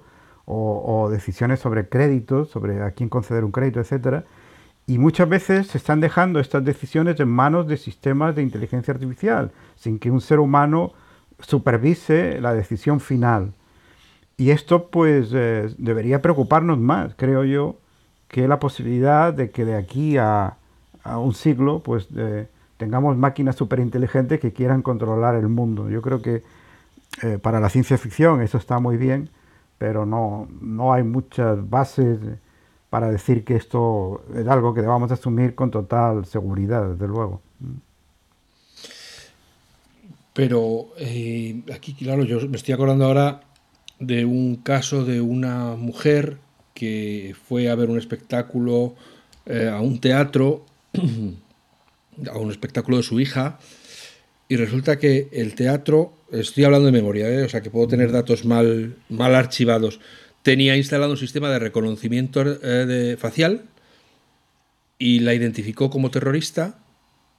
o, 0.52 1.10
decisiones 1.12 1.60
sobre 1.60 1.90
créditos, 1.90 2.50
sobre 2.50 2.82
a 2.82 2.92
quién 2.92 3.08
conceder 3.08 3.44
un 3.44 3.52
crédito, 3.52 3.80
etcétera. 3.80 4.24
Y 4.90 4.98
muchas 4.98 5.30
veces 5.30 5.68
se 5.68 5.78
están 5.78 6.02
dejando 6.02 6.40
estas 6.40 6.66
decisiones 6.66 7.20
en 7.20 7.28
manos 7.28 7.68
de 7.68 7.78
sistemas 7.78 8.36
de 8.36 8.42
inteligencia 8.42 8.92
artificial, 8.92 9.52
sin 9.76 10.00
que 10.00 10.10
un 10.10 10.20
ser 10.20 10.40
humano 10.40 10.94
supervise 11.42 12.42
la 12.42 12.56
decisión 12.56 13.00
final. 13.00 13.54
Y 14.36 14.50
esto 14.50 14.88
pues 14.88 15.30
eh, 15.32 15.72
debería 15.78 16.24
preocuparnos 16.24 16.80
más, 16.80 17.14
creo 17.18 17.44
yo, 17.44 17.76
que 18.30 18.48
la 18.48 18.58
posibilidad 18.58 19.32
de 19.32 19.52
que 19.52 19.64
de 19.64 19.76
aquí 19.76 20.18
a, 20.18 20.58
un 21.06 21.36
siglo 21.36 21.84
pues 21.84 22.08
tengamos 22.78 23.16
máquinas 23.16 23.58
superinteligentes 23.58 24.40
que 24.40 24.54
quieran 24.54 24.82
controlar 24.82 25.36
el 25.36 25.50
mundo. 25.50 25.88
Yo 25.92 26.02
creo 26.02 26.24
que 26.24 26.42
eh, 27.22 27.38
para 27.40 27.60
la 27.60 27.70
ciencia 27.70 27.96
ficción 28.00 28.42
eso 28.42 28.58
está 28.58 28.80
muy 28.80 28.98
bien, 28.98 29.30
pero 29.78 30.08
no, 30.08 30.48
no 30.62 30.94
hay 30.94 31.04
muchas 31.04 31.70
bases 31.70 32.18
para 32.90 33.12
decir 33.12 33.44
que 33.44 33.56
esto 33.56 34.24
es 34.36 34.48
algo 34.48 34.74
que 34.74 34.82
debamos 34.82 35.12
asumir 35.12 35.56
con 35.56 35.72
total 35.72 36.26
seguridad, 36.26 36.90
desde 36.90 37.08
luego. 37.08 37.42
Pero 40.34 40.88
eh, 40.98 41.62
aquí, 41.74 41.94
claro, 41.94 42.24
yo 42.24 42.40
me 42.48 42.58
estoy 42.58 42.74
acordando 42.74 43.06
ahora 43.06 43.42
de 44.00 44.26
un 44.26 44.56
caso 44.58 45.04
de 45.04 45.22
una 45.22 45.76
mujer 45.76 46.38
que 46.74 47.36
fue 47.48 47.70
a 47.70 47.76
ver 47.76 47.90
un 47.90 47.98
espectáculo 47.98 48.96
eh, 49.46 49.70
a 49.72 49.82
un 49.82 50.00
teatro 50.00 50.66
a 52.32 52.38
un 52.38 52.52
espectáculo 52.52 52.98
de 52.98 53.04
su 53.04 53.20
hija 53.20 53.60
y 54.48 54.56
resulta 54.56 54.98
que 54.98 55.30
el 55.32 55.54
teatro, 55.54 56.14
estoy 56.32 56.64
hablando 56.64 56.88
de 56.88 56.92
memoria, 56.92 57.30
¿eh? 57.30 57.44
o 57.44 57.50
sea 57.50 57.62
que 57.62 57.70
puedo 57.70 57.88
tener 57.88 58.12
datos 58.12 58.46
mal, 58.46 58.96
mal 59.10 59.36
archivados, 59.36 60.00
tenía 60.44 60.78
instalado 60.78 61.12
un 61.12 61.18
sistema 61.18 61.50
de 61.50 61.60
reconocimiento 61.60 62.42
eh, 62.42 62.86
de 62.86 63.18
facial 63.18 63.64
y 64.98 65.20
la 65.20 65.34
identificó 65.34 65.90
como 65.90 66.12
terrorista 66.12 66.80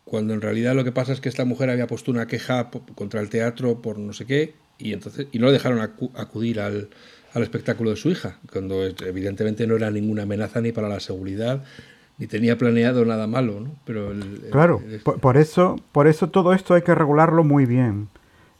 cuando 0.04 0.34
en 0.34 0.40
realidad 0.40 0.74
lo 0.74 0.84
que 0.84 0.92
pasa 0.92 1.12
es 1.12 1.20
que 1.20 1.28
esta 1.28 1.44
mujer 1.44 1.70
había 1.70 1.86
puesto 1.86 2.10
una 2.10 2.26
queja 2.26 2.70
contra 2.94 3.20
el 3.20 3.28
teatro 3.28 3.80
por 3.80 3.98
no 3.98 4.12
sé 4.12 4.26
qué 4.26 4.54
y 4.78 4.92
entonces 4.92 5.26
y 5.32 5.38
no 5.38 5.46
le 5.46 5.52
dejaron 5.52 5.80
acudir 5.80 6.60
al, 6.60 6.88
al 7.34 7.42
espectáculo 7.42 7.90
de 7.90 7.96
su 7.96 8.10
hija, 8.10 8.38
cuando 8.52 8.84
evidentemente 8.84 9.66
no 9.66 9.76
era 9.76 9.90
ninguna 9.90 10.22
amenaza 10.22 10.60
ni 10.60 10.72
para 10.72 10.88
la 10.88 11.00
seguridad 11.00 11.62
ni 12.20 12.26
tenía 12.26 12.58
planeado 12.58 13.04
nada 13.06 13.26
malo, 13.26 13.60
¿no? 13.60 13.70
Pero 13.86 14.12
claro, 14.50 14.82
por, 15.22 15.38
eso, 15.38 15.76
por 15.90 16.06
eso 16.06 16.28
todo 16.28 16.52
esto 16.52 16.74
hay 16.74 16.82
que 16.82 16.94
regularlo 16.94 17.44
muy 17.44 17.64
bien. 17.64 18.08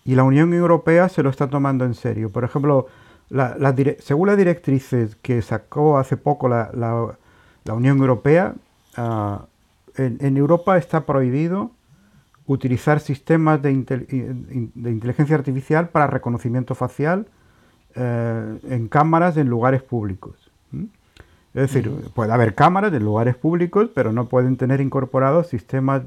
Y 0.03 0.15
la 0.15 0.23
Unión 0.23 0.55
Europea 0.55 1.11
se 1.11 1.23
lo 1.23 1.29
está 1.29 1.51
tomando 1.51 1.85
en 1.85 1.93
serio. 1.93 2.31
Por 2.31 2.45
ejemplo, 2.45 2.87
la, 3.31 3.75
según 4.01 4.29
las 4.29 4.37
directrices 4.37 5.17
que 5.17 5.41
sacó 5.43 5.99
hace 5.99 6.17
poco 6.17 6.49
la, 6.49 7.17
Unión 7.73 7.99
Europea, 7.99 8.55
ah, 8.97 9.47
en, 9.97 10.37
Europa 10.37 10.77
está 10.77 11.07
prohibido 11.07 11.71
utilizar 12.47 13.01
sistemas 13.01 13.63
de, 13.63 13.71
inteligencia 13.71 15.37
artificial 15.37 15.89
para 15.89 16.09
reconocimiento 16.09 16.75
facial 16.75 17.27
eh, 17.95 18.59
en 18.69 18.89
cámaras 18.89 19.37
en 19.37 19.49
lugares 19.49 19.83
públicos. 19.83 20.51
Es 21.53 21.63
decir, 21.63 21.91
puede 22.15 22.33
haber 22.33 22.55
cámaras 22.55 22.93
en 22.93 23.05
lugares 23.05 23.35
públicos, 23.37 23.91
pero 23.93 24.13
no 24.13 24.29
pueden 24.29 24.57
tener 24.57 24.81
incorporados 24.81 25.49
sistemas 25.49 26.03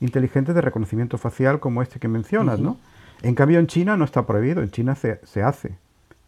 inteligentes 0.00 0.54
de 0.54 0.60
reconocimiento 0.60 1.18
facial 1.18 1.60
como 1.60 1.82
este 1.82 2.00
que 2.00 2.08
mencionas, 2.08 2.58
¿no? 2.60 2.78
En 3.22 3.34
cambio, 3.34 3.58
en 3.58 3.66
China 3.66 3.96
no 3.96 4.04
está 4.04 4.26
prohibido, 4.26 4.62
en 4.62 4.70
China 4.70 4.94
se, 4.94 5.42
hace. 5.42 5.76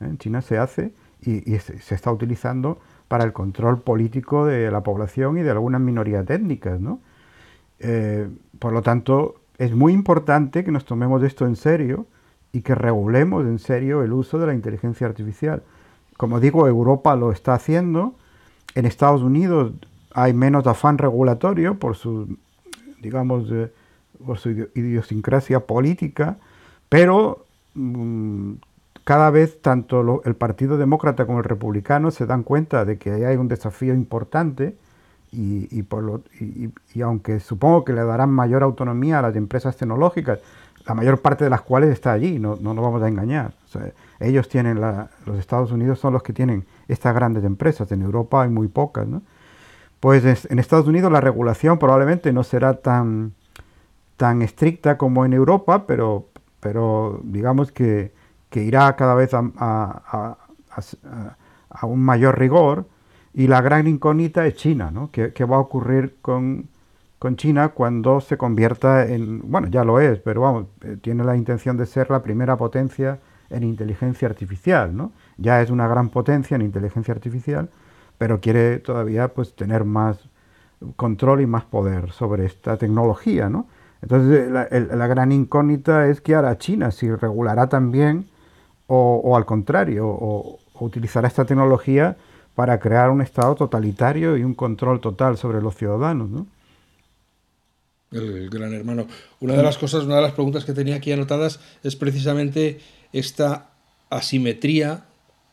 En 0.00 0.18
China 0.18 0.40
se 0.40 0.58
hace 0.58 0.92
y, 1.22 1.58
se, 1.58 1.94
está 1.94 2.10
utilizando 2.10 2.78
para 3.08 3.24
el 3.24 3.32
control 3.32 3.80
político 3.80 4.46
de 4.46 4.70
la 4.70 4.82
población 4.82 5.38
y 5.38 5.42
de 5.42 5.50
algunas 5.50 5.80
minorías 5.80 6.28
étnicas, 6.28 6.80
¿no? 6.80 7.00
Eh, 7.78 8.28
por 8.58 8.72
lo 8.72 8.82
tanto, 8.82 9.36
es 9.58 9.74
muy 9.74 9.92
importante 9.92 10.64
que 10.64 10.70
nos 10.70 10.84
tomemos 10.84 11.22
esto 11.22 11.46
en 11.46 11.56
serio 11.56 12.06
y 12.52 12.62
que 12.62 12.74
regulemos 12.74 13.44
en 13.44 13.58
serio 13.58 14.02
el 14.02 14.12
uso 14.12 14.38
de 14.38 14.46
la 14.46 14.54
inteligencia 14.54 15.06
artificial. 15.06 15.62
Como 16.16 16.40
digo, 16.40 16.66
Europa 16.66 17.16
lo 17.16 17.32
está 17.32 17.54
haciendo. 17.54 18.14
En 18.74 18.86
Estados 18.86 19.22
Unidos 19.22 19.72
hay 20.12 20.32
menos 20.32 20.66
afán 20.66 20.98
regulatorio 20.98 21.78
por 21.78 21.96
su, 21.96 22.36
digamos, 23.00 23.52
por 24.24 24.38
su 24.38 24.50
idiosincrasia 24.74 25.60
política, 25.60 26.36
pero 26.88 27.44
mm, 27.74 28.52
cada 29.04 29.30
vez 29.30 29.60
tanto 29.62 30.22
el 30.24 30.34
Partido 30.34 30.76
Demócrata 30.76 31.26
como 31.26 31.38
el 31.38 31.44
Republicano 31.44 32.10
se 32.10 32.26
dan 32.26 32.42
cuenta 32.42 32.84
de 32.84 32.98
que 32.98 33.26
hay 33.26 33.36
un 33.36 33.48
desafío 33.48 33.94
importante 33.94 34.76
y, 35.32 35.68
y, 36.94 37.02
aunque 37.02 37.40
supongo 37.40 37.84
que 37.84 37.92
le 37.92 38.04
darán 38.04 38.30
mayor 38.30 38.62
autonomía 38.62 39.20
a 39.20 39.22
las 39.22 39.36
empresas 39.36 39.76
tecnológicas, 39.76 40.40
la 40.86 40.94
mayor 40.94 41.20
parte 41.20 41.44
de 41.44 41.50
las 41.50 41.60
cuales 41.60 41.90
está 41.90 42.12
allí, 42.12 42.38
no, 42.38 42.56
no 42.60 42.74
nos 42.74 42.84
vamos 42.84 43.02
a 43.02 43.08
engañar. 43.08 43.52
ellos 44.18 44.48
tienen, 44.48 44.80
los 44.80 45.38
Estados 45.38 45.70
Unidos 45.70 46.00
son 46.00 46.12
los 46.12 46.22
que 46.22 46.32
tienen 46.32 46.66
estas 46.88 47.14
grandes 47.14 47.44
empresas, 47.44 47.92
en 47.92 48.02
Europa 48.02 48.42
hay 48.42 48.48
muy 48.48 48.66
pocas. 48.68 49.06
¿no? 49.06 49.22
Pues 50.00 50.46
en 50.46 50.58
Estados 50.58 50.88
Unidos 50.88 51.12
la 51.12 51.20
regulación 51.20 51.78
probablemente 51.78 52.32
no 52.32 52.42
será 52.42 52.74
tan, 52.74 53.34
tan 54.16 54.42
estricta 54.42 54.98
como 54.98 55.24
en 55.24 55.32
Europa, 55.32 55.86
pero, 55.86 56.26
pero 56.58 57.20
digamos 57.22 57.70
que, 57.70 58.12
que 58.50 58.62
irá 58.62 58.94
cada 58.96 59.14
vez 59.14 59.32
a, 59.32 59.38
a, 59.56 60.36
a, 61.70 61.86
un 61.86 62.00
mayor 62.00 62.38
rigor. 62.38 62.86
Y 63.32 63.46
la 63.46 63.60
gran 63.62 63.86
incógnita 63.86 64.46
es 64.46 64.54
China, 64.56 64.90
¿no? 64.90 65.10
¿Qué, 65.12 65.32
qué 65.32 65.44
va 65.44 65.56
a 65.56 65.60
ocurrir 65.60 66.16
con, 66.20 66.68
China 67.36 67.68
cuando 67.68 68.20
se 68.20 68.36
convierta 68.36 69.06
en, 69.06 69.42
bueno, 69.50 69.68
ya 69.68 69.84
lo 69.84 70.00
es, 70.00 70.18
pero 70.18 70.40
vamos, 70.40 70.66
eh, 70.82 70.96
tiene 71.00 71.22
la 71.22 71.36
intención 71.36 71.76
de 71.76 71.86
ser 71.86 72.10
la 72.10 72.22
primera 72.22 72.56
potencia 72.56 73.20
en 73.50 73.62
inteligencia 73.62 74.26
artificial, 74.26 74.96
¿no? 74.96 75.12
Ya 75.36 75.60
es 75.60 75.70
una 75.70 75.86
gran 75.86 76.08
potencia 76.08 76.54
en 76.54 76.62
inteligencia 76.62 77.12
artificial, 77.12 77.68
pero 78.16 78.40
quiere 78.40 78.78
todavía 78.78 79.28
pues 79.28 79.54
tener 79.54 79.84
más 79.84 80.28
control 80.96 81.42
y 81.42 81.46
más 81.46 81.64
poder 81.64 82.10
sobre 82.12 82.46
esta 82.46 82.76
tecnología, 82.78 83.48
¿no? 83.48 83.66
Entonces 84.02 84.50
la, 84.50 85.06
gran 85.06 85.30
incógnita 85.30 86.06
es 86.08 86.20
que 86.20 86.34
hará 86.34 86.56
China, 86.56 86.90
si 86.90 87.10
regulará 87.10 87.68
también 87.68 88.28
o, 88.92 89.36
al 89.36 89.46
contrario, 89.46 90.08
o, 90.08 90.58
o 90.74 90.84
utilizará 90.84 91.28
esta 91.28 91.44
tecnología 91.44 92.16
para 92.54 92.80
crear 92.80 93.10
un 93.10 93.22
Estado 93.22 93.54
totalitario 93.54 94.36
y 94.36 94.42
un 94.42 94.54
control 94.54 95.00
total 95.00 95.38
sobre 95.38 95.62
los 95.62 95.76
ciudadanos, 95.76 96.28
¿no? 96.28 96.46
el 98.12 98.50
gran 98.50 98.74
hermano. 98.74 99.06
Una 99.38 99.54
de 99.54 99.62
las 99.62 99.78
cosas, 99.78 100.04
una 100.04 100.16
de 100.16 100.22
las 100.22 100.32
preguntas 100.32 100.64
que 100.64 100.72
tenía 100.72 100.96
aquí 100.96 101.12
anotadas 101.12 101.60
es 101.84 101.94
precisamente 101.94 102.80
esta 103.12 103.70
asimetría 104.10 105.04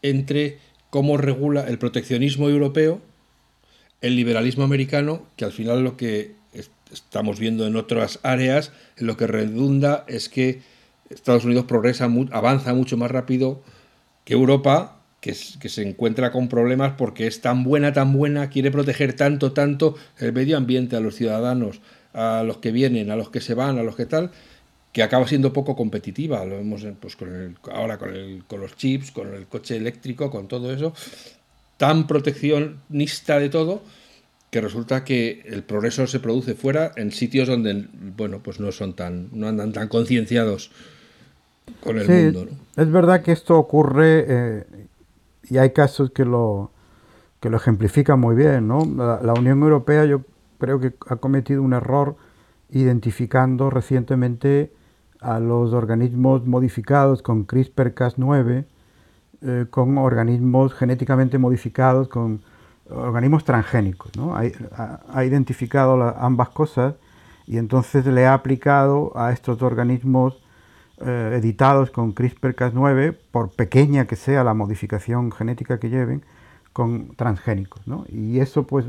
entre 0.02 0.58
cómo 0.90 1.18
regula 1.18 1.68
el 1.68 1.78
proteccionismo 1.78 2.50
europeo, 2.50 3.00
el 4.02 4.16
liberalismo 4.16 4.64
americano, 4.64 5.22
que 5.36 5.46
al 5.46 5.52
final 5.52 5.84
lo 5.84 5.98
que 5.98 6.36
estamos 6.92 7.40
viendo 7.40 7.68
en 7.68 7.76
otras 7.76 8.20
áreas, 8.24 8.72
lo 8.98 9.18
que 9.18 9.28
redunda 9.28 10.06
es 10.08 10.30
que 10.30 10.62
Estados 11.10 11.46
Unidos 11.46 11.66
progresa, 11.66 12.10
avanza 12.32 12.74
mucho 12.74 12.98
más 12.98 13.12
rápido 13.12 13.62
que 14.26 14.34
Europa, 14.34 14.98
que, 15.22 15.34
se 15.34 15.88
encuentra 15.88 16.32
con 16.32 16.48
problemas 16.48 16.94
porque 16.98 17.28
es 17.28 17.42
tan 17.42 17.64
buena, 17.64 17.94
tan 17.94 18.14
buena, 18.14 18.50
quiere 18.50 18.72
proteger 18.72 19.14
tanto, 19.14 19.52
tanto 19.52 19.96
el 20.20 20.34
medio 20.34 20.58
ambiente, 20.58 20.96
a 20.96 21.00
los 21.00 21.16
ciudadanos, 21.16 21.82
a 22.14 22.44
los 22.44 22.58
que 22.58 22.72
vienen, 22.72 23.12
a 23.12 23.16
los 23.16 23.30
que 23.30 23.42
se 23.42 23.54
van, 23.54 23.78
a 23.78 23.84
los 23.84 23.96
que 23.96 24.06
tal, 24.06 24.32
que 24.94 25.04
acaba 25.04 25.28
siendo 25.28 25.54
poco 25.54 25.76
competitiva. 25.76 26.46
Lo 26.46 26.58
vemos 26.58 26.86
pues, 27.00 27.16
con 27.16 27.34
el, 27.34 27.56
ahora 27.72 27.98
con, 27.98 28.14
el, 28.14 28.44
con 28.48 28.62
los 28.62 28.76
chips, 28.76 29.12
con 29.12 29.34
el 29.34 29.48
coche 29.48 29.76
eléctrico, 29.76 30.30
con 30.30 30.48
todo 30.48 30.74
eso, 30.74 30.94
tan 31.78 32.08
proteccionista 32.08 33.40
de 33.40 33.50
todo, 33.50 33.82
que 34.50 34.62
resulta 34.62 35.04
que 35.04 35.44
el 35.46 35.64
progreso 35.64 36.08
se 36.08 36.20
produce 36.20 36.56
fuera, 36.56 36.94
en 36.96 37.12
sitios 37.12 37.48
donde, 37.48 37.88
bueno, 38.16 38.42
pues 38.42 38.60
no 38.60 38.72
son 38.72 38.96
tan, 38.96 39.30
no 39.34 39.48
andan 39.48 39.74
tan 39.74 39.88
concienciados 39.88 40.72
con 41.84 41.98
el 41.98 42.34
mundo. 42.34 42.52
Es 42.76 42.92
verdad 42.92 43.22
que 43.22 43.32
esto 43.32 43.58
ocurre 43.58 44.26
eh, 44.28 44.68
y 45.50 45.58
hay 45.58 45.72
casos 45.72 46.12
que 46.12 46.26
lo, 46.26 46.72
que 47.40 47.50
lo 47.50 47.58
ejemplifican 47.58 48.20
muy 48.20 48.36
bien, 48.36 48.68
¿no? 48.68 48.86
la 48.86 49.34
Unión 49.34 49.62
Europea, 49.64 50.06
yo 50.06 50.22
creo 50.60 50.80
que 50.80 50.94
ha 51.08 51.16
cometido 51.16 51.62
un 51.62 51.74
error 51.74 52.16
identificando 52.70 53.70
recientemente 53.70 54.74
a 55.22 55.40
los 55.40 55.74
organismos 55.74 56.46
modificados 56.46 57.22
con 57.22 57.48
CRISPR-Cas9 57.48 58.66
eh, 59.40 59.68
con 59.70 60.00
organismos 60.00 60.74
genéticamente 60.74 61.38
modificados, 61.38 62.08
con 62.08 62.42
organismos 62.90 63.44
transgénicos. 63.44 64.12
¿no? 64.18 64.36
Ha, 64.36 65.26
identificado 65.26 66.02
ambas 66.18 66.50
cosas 66.50 66.96
y 67.46 67.58
entonces 67.58 68.08
le 68.08 68.26
ha 68.26 68.34
aplicado 68.34 69.12
a 69.16 69.32
estos 69.32 69.62
organismos 69.62 70.42
eh, 71.06 71.34
editados 71.36 71.92
con 71.92 72.14
CRISPR-Cas9, 72.14 73.16
por 73.32 73.52
pequeña 73.52 74.06
que 74.06 74.16
sea 74.16 74.44
la 74.44 74.54
modificación 74.54 75.32
genética 75.32 75.80
que 75.80 75.90
lleven, 75.90 76.24
con 76.74 77.16
transgénicos. 77.16 77.88
¿no? 77.88 78.06
Y 78.10 78.40
eso 78.40 78.68
pues 78.68 78.86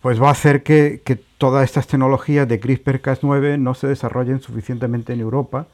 pues 0.00 0.20
va 0.20 0.28
a 0.28 0.32
hacer 0.32 0.62
que, 0.62 1.00
todas 1.38 1.64
estas 1.64 1.86
tecnologías 1.86 2.48
de 2.48 2.60
CRISPR-Cas9 2.60 3.58
no 3.58 3.74
se 3.74 3.88
desarrollen 3.88 4.40
suficientemente 4.40 5.12
en 5.12 5.20
Europa 5.20 5.66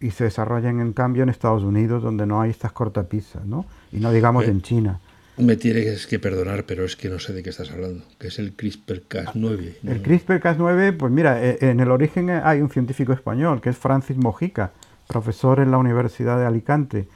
y 0.00 0.10
se 0.10 0.24
desarrollen 0.24 0.80
en 0.80 0.92
cambio 0.92 1.22
en 1.22 1.28
Estados 1.28 1.62
Unidos, 1.62 2.02
donde 2.02 2.26
no 2.26 2.40
hay 2.40 2.50
estas 2.50 2.72
cortapisas, 2.72 3.44
¿no? 3.44 3.66
Y 3.92 3.98
no 3.98 4.10
digamos 4.10 4.46
en 4.46 4.62
China. 4.62 5.00
Me 5.38 5.56
tienes 5.56 6.06
que 6.06 6.18
perdonar, 6.18 6.64
pero 6.64 6.84
es 6.84 6.96
que 6.96 7.08
no 7.08 7.18
sé 7.18 7.32
de 7.32 7.42
qué 7.42 7.50
estás 7.50 7.70
hablando, 7.70 8.04
que 8.18 8.28
es 8.28 8.38
el 8.38 8.56
CRISPR-Cas9. 8.56 9.74
El 9.84 10.02
CRISPR-Cas9, 10.02 10.96
pues 10.96 11.12
mira, 11.12 11.44
e, 11.44 11.58
en 11.60 11.80
el 11.80 11.90
origen 11.90 12.30
hay 12.30 12.60
un 12.60 12.70
científico 12.70 13.12
español, 13.12 13.60
que 13.60 13.70
es 13.70 13.76
Francis 13.76 14.16
Mojica, 14.16 14.72
profesor 15.08 15.60
en 15.60 15.70
la 15.70 15.78
Universidad 15.78 16.38
de 16.38 16.46
Alicante, 16.46 17.06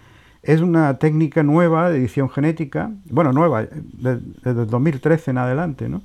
es 0.43 0.61
una 0.61 0.99
técnica 0.99 1.43
nueva 1.43 1.91
de 1.91 1.99
edición 1.99 2.31
genética, 2.31 2.91
bueno, 3.05 3.33
nueva, 3.33 3.63
desde 3.65 4.63
el 4.63 4.67
2013 4.67 5.33
en 5.33 5.39
adelante, 5.39 5.89
¿no? 5.89 6.03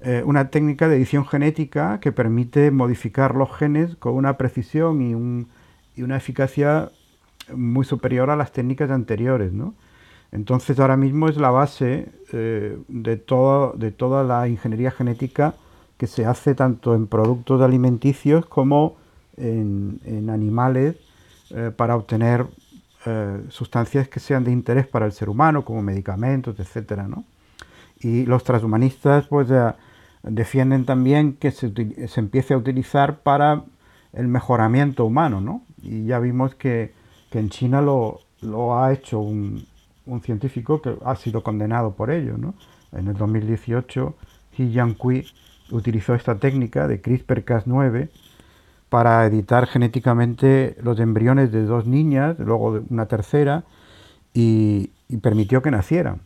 Eh, 0.00 0.22
una 0.24 0.50
técnica 0.50 0.88
de 0.88 0.96
edición 0.96 1.26
genética 1.26 2.00
que 2.00 2.12
permite 2.12 2.70
modificar 2.70 3.34
los 3.34 3.54
genes 3.54 3.96
con 3.96 4.14
una 4.14 4.36
precisión 4.36 5.02
y, 5.02 6.02
una 6.02 6.16
eficacia 6.16 6.90
muy 7.54 7.86
superior 7.86 8.30
a 8.30 8.36
las 8.36 8.52
técnicas 8.52 8.90
anteriores, 8.90 9.52
¿no? 9.52 9.74
Entonces 10.36 10.78
ahora 10.78 10.98
mismo 10.98 11.30
es 11.30 11.38
la 11.38 11.50
base 11.50 12.10
eh, 12.30 12.78
de, 12.88 13.16
de 13.16 13.90
toda 13.90 14.22
la 14.22 14.48
ingeniería 14.48 14.90
genética 14.90 15.54
que 15.96 16.06
se 16.06 16.26
hace 16.26 16.54
tanto 16.54 16.94
en 16.94 17.06
productos 17.06 17.62
alimenticios 17.62 18.44
como 18.44 18.96
en, 19.38 20.28
animales 20.28 20.96
eh, 21.48 21.72
para 21.74 21.96
obtener 21.96 22.44
eh, 23.06 23.44
sustancias 23.48 24.08
que 24.08 24.20
sean 24.20 24.44
de 24.44 24.52
interés 24.52 24.86
para 24.86 25.06
el 25.06 25.12
ser 25.12 25.30
humano, 25.30 25.64
como 25.64 25.80
medicamentos, 25.80 26.60
etcétera, 26.60 27.08
¿no? 27.08 27.24
Y 28.00 28.26
los 28.26 28.44
transhumanistas 28.44 29.28
pues 29.28 29.48
defienden 30.22 30.84
también 30.84 31.32
que 31.32 31.50
se, 31.50 31.72
empiece 32.16 32.52
a 32.52 32.58
utilizar 32.58 33.20
para 33.20 33.64
el 34.12 34.28
mejoramiento 34.28 35.06
humano, 35.06 35.40
¿no? 35.40 35.62
Y 35.80 36.04
ya 36.04 36.18
vimos 36.18 36.54
que, 36.54 36.92
en 37.32 37.48
China 37.48 37.80
lo, 37.80 38.20
ha 38.78 38.92
hecho 38.92 39.18
un, 39.18 39.66
científico 40.22 40.80
que 40.80 40.96
ha 41.04 41.16
sido 41.16 41.42
condenado 41.42 41.94
por 41.94 42.10
ello, 42.10 42.36
¿no? 42.38 42.54
En 42.92 43.08
el 43.08 43.14
2018, 43.14 44.14
He 44.56 44.68
Jiankui 44.68 45.26
utilizó 45.70 46.14
esta 46.14 46.36
técnica 46.36 46.86
de 46.86 47.02
CRISPR-Cas9 47.02 48.08
para 48.88 49.26
editar 49.26 49.66
genéticamente 49.66 50.76
los 50.82 50.98
embriones 51.00 51.50
de 51.52 51.64
dos 51.64 51.86
niñas, 51.86 52.38
luego 52.38 52.74
de 52.74 52.82
una 52.88 53.06
tercera, 53.06 53.64
y, 54.32 54.90
permitió 55.22 55.62
que 55.62 55.70
nacieran. 55.70 56.20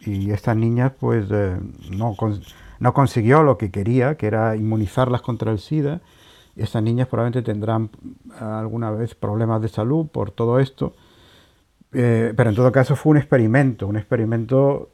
Y 0.00 0.30
estas 0.30 0.56
niñas 0.56 0.92
pues 0.98 1.26
eh, 1.30 1.56
no, 1.90 2.16
no 2.80 2.94
consiguió 2.94 3.42
lo 3.42 3.56
que 3.56 3.70
quería, 3.70 4.16
que 4.16 4.26
era 4.26 4.56
inmunizarlas 4.56 5.22
contra 5.22 5.52
el 5.52 5.58
SIDA. 5.58 6.00
Estas 6.56 6.82
niñas 6.82 7.08
probablemente 7.08 7.42
tendrán 7.42 7.90
alguna 8.38 8.90
vez 8.90 9.14
problemas 9.14 9.60
de 9.62 9.68
salud 9.68 10.06
por 10.08 10.30
todo 10.30 10.60
esto. 10.60 10.94
Eh, 11.94 12.32
pero 12.36 12.50
en 12.50 12.56
todo 12.56 12.72
caso 12.72 12.96
fue 12.96 13.12
un 13.12 13.16
experimento, 13.18 13.86
un 13.86 13.96
experimento 13.96 14.90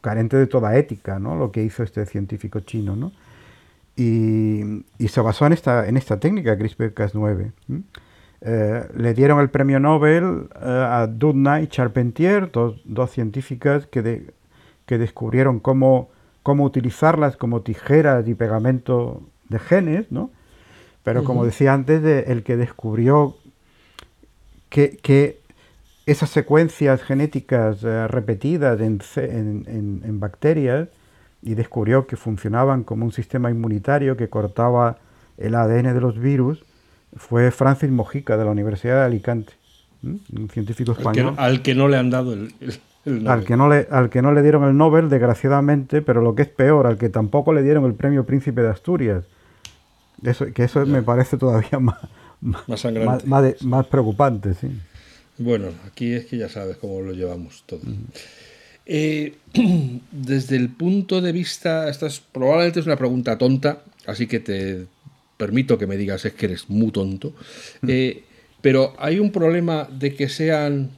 carente 0.00 0.36
de 0.36 0.46
toda 0.46 0.76
ética, 0.76 1.18
¿no? 1.18 1.34
Lo 1.34 1.50
que 1.50 1.62
hizo 1.62 1.82
este 1.82 2.04
científico 2.06 2.60
chino, 2.60 2.94
¿no? 2.94 3.12
y, 3.96 5.08
se 5.08 5.20
basó 5.20 5.46
en 5.46 5.52
esta, 5.52 5.88
en 5.88 5.96
esta 5.96 6.18
técnica 6.18 6.56
CRISPR-Cas9. 6.56 7.52
Eh, 8.44 8.88
le 8.96 9.14
dieron 9.14 9.40
el 9.40 9.50
premio 9.50 9.78
Nobel 9.78 10.48
eh, 10.54 10.58
a 10.64 11.06
Doudna 11.06 11.60
y 11.60 11.68
Charpentier, 11.68 12.50
dos, 12.50 12.80
dos 12.84 13.10
científicas 13.10 13.86
que, 13.86 14.32
que 14.86 14.98
descubrieron 14.98 15.60
cómo, 15.60 16.10
cómo 16.42 16.64
utilizarlas 16.64 17.36
como 17.36 17.60
tijeras 17.60 18.26
y 18.26 18.34
pegamento 18.34 19.22
de 19.48 19.58
genes, 19.58 20.10
¿no? 20.10 20.30
Pero 21.04 21.24
como 21.24 21.44
decía 21.44 21.74
antes, 21.74 22.04
el 22.28 22.44
que 22.44 22.56
descubrió 22.56 23.34
que, 24.70 25.40
esas 26.06 26.30
secuencias 26.30 27.02
genéticas 27.02 27.82
eh, 27.84 28.08
repetidas 28.08 28.80
en, 28.80 30.20
bacterias 30.20 30.88
y 31.42 31.54
descubrió 31.54 32.06
que 32.06 32.16
funcionaban 32.16 32.84
como 32.84 33.04
un 33.04 33.12
sistema 33.12 33.50
inmunitario 33.50 34.16
que 34.16 34.28
cortaba 34.28 34.98
el 35.38 35.54
ADN 35.54 35.94
de 35.94 36.00
los 36.00 36.18
virus, 36.18 36.64
fue 37.16 37.50
Francis 37.50 37.90
Mojica 37.90 38.36
de 38.36 38.44
la 38.44 38.50
Universidad 38.50 39.00
de 39.00 39.06
Alicante, 39.06 39.52
un 40.02 40.48
científico 40.50 40.92
español. 40.92 41.34
Al 41.36 41.62
que, 41.62 41.74
no 41.74 41.88
le 41.88 41.96
han 41.96 42.10
dado 42.10 42.32
el, 42.32 42.52
Al 43.26 43.44
que, 43.44 43.56
no 43.56 43.68
le, 43.68 43.86
al 43.90 44.10
que 44.10 44.22
no 44.22 44.32
le 44.32 44.42
dieron 44.42 44.64
el 44.64 44.76
Nobel, 44.76 45.08
desgraciadamente, 45.08 46.02
pero 46.02 46.22
lo 46.22 46.34
que 46.34 46.42
es 46.42 46.48
peor, 46.48 46.86
al 46.86 46.96
que 46.96 47.08
tampoco 47.08 47.52
le 47.52 47.62
dieron 47.62 47.84
el 47.84 47.94
premio 47.94 48.24
Príncipe 48.24 48.62
de 48.62 48.68
Asturias. 48.68 49.24
Eso, 50.22 50.46
que 50.52 50.64
eso 50.64 50.86
me 50.86 51.02
parece 51.02 51.36
todavía 51.36 51.78
más, 51.80 51.98
más, 53.26 53.62
más, 53.62 53.86
preocupante, 53.86 54.54
sí. 54.54 54.70
Bueno, 55.38 55.72
aquí 55.86 56.12
es 56.12 56.26
que 56.26 56.36
ya 56.36 56.48
sabes 56.48 56.76
cómo 56.76 57.00
lo 57.00 57.12
llevamos 57.12 57.64
todo. 57.66 57.80
Eh, 58.86 59.34
desde 60.12 60.56
el 60.56 60.68
punto 60.68 61.20
de 61.20 61.32
vista, 61.32 61.88
esta 61.88 62.06
es, 62.06 62.20
probablemente 62.20 62.80
es 62.80 62.86
una 62.86 62.96
pregunta 62.96 63.38
tonta, 63.38 63.82
así 64.06 64.26
que 64.26 64.40
te 64.40 64.86
permito 65.36 65.78
que 65.78 65.86
me 65.86 65.96
digas 65.96 66.24
es 66.24 66.34
que 66.34 66.46
eres 66.46 66.68
muy 66.68 66.90
tonto, 66.90 67.34
eh, 67.86 68.24
pero 68.60 68.94
hay 68.98 69.18
un 69.18 69.32
problema 69.32 69.88
de 69.90 70.14
que 70.14 70.28
sean 70.28 70.90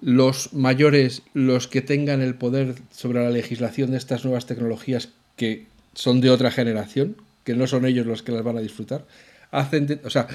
los 0.00 0.52
mayores 0.52 1.22
los 1.34 1.66
que 1.66 1.82
tengan 1.82 2.20
el 2.20 2.34
poder 2.34 2.74
sobre 2.92 3.22
la 3.22 3.30
legislación 3.30 3.90
de 3.90 3.96
estas 3.96 4.24
nuevas 4.24 4.46
tecnologías 4.46 5.08
que 5.36 5.66
son 5.94 6.20
de 6.20 6.30
otra 6.30 6.50
generación, 6.50 7.16
que 7.44 7.54
no 7.54 7.66
son 7.66 7.84
ellos 7.84 8.06
los 8.06 8.22
que 8.22 8.32
las 8.32 8.44
van 8.44 8.58
a 8.58 8.60
disfrutar. 8.60 9.06
Hacen 9.50 10.00
o 10.04 10.10
sea, 10.10 10.28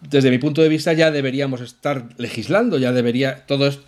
desde 0.00 0.30
mi 0.30 0.38
punto 0.38 0.62
de 0.62 0.68
vista 0.68 0.92
ya 0.92 1.10
deberíamos 1.10 1.60
estar 1.60 2.08
legislando, 2.16 2.78
ya 2.78 2.92
debería 2.92 3.46
todo 3.46 3.66
esto 3.66 3.84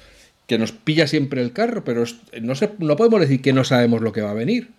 que 0.47 0.59
nos 0.59 0.73
pilla 0.73 1.07
siempre 1.07 1.41
el 1.41 1.53
carro, 1.53 1.85
pero 1.85 2.05
no, 2.41 2.53
no 2.79 2.97
podemos 2.97 3.21
decir 3.21 3.41
que 3.41 3.53
no 3.53 3.65
sabemos 3.65 4.03
lo 4.03 4.13
que 4.13 4.23
va 4.23 4.31
a 4.31 4.35
venir. 4.35 4.71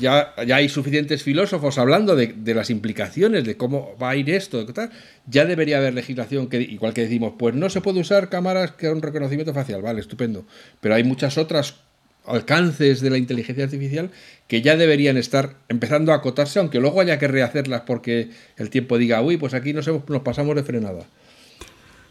Ya, 0.00 0.34
ya 0.44 0.56
hay 0.56 0.68
suficientes 0.68 1.22
filósofos 1.22 1.78
hablando 1.78 2.16
de, 2.16 2.34
las 2.54 2.70
implicaciones, 2.70 3.44
de 3.44 3.56
cómo 3.56 3.96
va 4.02 4.10
a 4.10 4.16
ir 4.16 4.28
esto, 4.30 4.66
tal. 4.66 4.90
ya 5.26 5.44
debería 5.44 5.78
haber 5.78 5.94
legislación 5.94 6.48
que, 6.48 6.60
igual 6.60 6.92
que 6.92 7.02
decimos, 7.02 7.34
pues 7.38 7.54
no 7.54 7.70
se 7.70 7.80
puede 7.80 8.00
usar 8.00 8.28
cámaras 8.28 8.72
que 8.72 8.90
un 8.90 9.00
reconocimiento 9.00 9.54
facial, 9.54 9.82
vale, 9.82 10.00
estupendo, 10.00 10.44
pero 10.80 10.96
hay 10.96 11.04
muchas 11.04 11.38
otras 11.38 11.76
alcances 12.26 13.00
de 13.00 13.10
la 13.10 13.18
inteligencia 13.18 13.64
artificial 13.64 14.10
que 14.48 14.62
ya 14.62 14.76
deberían 14.76 15.16
estar 15.16 15.56
empezando 15.68 16.12
a 16.12 16.16
acotarse, 16.16 16.58
aunque 16.58 16.80
luego 16.80 17.00
haya 17.00 17.18
que 17.18 17.28
rehacerlas 17.28 17.82
porque 17.82 18.30
el 18.56 18.70
tiempo 18.70 18.98
diga, 18.98 19.20
uy, 19.22 19.36
pues 19.36 19.54
aquí 19.54 19.72
nos, 19.72 19.86
nos 19.86 20.22
pasamos 20.22 20.54
de 20.56 20.62
frenada. 20.62 21.04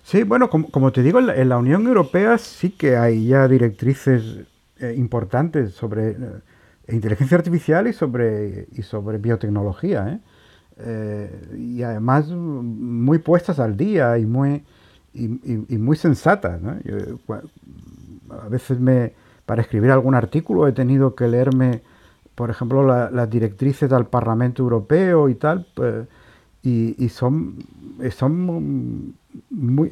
Sí, 0.03 0.23
bueno, 0.23 0.49
como, 0.49 0.91
te 0.91 1.01
digo, 1.01 1.19
en 1.19 1.49
la, 1.49 1.57
Unión 1.57 1.87
Europea 1.87 2.37
sí 2.37 2.69
que 2.69 2.95
hay 2.95 3.27
ya 3.27 3.47
directrices 3.47 4.21
eh, 4.79 4.93
importantes 4.95 5.73
sobre 5.73 6.11
eh, 6.11 6.15
inteligencia 6.89 7.37
artificial 7.37 7.87
y 7.87 7.93
sobre, 7.93 8.67
y 8.73 8.83
sobre 8.83 9.17
biotecnología. 9.17 10.09
¿eh? 10.13 10.19
y 11.57 11.81
además 11.83 12.27
muy 12.27 13.17
puestas 13.19 13.59
al 13.59 13.77
día 13.77 14.17
y 14.17 14.25
muy, 14.25 14.61
y, 15.13 15.27
muy 15.77 15.95
sensatas. 15.95 16.61
a 18.29 18.49
veces 18.49 18.79
me, 18.79 19.13
para 19.45 19.61
escribir 19.61 19.91
algún 19.91 20.15
artículo 20.15 20.67
he 20.67 20.71
tenido 20.71 21.15
que 21.15 21.27
leerme, 21.27 21.81
por 22.33 22.49
ejemplo, 22.49 22.83
las 23.09 23.29
directrices 23.29 23.89
del 23.89 24.05
Parlamento 24.05 24.63
Europeo 24.63 25.29
y 25.29 25.35
tal, 25.35 25.67
pues, 25.73 26.07
y, 26.63 27.09
son, 27.09 27.57
son 28.09 29.13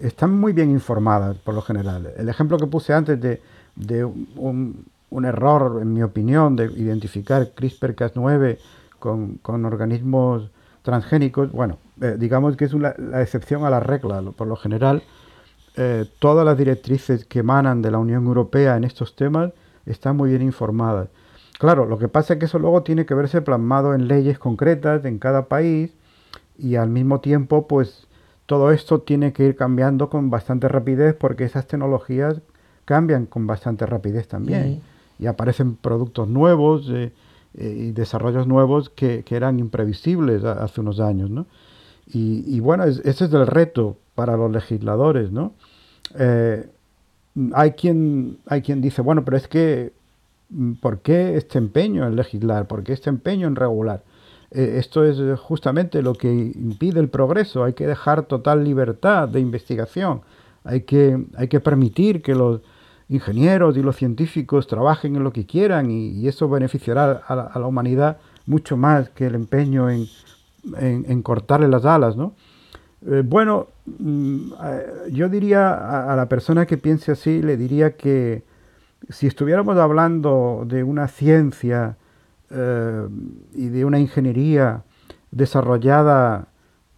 están 0.02 0.40
muy 0.40 0.54
bien 0.54 0.72
informadas 0.72 1.38
por 1.38 1.54
lo 1.54 1.62
general. 1.62 2.12
El 2.18 2.30
ejemplo 2.30 2.58
que 2.58 2.66
puse 2.66 2.94
antes 2.94 3.20
de, 3.22 4.06
un, 4.06 4.86
error, 5.24 5.80
en 5.82 5.94
mi 5.94 6.02
opinión, 6.02 6.56
de 6.56 6.66
identificar 6.66 7.54
CRISPR-Cas9 7.54 8.58
con, 9.00 9.66
organismos 9.66 10.50
transgénicos, 10.82 11.52
bueno, 11.52 11.78
eh, 12.02 12.16
digamos 12.18 12.58
que 12.58 12.66
es 12.66 12.74
la 12.74 13.22
excepción 13.22 13.66
a 13.66 13.70
la 13.70 13.80
regla. 13.80 14.22
Por 14.36 14.48
lo 14.48 14.56
general, 14.56 15.04
eh, 15.76 16.06
todas 16.20 16.46
las 16.46 16.58
directrices 16.58 17.26
que 17.26 17.40
emanan 17.40 17.82
de 17.82 17.92
la 17.92 17.98
Unión 17.98 18.26
Europea 18.26 18.78
en 18.78 18.84
estos 18.84 19.16
temas 19.16 19.52
están 19.86 20.16
muy 20.16 20.30
bien 20.30 20.42
informadas. 20.42 21.10
Claro, 21.60 21.86
lo 21.86 21.98
que 21.98 22.08
pasa 22.08 22.34
es 22.34 22.40
que 22.40 22.46
eso 22.46 22.60
luego 22.60 22.84
tiene 22.84 23.06
que 23.06 23.14
verse 23.14 23.42
plasmado 23.42 23.94
en 23.94 24.08
leyes 24.08 24.38
concretas 24.38 25.06
en 25.06 25.20
cada 25.20 25.48
país 25.48 25.92
y 26.58 26.76
al 26.76 26.90
mismo 26.90 27.22
tiempo, 27.22 27.68
pues 27.68 28.08
todo 28.46 28.72
esto 28.72 29.00
tiene 29.00 29.34
que 29.34 29.46
ir 29.46 29.56
cambiando 29.56 30.10
con 30.10 30.30
bastante 30.30 30.68
rapidez 30.68 31.16
porque 31.16 31.46
esas 31.46 31.68
tecnologías 31.68 32.42
cambian 32.86 33.26
con 33.26 33.48
bastante 33.48 33.86
rapidez 33.86 34.28
también. 34.28 34.82
Y 35.20 35.28
aparecen 35.28 35.76
productos 35.76 36.28
nuevos 36.28 36.90
eh, 36.90 37.14
eh, 37.56 37.76
y 37.78 37.92
desarrollos 37.92 38.46
nuevos 38.46 38.90
que, 38.90 39.24
eran 39.30 39.60
imprevisibles 39.60 40.44
hace 40.44 40.82
unos 40.82 41.00
años. 41.00 41.30
¿no? 41.30 41.46
Y, 42.06 42.60
bueno, 42.60 42.84
ese 42.84 43.10
es 43.10 43.22
el 43.34 43.48
reto 43.48 43.98
para 44.16 44.38
los 44.38 44.52
legisladores. 44.52 45.32
¿no? 45.32 45.54
Eh, 46.16 46.68
hay, 47.54 47.72
quien, 47.72 48.38
hay 48.46 48.62
quien 48.62 48.82
dice, 48.82 49.02
bueno, 49.02 49.24
pero 49.26 49.38
es 49.38 49.48
que, 49.48 49.94
¿por 50.82 51.00
qué 51.00 51.38
este 51.38 51.58
empeño 51.58 52.06
en 52.06 52.16
legislar? 52.16 52.68
¿Por 52.68 52.84
qué 52.84 52.94
este 52.94 53.10
empeño 53.10 53.48
en 53.48 53.56
regular? 53.56 54.04
Eh, 54.52 54.76
esto 54.78 55.04
es 55.04 55.40
justamente 55.40 56.02
lo 56.02 56.14
que 56.14 56.32
impide 56.32 57.00
el 57.00 57.10
progreso. 57.10 57.64
Hay 57.64 57.74
que 57.74 57.88
dejar 57.88 58.24
total 58.24 58.64
libertad 58.64 59.28
de 59.28 59.40
investigación. 59.40 60.22
Hay 60.64 60.82
que, 60.82 61.26
hay 61.36 61.48
que 61.48 61.60
permitir 61.60 62.22
que 62.22 62.36
los 62.36 62.62
ingenieros 63.10 63.76
y 63.78 63.82
los 63.82 63.96
científicos 63.96 64.68
trabajen 64.68 65.16
en 65.16 65.24
lo 65.24 65.34
que 65.34 65.46
quieran 65.46 65.92
y, 65.92 66.28
eso 66.28 66.48
beneficiará 66.48 67.22
a 67.28 67.60
la, 67.60 67.68
humanidad 67.68 68.18
mucho 68.46 68.78
más 68.78 69.10
que 69.10 69.28
el 69.28 69.36
empeño 69.36 69.90
en, 69.90 70.08
en, 70.78 71.22
cortarle 71.22 71.68
las 71.68 71.86
alas. 71.86 72.16
¿no? 72.16 72.34
Eh, 73.06 73.24
bueno, 73.26 73.68
mm, 73.86 74.52
yo 75.12 75.30
diría 75.30 76.12
a 76.12 76.16
la 76.16 76.28
persona 76.28 76.66
que 76.66 76.78
piense 76.78 77.12
así, 77.12 77.42
le 77.42 77.58
diría 77.58 77.96
que 77.96 78.44
si 79.10 79.28
estuviéramos 79.28 79.78
hablando 79.78 80.64
de 80.68 80.84
una 80.84 81.08
ciencia 81.08 81.98
eh, 82.50 83.08
y 83.54 83.68
de 83.68 83.86
una 83.86 84.00
ingeniería 84.00 84.84
desarrollada 85.32 86.48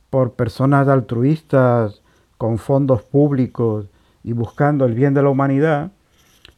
por 0.10 0.34
personas 0.34 0.88
altruistas 0.88 2.02
con 2.38 2.58
fondos 2.58 3.02
públicos 3.04 3.88
y 4.24 4.34
buscando 4.34 4.86
el 4.86 4.94
bien 4.94 5.14
de 5.14 5.24
la 5.24 5.30
humanidad, 5.30 5.92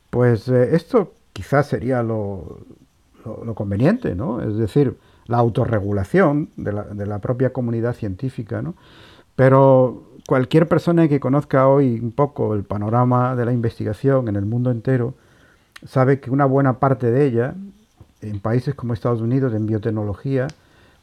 pues 0.10 0.48
eh, 0.48 0.76
esto 0.76 1.13
quizás 1.34 1.67
sería 1.67 2.02
lo, 2.04 2.60
lo, 3.24 3.54
conveniente, 3.54 4.15
¿no? 4.15 4.41
Es 4.41 4.58
decir, 4.58 4.98
la 5.28 5.38
autorregulación 5.38 6.50
de 6.56 6.74
la, 6.74 6.84
de 6.84 7.06
la 7.06 7.20
propia 7.20 7.52
comunidad 7.52 7.94
científica, 7.94 8.62
¿no? 8.62 8.76
Pero 9.36 10.08
cualquier 10.28 10.68
persona 10.68 11.08
que 11.08 11.20
conozca 11.20 11.68
hoy 11.68 12.00
un 12.00 12.12
poco 12.12 12.56
el 12.56 12.63
panorama 12.63 13.36
de 13.36 13.46
la 13.46 13.54
investigación 13.54 14.28
en 14.28 14.36
el 14.36 14.46
mundo 14.46 14.72
entero 14.72 15.13
sabe 15.86 16.20
que 16.20 16.32
una 16.32 16.46
buena 16.46 16.80
parte 16.80 17.12
de 17.12 17.26
ella 17.26 17.56
en 18.22 18.40
países 18.40 18.76
como 18.76 18.94
Estados 18.94 19.22
Unidos, 19.22 19.54
en 19.54 19.66
biotecnología, 19.66 20.48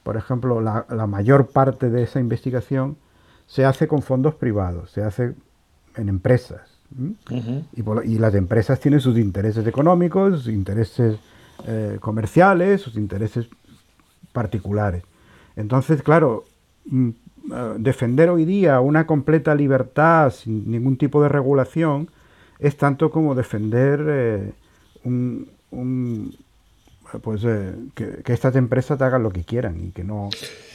por 0.02 0.16
ejemplo, 0.16 0.60
la, 0.60 1.06
mayor 1.06 1.48
parte 1.48 1.90
de 1.90 2.02
esa 2.02 2.20
investigación 2.20 2.96
se 3.46 3.64
hace 3.64 3.88
con 3.88 4.02
fondos 4.02 4.34
privados, 4.34 4.90
se 4.90 5.02
hace 5.02 5.34
en 5.96 6.08
empresas. 6.08 6.60
y, 7.72 8.18
las 8.18 8.34
empresas 8.34 8.80
tienen 8.80 9.00
sus 9.00 9.16
intereses 9.16 9.66
económicos, 9.66 10.42
sus 10.42 10.52
intereses 10.52 11.18
eh, 11.66 11.98
comerciales, 12.00 12.82
sus 12.82 12.96
intereses 12.96 13.48
particulares. 14.34 15.04
Entonces, 15.56 16.02
claro, 16.02 16.44
mm, 16.84 17.08
eh, 17.08 17.74
defender 17.78 18.28
hoy 18.28 18.44
día 18.44 18.80
una 18.80 19.06
completa 19.06 19.54
libertad 19.54 20.30
sin 20.30 20.70
ningún 20.70 20.98
tipo 20.98 21.22
de 21.22 21.30
regulación 21.30 22.10
es 22.58 22.76
tanto 22.76 23.10
como 23.10 23.34
defender 23.34 24.04
eh, 24.08 24.52
un, 25.04 26.36
pues 27.22 27.42
eh, 27.44 27.74
que, 27.94 28.32
estas 28.32 28.56
empresas 28.56 29.00
hagan 29.00 29.22
lo 29.22 29.30
que 29.30 29.44
quieran 29.44 29.88
y 29.88 29.90
que 29.90 30.02
no 30.02 30.30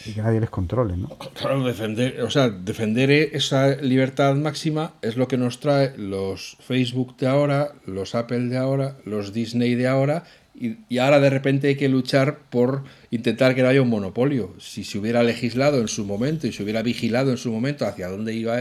que 0.05 0.22
nadie 0.22 0.39
les 0.39 0.49
controle, 0.49 0.95
¿no? 0.95 1.10
Claro, 1.34 1.64
defender, 1.64 2.22
o 2.22 2.30
sea, 2.30 2.49
defender 2.49 3.12
esa 3.12 3.76
libertad 3.76 4.36
máxima 4.36 4.93
es 5.01 5.18
lo 5.18 5.28
que 5.28 5.38
nos 5.38 5.60
trae 5.60 5.97
los 5.97 6.55
Facebook 6.62 7.18
de 7.18 7.28
ahora, 7.28 7.74
los 7.86 8.16
Apple 8.16 8.47
de 8.47 8.57
ahora, 8.57 8.97
los 9.05 9.34
Disney 9.34 9.76
de 9.76 9.88
ahora 9.88 10.24
y, 10.60 10.78
y, 10.89 10.97
ahora 10.97 11.20
de 11.20 11.30
repente 11.30 11.70
hay 11.70 11.76
que 11.76 11.89
luchar 11.89 12.39
por 12.49 12.84
intentar 13.12 13.55
que 13.55 13.64
no 13.64 13.70
haya 13.70 13.82
un 13.82 13.89
monopolio. 13.89 14.53
Si 14.60 14.84
se 14.84 14.97
hubiera 14.97 15.24
legislado 15.24 15.80
en 15.80 15.88
su 15.88 16.05
momento 16.05 16.47
y 16.47 16.51
se 16.51 16.64
hubiera 16.64 16.82
vigilado 16.82 17.32
en 17.32 17.38
su 17.38 17.51
momento 17.51 17.86
hacia 17.86 18.10
dónde 18.10 18.34
iba, 18.34 18.57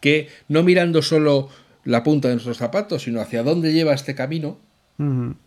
que 0.00 0.28
no 0.48 0.62
mirando 0.62 1.02
solo 1.02 1.48
la 1.84 2.02
punta 2.02 2.28
de 2.28 2.34
nuestros 2.34 2.58
zapatos, 2.58 3.04
sino 3.04 3.20
hacia 3.20 3.42
dónde 3.42 3.72
lleva 3.72 3.94
este 3.94 4.14
camino, 4.14 4.58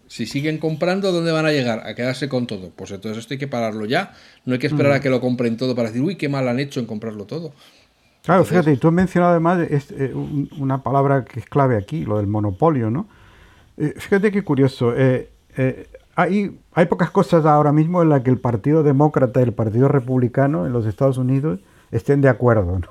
si 0.07 0.25
siguen 0.25 0.57
comprando, 0.57 1.11
¿dónde 1.11 1.31
van 1.31 1.45
a 1.45 1.51
llegar? 1.51 1.88
A 1.88 1.95
quedarse 1.95 2.27
con 2.27 2.45
todo. 2.45 2.71
Pues 2.75 2.91
entonces 2.91 3.19
esto 3.19 3.36
hay 3.36 3.38
que 3.38 3.47
pararlo 3.47 3.86
ya. 3.86 4.13
No 4.43 4.53
hay 4.53 4.59
que 4.59 4.67
esperar 4.67 4.91
a 4.91 4.99
que 4.99 5.09
lo 5.09 5.21
compren 5.21 5.55
todo 5.55 5.75
para 5.75 5.89
decir, 5.89 6.03
uy, 6.03 6.15
qué 6.15 6.27
mal 6.27 6.47
han 6.47 6.59
hecho 6.59 6.79
en 6.79 6.86
comprarlo 6.86 7.25
todo. 7.25 7.53
Claro, 8.23 8.43
fíjate, 8.43 8.75
tú 8.77 8.88
has 8.88 8.93
mencionado 8.93 9.31
además 9.31 9.67
eh, 9.69 10.13
una 10.13 10.83
palabra 10.83 11.23
que 11.23 11.39
es 11.39 11.45
clave 11.45 11.77
aquí, 11.77 12.05
lo 12.05 12.17
del 12.17 12.27
monopolio, 12.27 12.89
¿no? 12.89 13.07
Eh, 13.77 13.93
fíjate 13.97 14.31
qué 14.31 14.43
curioso. 14.43 14.93
Eh, 14.97 15.29
hay, 16.15 16.59
hay 16.73 16.85
pocas 16.85 17.11
cosas 17.11 17.45
ahora 17.45 17.71
mismo 17.71 18.01
en 18.01 18.09
las 18.09 18.21
que 18.21 18.29
el 18.29 18.39
Partido 18.39 18.83
Demócrata 18.83 19.39
y 19.39 19.43
el 19.43 19.53
Partido 19.53 19.87
Republicano 19.87 20.65
en 20.65 20.73
los 20.73 20.85
Estados 20.85 21.17
Unidos 21.17 21.59
estén 21.91 22.21
de 22.21 22.29
acuerdo. 22.29 22.81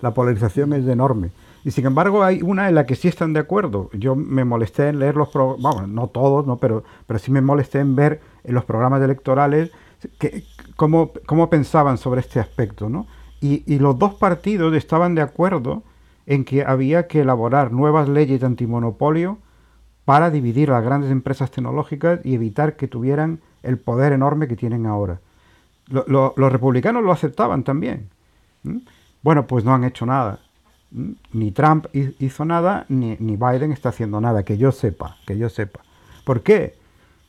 La 0.00 0.14
polarización 0.14 0.72
es 0.72 0.86
enorme. 0.86 1.30
Y 1.64 1.70
sin 1.70 1.86
embargo 1.86 2.24
hay 2.24 2.42
una 2.42 2.68
en 2.68 2.74
la 2.74 2.86
que 2.86 2.96
sí 2.96 3.08
están 3.08 3.32
de 3.32 3.40
acuerdo. 3.40 3.88
Yo 3.92 4.16
me 4.16 4.44
molesté 4.44 4.88
en 4.88 4.98
leer 4.98 5.16
los 5.16 5.28
programas, 5.28 5.88
no 5.88 6.08
todos, 6.08 6.46
¿no? 6.46 6.56
Pero, 6.56 6.82
pero 7.06 7.18
sí 7.18 7.30
me 7.30 7.40
molesté 7.40 7.78
en 7.78 7.94
ver 7.94 8.20
en 8.42 8.54
los 8.54 8.64
programas 8.64 9.00
electorales 9.02 9.70
que, 10.18 10.44
cómo, 10.76 11.12
cómo 11.26 11.50
pensaban 11.50 11.98
sobre 11.98 12.20
este 12.20 12.40
aspecto, 12.40 12.88
¿no? 12.88 13.06
Y, 13.40 13.78
los 13.80 13.98
dos 13.98 14.14
partidos 14.14 14.72
estaban 14.74 15.16
de 15.16 15.22
acuerdo 15.22 15.82
en 16.26 16.44
que 16.44 16.64
había 16.64 17.08
que 17.08 17.22
elaborar 17.22 17.72
nuevas 17.72 18.08
leyes 18.08 18.38
de 18.38 18.46
antimonopolio 18.46 19.38
para 20.04 20.30
dividir 20.30 20.68
las 20.68 20.84
grandes 20.84 21.10
empresas 21.10 21.50
tecnológicas 21.50 22.20
y 22.24 22.34
evitar 22.34 22.76
que 22.76 22.88
tuvieran 22.88 23.40
el 23.62 23.78
poder 23.78 24.12
enorme 24.12 24.48
que 24.48 24.56
tienen 24.56 24.86
ahora. 24.86 25.20
los 25.88 26.52
republicanos 26.52 27.02
lo 27.04 27.12
aceptaban 27.12 27.64
también. 27.64 28.08
Bueno, 29.22 29.46
pues 29.46 29.64
no 29.64 29.74
han 29.74 29.84
hecho 29.84 30.06
nada. 30.06 30.40
Ni 31.32 31.52
Trump 31.52 31.86
hizo 31.92 32.44
nada, 32.44 32.84
ni, 32.88 33.16
ni 33.18 33.36
Biden 33.36 33.72
está 33.72 33.90
haciendo 33.90 34.20
nada, 34.20 34.42
que 34.42 34.58
yo 34.58 34.72
sepa, 34.72 35.16
que 35.26 35.38
yo 35.38 35.48
sepa. 35.48 35.80
¿Por 36.24 36.42
qué? 36.42 36.74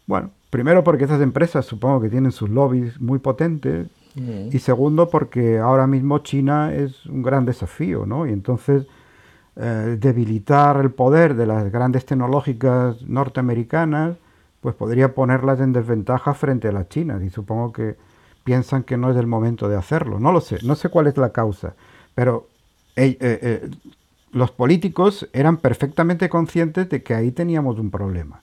Bueno, 0.06 0.32
primero 0.50 0.84
porque 0.84 1.06
esas 1.06 1.22
empresas 1.22 1.66
supongo 1.66 2.02
que 2.02 2.10
tienen 2.10 2.32
sus 2.32 2.50
lobbies 2.50 3.00
muy 3.00 3.20
potentes 3.20 3.88
y 4.16 4.60
segundo, 4.60 5.10
porque 5.10 5.58
ahora 5.58 5.88
mismo 5.88 6.20
China 6.20 6.72
es 6.74 7.06
un 7.08 7.24
gran 7.24 7.46
desafío, 7.46 8.06
¿no? 8.06 8.28
Y 8.28 8.32
entonces 8.32 8.86
eh, 9.56 9.98
debilitar 10.00 10.78
el 10.78 10.92
poder 10.92 11.36
de 11.36 11.46
las 11.46 11.72
grandes 11.72 12.06
tecnológicas 12.06 13.02
norteamericanas, 13.04 14.18
pues 14.62 14.76
podría 14.76 15.14
ponerlas 15.14 15.60
en 15.60 15.74
desventaja 15.74 16.34
frente 16.34 16.68
a 16.68 16.72
las 16.72 16.90
chinas. 16.90 17.22
Y 17.22 17.30
supongo 17.30 17.74
que 17.74 17.96
piensan 18.44 18.84
que 18.84 18.98
no 18.98 19.12
es 19.12 19.18
el 19.18 19.28
momento 19.28 19.70
de 19.70 19.76
hacerlo. 19.76 20.20
No 20.20 20.32
lo 20.32 20.42
sé, 20.42 20.58
no 20.64 20.76
sé 20.76 20.90
cuál 20.90 21.08
es 21.08 21.18
la 21.18 21.32
causa. 21.32 21.76
Pero 22.16 22.48
eh, 22.96 23.18
eh, 23.20 23.70
los 24.32 24.52
políticos 24.52 25.30
eran 25.34 25.58
perfectamente 25.58 26.30
conscientes 26.30 26.90
de 26.90 27.04
que 27.04 27.16
ahí 27.16 27.32
teníamos 27.32 27.80
un 27.80 27.92
problema. 27.92 28.42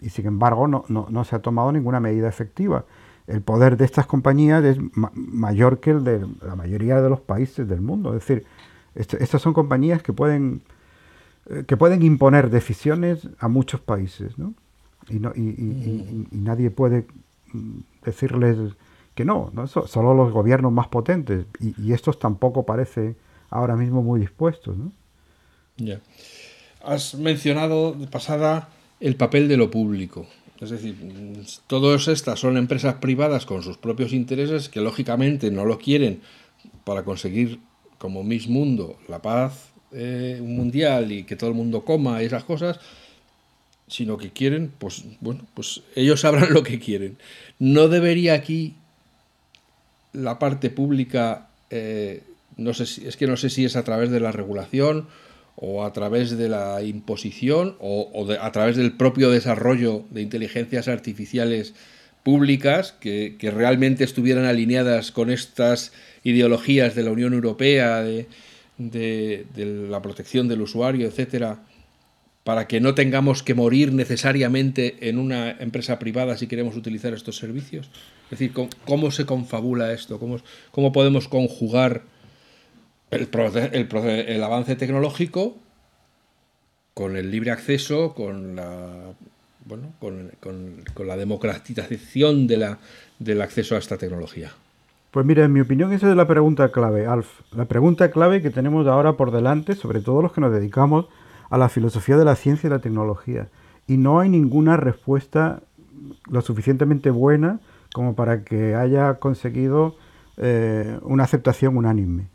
Y 0.00 0.08
sin 0.08 0.26
embargo 0.26 0.68
no, 0.68 0.84
no 0.88 1.24
se 1.24 1.36
ha 1.36 1.40
tomado 1.40 1.70
ninguna 1.70 2.00
medida 2.00 2.28
efectiva 2.28 2.84
el 3.26 3.42
poder 3.42 3.76
de 3.76 3.84
estas 3.84 4.06
compañías 4.06 4.64
es 4.64 4.78
mayor 5.14 5.80
que 5.80 5.90
el 5.90 6.04
de 6.04 6.26
la 6.42 6.54
mayoría 6.54 7.00
de 7.00 7.10
los 7.10 7.20
países 7.20 7.68
del 7.68 7.80
mundo. 7.80 8.10
Es 8.14 8.26
decir, 8.26 8.46
estas 8.96 9.42
son 9.42 9.52
compañías 9.52 10.02
que 10.02 10.12
pueden, 10.12 10.62
eh, 11.50 11.64
que 11.66 11.76
pueden 11.76 12.02
imponer 12.02 12.50
decisiones 12.50 13.28
a 13.38 13.48
muchos 13.48 13.80
países, 13.80 14.38
¿no? 14.38 14.54
Y, 15.08 15.20
no, 15.20 15.32
y, 15.36 16.26
nadie 16.32 16.70
puede 16.70 17.06
mm, 17.52 17.78
decirles 18.04 18.56
que 19.14 19.24
no, 19.24 19.50
¿no? 19.54 19.66
solo 19.66 20.14
los 20.14 20.32
gobiernos 20.32 20.72
más 20.72 20.88
potentes. 20.88 21.46
Y, 21.60 21.92
estos 21.92 22.18
tampoco 22.18 22.64
parecen 22.64 23.16
ahora 23.50 23.76
mismo 23.76 24.02
muy 24.02 24.20
dispuestos. 24.20 24.76
¿no? 24.76 24.92
Ya. 25.76 26.00
Has 26.84 27.14
mencionado 27.14 27.92
de 27.92 28.06
pasada 28.08 28.68
el 29.00 29.16
papel 29.16 29.48
de 29.48 29.56
lo 29.56 29.70
público. 29.70 30.26
Es 30.60 30.70
decir, 30.70 30.96
todas 31.66 32.08
estas 32.08 32.40
son 32.40 32.56
empresas 32.56 32.94
privadas 32.94 33.46
con 33.46 33.62
sus 33.62 33.76
propios 33.76 34.12
intereses 34.12 34.68
que 34.68 34.80
lógicamente 34.80 35.50
no 35.50 35.64
lo 35.64 35.78
quieren 35.78 36.20
para 36.84 37.04
conseguir 37.04 37.60
como 37.98 38.22
Miss 38.22 38.48
Mundo 38.48 38.98
la 39.08 39.22
paz 39.22 39.70
eh, 39.92 40.40
mundial 40.42 41.12
y 41.12 41.24
que 41.24 41.36
todo 41.36 41.50
el 41.50 41.56
mundo 41.56 41.84
coma 41.84 42.22
y 42.22 42.26
esas 42.26 42.44
cosas, 42.44 42.80
sino 43.88 44.16
que 44.16 44.30
quieren, 44.30 44.72
pues 44.78 45.04
bueno, 45.20 45.46
pues 45.54 45.82
ellos 45.94 46.20
sabrán 46.22 46.52
lo 46.52 46.62
que 46.62 46.78
quieren. 46.78 47.18
No 47.58 47.88
debería 47.88 48.34
aquí 48.34 48.74
la 50.12 50.38
parte 50.38 50.70
pública, 50.70 51.48
eh, 51.70 52.22
no 52.56 52.74
sé 52.74 52.86
si, 52.86 53.06
es 53.06 53.16
que 53.16 53.26
no 53.26 53.36
sé 53.36 53.50
si 53.50 53.64
es 53.64 53.76
a 53.76 53.84
través 53.84 54.10
de 54.10 54.20
la 54.20 54.32
regulación 54.32 55.06
o 55.56 55.84
a 55.84 55.92
través 55.92 56.36
de 56.36 56.48
la 56.48 56.82
imposición 56.82 57.76
o, 57.80 58.26
a 58.40 58.52
través 58.52 58.76
del 58.76 58.92
propio 58.92 59.30
desarrollo 59.30 60.04
de 60.10 60.22
inteligencias 60.22 60.88
artificiales 60.88 61.74
públicas 62.22 62.94
que, 63.00 63.36
realmente 63.40 64.04
estuvieran 64.04 64.44
alineadas 64.44 65.12
con 65.12 65.30
estas 65.30 65.92
ideologías 66.26 66.96
de 66.96 67.04
la 67.04 67.12
Unión 67.12 67.34
Europea, 67.34 68.02
de, 68.02 68.26
la 69.88 70.02
protección 70.02 70.48
del 70.48 70.60
usuario, 70.60 71.06
etcétera, 71.06 71.62
para 72.42 72.66
que 72.66 72.80
no 72.80 72.94
tengamos 72.94 73.44
que 73.44 73.54
morir 73.54 73.92
necesariamente 73.92 75.08
en 75.08 75.18
una 75.18 75.52
empresa 75.52 76.00
privada 76.00 76.36
si 76.36 76.48
queremos 76.48 76.76
utilizar 76.76 77.14
estos 77.14 77.36
servicios? 77.36 77.90
Es 78.24 78.38
decir, 78.38 78.52
¿cómo, 78.84 79.10
se 79.12 79.24
confabula 79.24 79.92
esto? 79.92 80.18
¿Cómo, 80.72 80.92
podemos 80.92 81.28
conjugar 81.28 82.02
el, 83.12 84.42
avance 84.42 84.74
tecnológico 84.74 85.56
con 86.92 87.16
el 87.16 87.30
libre 87.30 87.52
acceso, 87.52 88.14
con 88.14 88.56
la 88.56 89.14
bueno, 89.64 89.92
con, 90.00 91.06
la 91.06 91.16
democratización 91.16 92.48
del 92.48 93.42
acceso 93.42 93.76
a 93.76 93.78
esta 93.78 93.96
tecnología? 93.96 94.52
Pues 95.16 95.24
mira, 95.24 95.46
en 95.46 95.52
mi 95.54 95.60
opinión 95.60 95.94
esa 95.94 96.10
es 96.10 96.14
la 96.14 96.26
pregunta 96.26 96.70
clave, 96.70 97.06
Alf. 97.06 97.40
La 97.52 97.64
pregunta 97.64 98.10
clave 98.10 98.42
que 98.42 98.50
tenemos 98.50 98.86
ahora 98.86 99.14
por 99.14 99.30
delante, 99.30 99.74
sobre 99.74 100.02
todo 100.02 100.20
los 100.20 100.30
que 100.30 100.42
nos 100.42 100.52
dedicamos 100.52 101.06
a 101.48 101.56
la 101.56 101.70
filosofía 101.70 102.18
de 102.18 102.26
la 102.26 102.36
ciencia 102.36 102.66
y 102.66 102.70
la 102.70 102.80
tecnología. 102.80 103.48
Y 103.86 103.96
no 103.96 104.20
hay 104.20 104.28
ninguna 104.28 104.76
respuesta 104.76 105.62
lo 106.28 106.42
suficientemente 106.42 107.08
buena 107.08 107.60
como 107.94 108.14
para 108.14 108.44
que 108.44 108.74
haya 108.74 109.14
conseguido 109.14 109.96
eh, 110.36 110.98
una 111.00 111.24
aceptación 111.24 111.78
unánime. 111.78 112.28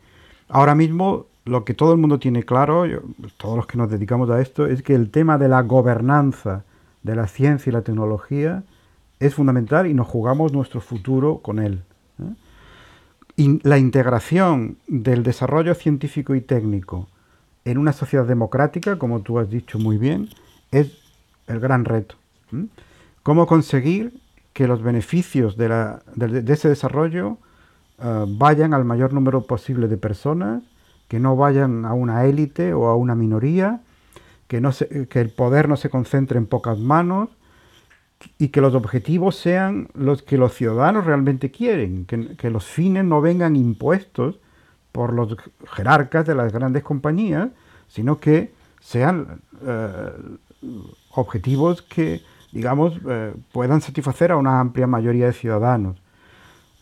Ahora 0.48 0.74
mismo 0.74 1.26
lo 1.44 1.64
que 1.64 1.74
todo 1.74 1.92
el 1.92 2.00
mundo 2.00 2.18
tiene 2.18 2.42
claro, 2.42 2.82
todos 3.36 3.56
los 3.56 3.68
que 3.68 3.78
nos 3.78 3.90
dedicamos 3.90 4.28
a 4.28 4.40
esto, 4.40 4.66
es 4.66 4.82
que 4.82 4.96
el 4.96 5.12
tema 5.12 5.38
de 5.38 5.46
la 5.46 5.62
gobernanza 5.62 6.64
de 7.04 7.14
la 7.14 7.28
ciencia 7.28 7.70
y 7.70 7.74
la 7.74 7.82
tecnología 7.82 8.64
es 9.20 9.36
fundamental 9.36 9.86
y 9.86 9.94
nos 9.94 10.08
jugamos 10.08 10.52
nuestro 10.52 10.80
futuro 10.80 11.38
con 11.44 11.60
él. 11.60 11.84
La 13.62 13.78
integración 13.78 14.76
del 14.86 15.22
desarrollo 15.22 15.74
científico 15.74 16.34
y 16.34 16.40
técnico 16.40 17.08
en 17.64 17.78
una 17.78 17.92
sociedad 17.92 18.26
democrática, 18.26 18.98
como 18.98 19.20
tú 19.20 19.38
has 19.38 19.48
dicho 19.48 19.78
muy 19.78 19.96
bien, 19.98 20.28
es 20.70 20.98
el 21.46 21.60
gran 21.60 21.84
reto. 21.84 22.16
¿Cómo 23.22 23.46
conseguir 23.46 24.20
que 24.52 24.66
los 24.66 24.82
beneficios 24.82 25.56
de 25.56 25.98
ese 26.48 26.68
desarrollo 26.68 27.38
eh, 27.98 28.24
vayan 28.28 28.74
al 28.74 28.84
mayor 28.84 29.12
número 29.12 29.46
posible 29.46 29.88
de 29.88 29.96
personas, 29.96 30.62
que 31.08 31.20
no 31.20 31.36
vayan 31.36 31.84
a 31.84 31.94
una 31.94 32.24
élite 32.24 32.74
o 32.74 32.86
a 32.86 32.96
una 32.96 33.14
minoría, 33.14 33.80
que, 34.48 34.60
no 34.60 34.70
que 35.08 35.20
el 35.20 35.30
poder 35.30 35.68
no 35.68 35.76
se 35.76 35.88
concentre 35.88 36.38
en 36.38 36.46
pocas 36.46 36.78
manos 36.78 37.28
y 38.38 38.48
que 38.48 38.60
los 38.60 38.74
objetivos 38.74 39.36
sean 39.36 39.88
los 39.94 40.22
que 40.22 40.38
los 40.38 40.54
ciudadanos 40.54 41.06
realmente 41.06 41.50
quieren, 41.50 42.06
que, 42.06 42.50
los 42.50 42.66
fines 42.66 43.04
no 43.04 43.20
vengan 43.20 43.56
impuestos 43.56 44.38
por 44.92 45.12
los 45.12 45.36
jerarcas 45.72 46.26
de 46.26 46.34
las 46.34 46.52
grandes 46.52 46.82
compañías, 46.82 47.48
sino 47.88 48.18
que 48.18 48.52
sean 48.80 49.40
eh, 49.66 50.10
objetivos 51.14 51.82
que, 51.82 52.22
digamos, 52.52 52.98
eh, 53.08 53.34
puedan 53.52 53.80
satisfacer 53.80 54.32
a 54.32 54.36
una 54.36 54.60
amplia 54.60 54.86
mayoría 54.86 55.26
de 55.26 55.32
ciudadanos. 55.32 56.02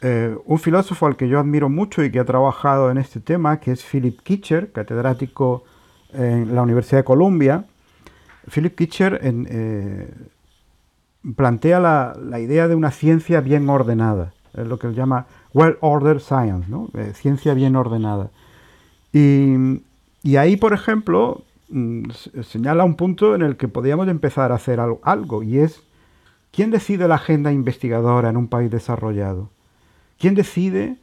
Eh, 0.03 0.35
un 0.47 0.59
filósofo 0.59 1.07
al 1.07 1.17
que 1.17 1.29
yo 1.29 1.39
admiro 1.39 1.69
mucho 1.69 2.03
y 2.03 2.11
que 2.11 2.21
ha 2.21 2.25
trabajado 2.25 2.91
en 2.91 2.97
este 2.97 3.21
tema, 3.21 3.61
que 3.61 3.73
es 3.73 3.85
Philip 3.85 4.21
Kitcher, 4.23 4.73
catedrático 4.73 5.65
en 6.13 6.55
la 6.55 6.63
Universidad 6.63 7.01
de 7.01 7.05
Columbia. 7.05 7.65
Philip 8.53 8.75
Kitcher 8.75 9.21
eh, 9.23 10.11
plantea 11.37 11.81
la, 11.81 12.41
idea 12.41 12.69
de 12.69 12.75
una 12.75 12.91
ciencia 12.91 13.41
bien 13.41 13.69
ordenada, 13.69 14.33
es 14.55 14.67
lo 14.67 14.79
que 14.79 14.89
él 14.89 14.95
llama 14.95 15.27
well-ordered 15.53 16.21
science, 16.21 16.67
eh, 16.95 17.13
ciencia 17.15 17.55
bien 17.55 17.77
ordenada. 17.77 18.31
Y, 19.13 19.83
y 20.23 20.37
ahí, 20.37 20.57
por 20.57 20.73
ejemplo, 20.73 21.43
mm, 21.69 22.11
señala 22.43 22.85
un 22.85 22.95
punto 22.95 23.35
en 23.35 23.43
el 23.43 23.57
que 23.57 23.69
podríamos 23.69 24.09
empezar 24.09 24.53
a 24.53 24.57
hacer 24.57 24.81
algo, 24.81 25.43
y 25.43 25.59
es, 25.59 25.83
¿quién 26.53 26.71
decide 26.71 27.09
la 27.09 27.17
agenda 27.17 27.53
investigadora 27.53 28.31
en 28.31 28.37
un 28.37 28.49
país 28.49 28.71
desarrollado? 28.71 29.51
¿Quién 30.19 30.35
decide 30.35 30.97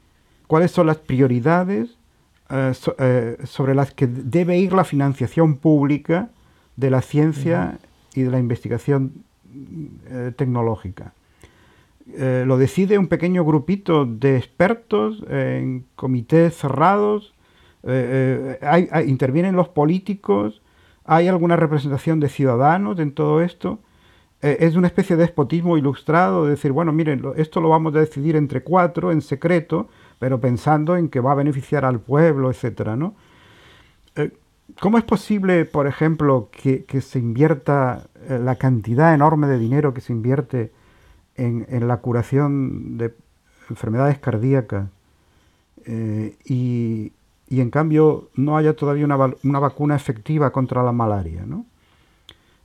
cuáles 0.47 0.71
son 0.71 0.87
las 0.87 0.97
prioridades 0.97 1.97
eh, 2.49 2.73
eh, 2.99 3.37
sobre 3.43 3.75
las 3.75 3.93
que 3.93 4.07
debe 4.07 4.57
ir 4.57 4.73
la 4.73 4.85
financiación 4.85 5.57
pública 5.57 6.29
de 6.77 6.89
la 6.89 7.01
ciencia 7.01 7.79
y 8.15 8.21
de 8.21 8.31
la 8.31 8.39
investigación 8.39 9.25
eh, 10.09 10.31
tecnológica? 10.35 11.13
lo 12.45 12.57
decide 12.57 12.97
un 12.97 13.07
pequeño 13.07 13.43
grupito 13.43 14.05
de 14.05 14.37
expertos 14.37 15.25
en 15.29 15.83
comités 15.97 16.55
cerrados 16.55 17.33
Eh, 17.83 18.59
intervienen 19.07 19.55
los 19.55 19.69
políticos, 19.69 20.61
hay 21.05 21.27
alguna 21.27 21.55
representación 21.57 22.19
de 22.19 22.29
ciudadanos 22.29 22.99
en 22.99 23.11
todo 23.11 23.41
esto. 23.41 23.79
es 24.41 24.75
una 24.75 24.87
especie 24.87 25.15
de 25.15 25.23
despotismo 25.23 25.77
ilustrado, 25.77 26.45
de 26.45 26.51
decir, 26.51 26.71
bueno, 26.71 26.91
miren, 26.93 27.23
esto 27.35 27.59
lo 27.59 27.69
vamos 27.69 27.95
a 27.95 27.99
decidir 27.99 28.35
entre 28.35 28.61
cuatro, 28.61 29.11
en 29.11 29.21
secreto, 29.21 29.87
pero 30.19 30.39
pensando 30.39 30.95
en 30.95 31.09
que 31.09 31.19
va 31.19 31.31
a 31.33 31.35
beneficiar 31.35 31.83
al 31.85 31.99
pueblo, 31.99 32.49
etcétera, 32.49 32.95
¿no? 32.95 33.15
¿Cómo 34.79 34.97
es 34.97 35.03
posible, 35.05 35.65
por 35.65 35.87
ejemplo, 35.87 36.49
que, 36.51 37.01
se 37.01 37.19
invierta 37.19 38.07
la 38.27 38.55
cantidad 38.55 39.13
enorme 39.13 39.47
de 39.47 39.57
dinero 39.57 39.93
que 39.93 40.01
se 40.01 40.13
invierte 40.13 40.71
en, 41.37 41.87
la 41.87 41.97
curación 41.97 42.97
de 42.97 43.13
enfermedades 43.69 44.19
cardíacas 44.19 44.89
eh, 45.85 46.35
y, 46.45 47.13
en 47.49 47.69
cambio 47.69 48.29
no 48.35 48.57
haya 48.57 48.75
todavía 48.75 49.05
una, 49.05 49.59
vacuna 49.59 49.95
efectiva 49.95 50.51
contra 50.51 50.83
la 50.83 50.91
malaria. 50.91 51.43
¿no? 51.45 51.65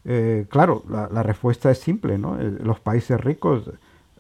Eh, 0.05 0.47
claro, 0.49 0.83
la, 0.89 1.23
respuesta 1.23 1.71
es 1.71 1.79
simple. 1.79 2.19
¿no? 2.19 2.41
Eh, 2.41 2.51
los 2.63 2.81
países 2.81 3.21
ricos, 3.21 3.71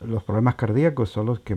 los 0.00 0.22
problemas 0.22 0.54
cardíacos 0.54 1.10
son 1.10 1.26
los 1.26 1.40
que 1.40 1.56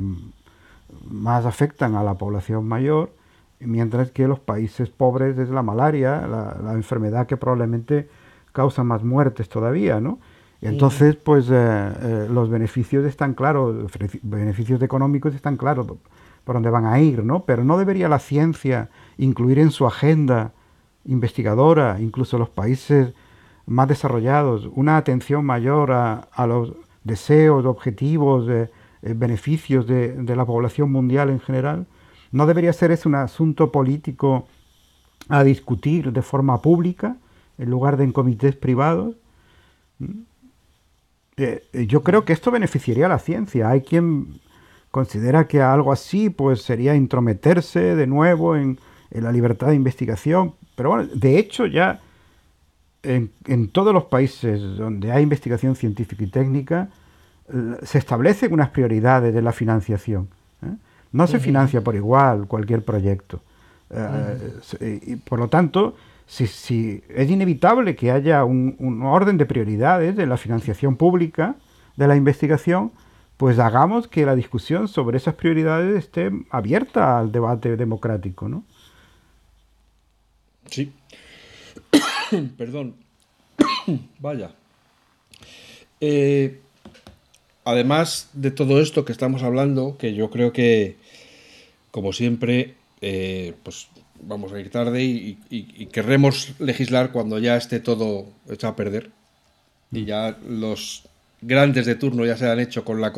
más 1.04 1.46
afectan 1.46 1.96
a 1.96 2.04
la 2.04 2.16
población 2.16 2.68
mayor, 2.68 3.12
mientras 3.60 4.12
que 4.12 4.28
los 4.28 4.40
países 4.40 4.90
pobres 4.90 5.38
es 5.38 5.50
la 5.50 5.62
malaria, 5.62 6.26
la, 6.28 6.58
la 6.64 6.74
enfermedad 6.74 7.28
que 7.28 7.38
probablemente 7.38 8.08
causa 8.56 8.84
más 8.84 9.04
muertes 9.04 9.50
todavía. 9.50 10.00
¿no? 10.00 10.18
Entonces, 10.62 11.16
pues 11.16 11.48
eh, 11.52 11.54
eh, 11.54 12.28
los 12.32 12.50
beneficios 12.50 13.06
están 13.06 13.36
claros, 13.36 13.92
beneficios 14.24 14.82
económicos 14.82 15.36
están 15.36 15.58
claros 15.58 15.86
por 16.44 16.56
dónde 16.56 16.70
van 16.70 16.86
a 16.86 17.00
ir, 17.00 17.24
¿no? 17.24 17.44
Pero 17.46 17.64
no 17.64 17.78
debería 17.78 18.08
la 18.08 18.20
ciencia 18.20 18.90
incluir 19.18 19.60
en 19.60 19.72
su 19.72 19.86
agenda 19.86 20.54
investigadora, 21.06 21.98
incluso 22.00 22.38
los 22.38 22.50
países 22.50 23.14
más 23.68 23.88
desarrollados, 23.88 24.70
una 24.74 24.98
atención 24.98 25.44
mayor 25.46 25.92
a, 25.92 26.48
los 26.48 26.74
deseos, 27.04 27.66
objetivos, 27.66 28.48
eh, 28.50 28.70
beneficios 29.02 29.86
de, 29.86 30.14
de, 30.14 30.36
la 30.36 30.46
población 30.46 30.92
mundial 30.92 31.30
en 31.30 31.40
general. 31.40 31.86
¿No 32.32 32.46
debería 32.46 32.74
ser 32.74 32.92
ese 32.92 33.08
un 33.08 33.16
asunto 33.16 33.72
político 33.72 34.48
a 35.30 35.44
discutir 35.44 36.12
de 36.12 36.22
forma 36.22 36.62
pública 36.62 37.18
en 37.58 37.70
lugar 37.70 37.98
de 37.98 38.04
en 38.04 38.12
comités 38.12 38.56
privados? 38.56 39.16
Eh, 41.38 41.68
eh, 41.74 41.88
yo 41.88 42.02
creo 42.04 42.24
que 42.24 42.34
esto 42.34 42.52
beneficiaría 42.52 43.08
a 43.08 43.10
la 43.10 43.20
ciencia. 43.20 43.70
Hay 43.70 43.82
quien 43.82 44.40
considera 44.92 45.48
que 45.48 45.62
algo 45.62 45.92
así 45.92 46.30
pues 46.30 46.62
sería 46.62 46.96
intrometerse 46.96 47.96
de 47.96 48.08
nuevo 48.08 48.56
en, 48.56 48.80
la 49.12 49.32
libertad 49.32 49.68
de 49.68 49.76
investigación. 49.76 50.56
Pero 50.76 50.90
bueno, 50.90 51.08
de 51.14 51.38
hecho 51.38 51.66
ya 51.66 52.02
en, 53.04 53.32
todos 53.70 53.94
los 53.94 54.06
países 54.06 54.60
donde 54.78 55.12
hay 55.12 55.24
investigación 55.24 55.76
científica 55.76 56.24
y 56.24 56.28
técnica 56.28 56.90
se 57.84 58.00
establecen 58.00 58.52
unas 58.52 58.70
prioridades 58.70 59.34
de 59.34 59.42
la 59.42 59.54
financiación. 59.54 60.28
¿eh? 60.64 60.76
No 61.14 61.28
se 61.28 61.40
financia 61.40 61.82
por 61.82 61.96
igual 61.96 62.48
cualquier 62.48 62.84
proyecto. 62.84 63.42
y 64.82 65.16
por 65.18 65.40
lo 65.40 65.48
tanto, 65.48 65.96
si, 66.28 67.04
es 67.10 67.30
inevitable 67.30 67.96
que 67.96 68.12
haya 68.12 68.44
un, 68.44 69.02
orden 69.04 69.38
de 69.38 69.46
prioridades 69.46 70.16
de 70.16 70.26
la 70.26 70.38
financiación 70.38 70.98
pública 70.98 71.56
de 71.96 72.08
la 72.08 72.16
investigación, 72.16 72.92
pues 73.38 73.60
hagamos 73.60 74.08
que 74.08 74.26
la 74.26 74.36
discusión 74.36 74.88
sobre 74.88 75.18
esas 75.18 75.36
prioridades 75.36 75.98
esté 75.98 76.32
abierta 76.50 77.20
al 77.20 77.32
debate 77.32 77.76
democrático, 77.78 78.50
¿no? 78.50 78.64
Sí. 80.70 80.92
Perdón. 82.58 82.96
Vaya. 84.20 84.52
Eh, 86.02 86.60
además 87.66 88.30
de 88.34 88.52
todo 88.52 88.82
esto 88.82 89.06
que 89.06 89.12
estamos 89.12 89.44
hablando, 89.44 89.98
que 89.98 90.14
yo 90.14 90.30
creo 90.30 90.52
que, 90.52 90.98
como 91.92 92.14
siempre, 92.14 92.76
eh, 93.02 93.54
pues 93.64 93.90
vamos 94.22 94.52
a 94.54 94.60
ir 94.60 94.70
tarde 94.70 95.04
y, 95.04 95.88
querremos 95.92 96.54
legislar 96.60 97.12
cuando 97.12 97.40
ya 97.40 97.56
esté 97.58 97.80
todo 97.80 98.28
hecho 98.50 98.68
a 98.68 98.76
perder. 98.76 99.12
Y 99.92 100.06
ya 100.06 100.38
los 100.48 101.04
grandes 101.42 101.86
de 101.86 101.96
turno 101.96 102.26
ya 102.26 102.38
se 102.38 102.50
han 102.50 102.60
hecho 102.60 102.84
con 102.84 103.02
la 103.02 103.14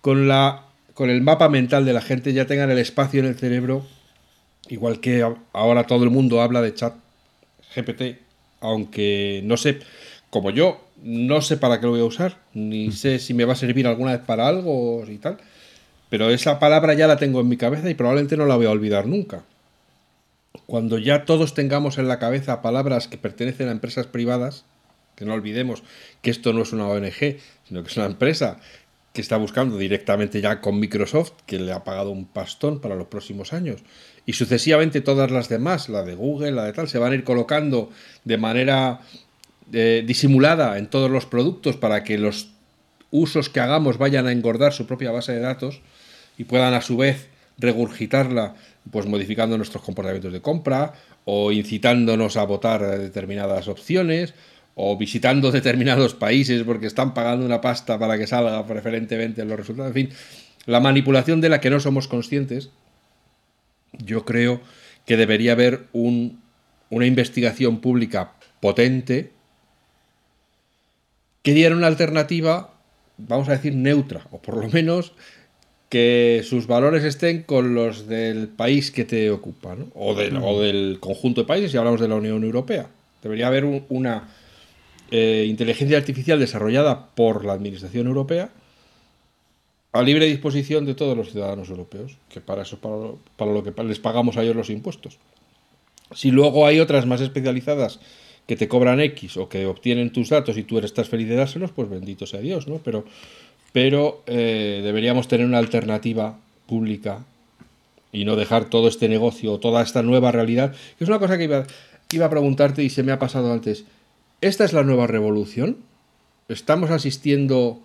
con 0.00 0.28
la 0.28 0.64
con 0.94 1.10
el 1.10 1.20
mapa 1.22 1.48
mental 1.48 1.84
de 1.84 1.92
la 1.92 2.00
gente 2.00 2.32
ya 2.32 2.46
tengan 2.46 2.70
el 2.70 2.78
espacio 2.78 3.20
en 3.20 3.26
el 3.26 3.34
cerebro 3.34 3.86
igual 4.68 5.00
que 5.00 5.26
ahora 5.52 5.86
todo 5.86 6.04
el 6.04 6.10
mundo 6.10 6.42
habla 6.42 6.62
de 6.62 6.74
chat 6.74 6.94
GPT 7.74 8.20
aunque 8.60 9.40
no 9.44 9.56
sé 9.56 9.80
como 10.30 10.50
yo 10.50 10.80
no 11.02 11.40
sé 11.40 11.56
para 11.56 11.80
qué 11.80 11.86
lo 11.86 11.92
voy 11.92 12.02
a 12.02 12.04
usar 12.04 12.38
ni 12.54 12.92
sé 12.92 13.18
si 13.18 13.34
me 13.34 13.44
va 13.44 13.54
a 13.54 13.56
servir 13.56 13.86
alguna 13.86 14.12
vez 14.12 14.20
para 14.20 14.46
algo 14.46 15.04
y 15.08 15.16
tal 15.16 15.38
pero 16.08 16.30
esa 16.30 16.58
palabra 16.58 16.94
ya 16.94 17.06
la 17.06 17.16
tengo 17.16 17.40
en 17.40 17.48
mi 17.48 17.56
cabeza 17.56 17.90
y 17.90 17.94
probablemente 17.94 18.36
no 18.36 18.46
la 18.46 18.56
voy 18.56 18.66
a 18.66 18.70
olvidar 18.70 19.06
nunca 19.06 19.42
cuando 20.66 20.98
ya 20.98 21.24
todos 21.24 21.54
tengamos 21.54 21.98
en 21.98 22.08
la 22.08 22.18
cabeza 22.18 22.62
palabras 22.62 23.08
que 23.08 23.18
pertenecen 23.18 23.68
a 23.68 23.72
empresas 23.72 24.06
privadas, 24.06 24.64
que 25.14 25.24
no 25.24 25.34
olvidemos 25.34 25.82
que 26.22 26.30
esto 26.30 26.52
no 26.52 26.62
es 26.62 26.72
una 26.72 26.88
ONG, 26.88 27.38
sino 27.68 27.82
que 27.82 27.88
es 27.88 27.96
una 27.96 28.06
empresa 28.06 28.58
que 29.12 29.20
está 29.20 29.36
buscando 29.36 29.76
directamente 29.76 30.40
ya 30.40 30.60
con 30.60 30.78
Microsoft, 30.78 31.32
que 31.46 31.58
le 31.58 31.72
ha 31.72 31.84
pagado 31.84 32.10
un 32.10 32.26
pastón 32.26 32.80
para 32.80 32.94
los 32.94 33.08
próximos 33.08 33.52
años. 33.52 33.80
Y 34.26 34.34
sucesivamente 34.34 35.00
todas 35.00 35.30
las 35.30 35.48
demás, 35.48 35.88
la 35.88 36.02
de 36.02 36.14
Google, 36.14 36.52
la 36.52 36.64
de 36.64 36.72
tal, 36.72 36.88
se 36.88 36.98
van 36.98 37.12
a 37.12 37.14
ir 37.16 37.24
colocando 37.24 37.90
de 38.24 38.36
manera 38.36 39.00
eh, 39.72 40.04
disimulada 40.06 40.78
en 40.78 40.88
todos 40.88 41.10
los 41.10 41.26
productos 41.26 41.76
para 41.76 42.04
que 42.04 42.18
los 42.18 42.50
usos 43.10 43.48
que 43.48 43.60
hagamos 43.60 43.98
vayan 43.98 44.26
a 44.26 44.32
engordar 44.32 44.72
su 44.72 44.86
propia 44.86 45.10
base 45.10 45.32
de 45.32 45.40
datos 45.40 45.80
y 46.38 46.44
puedan 46.44 46.74
a 46.74 46.80
su 46.80 46.96
vez 46.96 47.29
regurgitarla 47.60 48.54
pues 48.90 49.06
modificando 49.06 49.56
nuestros 49.56 49.84
comportamientos 49.84 50.32
de 50.32 50.40
compra 50.40 50.94
o 51.24 51.52
incitándonos 51.52 52.36
a 52.36 52.44
votar 52.44 52.98
determinadas 52.98 53.68
opciones 53.68 54.34
o 54.74 54.96
visitando 54.96 55.50
determinados 55.52 56.14
países 56.14 56.62
porque 56.64 56.86
están 56.86 57.14
pagando 57.14 57.44
una 57.44 57.60
pasta 57.60 57.98
para 57.98 58.18
que 58.18 58.26
salga 58.26 58.66
preferentemente 58.66 59.44
los 59.44 59.58
resultados. 59.58 59.90
En 59.90 60.08
fin, 60.08 60.16
la 60.66 60.80
manipulación 60.80 61.40
de 61.40 61.48
la 61.48 61.60
que 61.60 61.70
no 61.70 61.80
somos 61.80 62.08
conscientes, 62.08 62.70
yo 63.92 64.24
creo 64.24 64.60
que 65.06 65.16
debería 65.16 65.52
haber 65.52 65.86
una 65.92 67.06
investigación 67.06 67.80
pública 67.80 68.32
potente 68.60 69.32
que 71.42 71.54
diera 71.54 71.74
una 71.74 71.86
alternativa, 71.86 72.74
vamos 73.16 73.48
a 73.48 73.52
decir, 73.52 73.74
neutra, 73.74 74.26
o 74.30 74.40
por 74.42 74.56
lo 74.58 74.68
menos 74.68 75.14
que 75.90 76.42
sus 76.44 76.68
valores 76.68 77.02
estén 77.02 77.42
con 77.42 77.74
los 77.74 78.06
del 78.06 78.46
país 78.48 78.92
que 78.92 79.04
te 79.04 79.28
ocupa, 79.30 79.74
¿no? 79.74 79.88
o, 79.94 80.14
del, 80.14 80.36
o, 80.36 80.62
del, 80.62 80.98
conjunto 81.00 81.42
de 81.42 81.46
países, 81.48 81.72
si 81.72 81.76
hablamos 81.76 82.00
de 82.00 82.08
la 82.08 82.14
Unión 82.14 82.42
Europea. 82.44 82.88
Debería 83.22 83.48
haber 83.48 83.64
una 83.64 84.28
eh, 85.10 85.46
inteligencia 85.48 85.98
artificial 85.98 86.38
desarrollada 86.38 87.08
por 87.14 87.44
la 87.44 87.54
Administración 87.54 88.06
Europea 88.06 88.50
a 89.92 90.02
libre 90.02 90.26
disposición 90.26 90.86
de 90.86 90.94
todos 90.94 91.16
los 91.16 91.32
ciudadanos 91.32 91.68
europeos, 91.68 92.16
que 92.28 92.40
para 92.40 92.62
eso 92.62 92.78
para, 92.78 92.94
para 93.36 93.52
lo 93.52 93.64
que 93.64 93.72
les 93.82 93.98
pagamos 93.98 94.36
a 94.36 94.42
ellos 94.44 94.54
los 94.54 94.70
impuestos. 94.70 95.18
Si 96.14 96.30
luego 96.30 96.68
hay 96.68 96.78
otras 96.78 97.04
más 97.04 97.20
especializadas 97.20 97.98
que 98.46 98.54
te 98.56 98.68
cobran 98.68 99.00
X 99.00 99.36
o 99.36 99.48
que 99.48 99.66
obtienen 99.66 100.12
tus 100.12 100.28
datos 100.28 100.56
y 100.56 100.62
tú 100.62 100.78
estás 100.78 101.08
feliz 101.08 101.28
de 101.28 101.34
dárselos, 101.34 101.72
pues 101.72 101.88
bendito 101.88 102.26
sea 102.26 102.40
Dios, 102.40 102.68
¿no? 102.68 102.78
Pero 102.78 103.04
pero 103.72 104.22
eh, 104.26 104.80
deberíamos 104.82 105.28
tener 105.28 105.46
una 105.46 105.58
alternativa 105.58 106.38
pública 106.66 107.24
y 108.12 108.24
no 108.24 108.36
dejar 108.36 108.64
todo 108.64 108.88
este 108.88 109.08
negocio, 109.08 109.58
toda 109.58 109.82
esta 109.82 110.02
nueva 110.02 110.32
realidad, 110.32 110.72
que 110.98 111.04
es 111.04 111.08
una 111.08 111.18
cosa 111.18 111.38
que 111.38 111.44
iba, 111.44 111.64
a 112.24 112.30
preguntarte 112.30 112.82
y 112.82 112.90
se 112.90 113.02
me 113.02 113.12
ha 113.12 113.18
pasado 113.18 113.52
antes. 113.52 113.84
¿Esta 114.40 114.64
es 114.64 114.72
la 114.72 114.82
nueva 114.82 115.06
revolución? 115.06 115.76
¿Estamos 116.48 116.90
asistiendo 116.90 117.80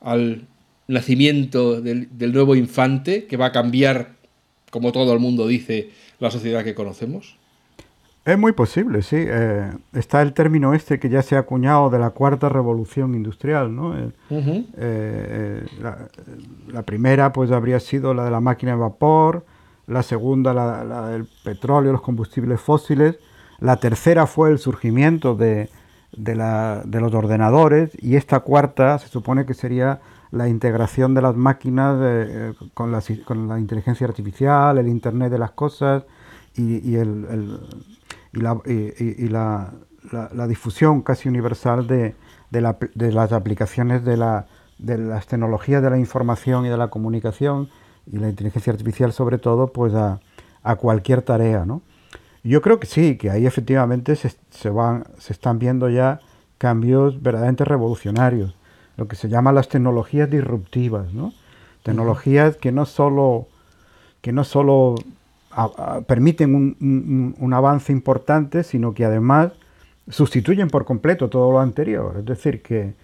al 0.00 0.44
nacimiento 0.88 1.80
del 1.80 2.32
nuevo 2.32 2.54
infante 2.54 3.26
que 3.26 3.36
va 3.36 3.46
a 3.46 3.52
cambiar, 3.52 4.14
como 4.70 4.92
todo 4.92 5.12
el 5.12 5.18
mundo 5.18 5.46
dice, 5.46 5.90
la 6.20 6.30
sociedad 6.30 6.64
que 6.64 6.74
conocemos? 6.74 7.36
Es 8.26 8.36
muy 8.36 8.50
posible, 8.50 9.02
sí. 9.02 9.18
Eh, 9.18 9.70
está 9.92 10.20
el 10.20 10.32
término 10.32 10.74
este 10.74 10.98
que 10.98 11.08
ya 11.08 11.22
se 11.22 11.36
ha 11.36 11.38
acuñado 11.38 11.90
de 11.90 12.00
la 12.00 12.10
cuarta 12.10 12.48
revolución 12.48 13.14
industrial, 13.14 13.72
¿no? 13.72 13.96
Eh, 13.96 14.10
eh, 14.76 15.64
la, 16.72 16.82
primera, 16.82 17.32
pues, 17.32 17.52
habría 17.52 17.78
sido 17.78 18.14
la 18.14 18.24
de 18.24 18.32
la 18.32 18.40
máquina 18.40 18.72
de 18.72 18.78
vapor, 18.78 19.46
la 19.86 20.02
segunda, 20.02 20.52
la, 20.52 21.08
del 21.10 21.28
petróleo, 21.44 21.92
los 21.92 22.02
combustibles 22.02 22.60
fósiles, 22.60 23.16
la 23.60 23.76
tercera 23.76 24.26
fue 24.26 24.50
el 24.50 24.58
surgimiento 24.58 25.36
de, 25.36 25.70
de, 26.10 26.34
los 27.00 27.14
ordenadores 27.14 27.92
y 28.02 28.16
esta 28.16 28.40
cuarta 28.40 28.98
se 28.98 29.06
supone 29.06 29.46
que 29.46 29.54
sería 29.54 30.00
la 30.32 30.48
integración 30.48 31.14
de 31.14 31.22
las 31.22 31.36
máquinas 31.36 31.96
con, 32.74 32.92
con 33.24 33.48
la 33.48 33.60
inteligencia 33.60 34.04
artificial, 34.04 34.78
el 34.78 34.88
Internet 34.88 35.30
de 35.30 35.38
las 35.38 35.52
cosas, 35.52 36.02
y, 36.56 36.96
el, 36.96 37.60
y, 38.36 38.40
la, 38.40 38.60
y 38.66 39.28
la, 39.28 39.72
la, 40.12 40.46
difusión 40.46 41.02
casi 41.02 41.28
universal 41.28 41.86
de, 41.86 42.14
de, 42.50 42.60
la, 42.60 42.76
de 42.94 43.12
las 43.12 43.32
aplicaciones 43.32 44.04
de, 44.04 44.16
la, 44.16 44.46
de 44.78 44.98
las 44.98 45.26
tecnologías 45.26 45.82
de 45.82 45.90
la 45.90 45.98
información 45.98 46.66
y 46.66 46.68
de 46.68 46.76
la 46.76 46.88
comunicación 46.88 47.70
y 48.06 48.18
la 48.18 48.28
inteligencia 48.28 48.72
artificial 48.72 49.12
sobre 49.12 49.38
todo, 49.38 49.72
pues 49.72 49.94
a, 49.94 50.20
a 50.62 50.76
cualquier 50.76 51.22
tarea, 51.22 51.64
¿no? 51.64 51.82
Yo 52.44 52.60
creo 52.62 52.78
que 52.78 52.86
sí, 52.86 53.16
que 53.16 53.30
ahí 53.30 53.46
efectivamente 53.46 54.14
se, 54.14 54.32
se, 54.50 54.70
van, 54.70 55.04
se 55.18 55.32
están 55.32 55.58
viendo 55.58 55.88
ya 55.88 56.20
cambios 56.58 57.20
verdaderamente 57.20 57.64
revolucionarios, 57.64 58.54
lo 58.96 59.08
que 59.08 59.16
se 59.16 59.28
llama 59.28 59.50
las 59.50 59.68
tecnologías 59.68 60.30
disruptivas, 60.30 61.12
¿no? 61.12 61.32
Tecnologías 61.82 62.56
que 62.56 62.70
no 62.70 62.84
solo, 62.84 63.48
que 64.20 64.32
no 64.32 64.44
solo 64.44 64.94
permiten 66.06 66.54
un, 66.54 67.34
un, 67.38 67.52
avance 67.54 67.92
importante, 67.92 68.62
sino 68.62 68.92
que 68.92 69.04
además 69.04 69.52
sustituyen 70.08 70.68
por 70.68 70.84
completo 70.84 71.28
todo 71.28 71.50
lo 71.50 71.60
anterior. 71.60 72.16
Es 72.18 72.24
decir, 72.26 72.62
que, 72.62 72.94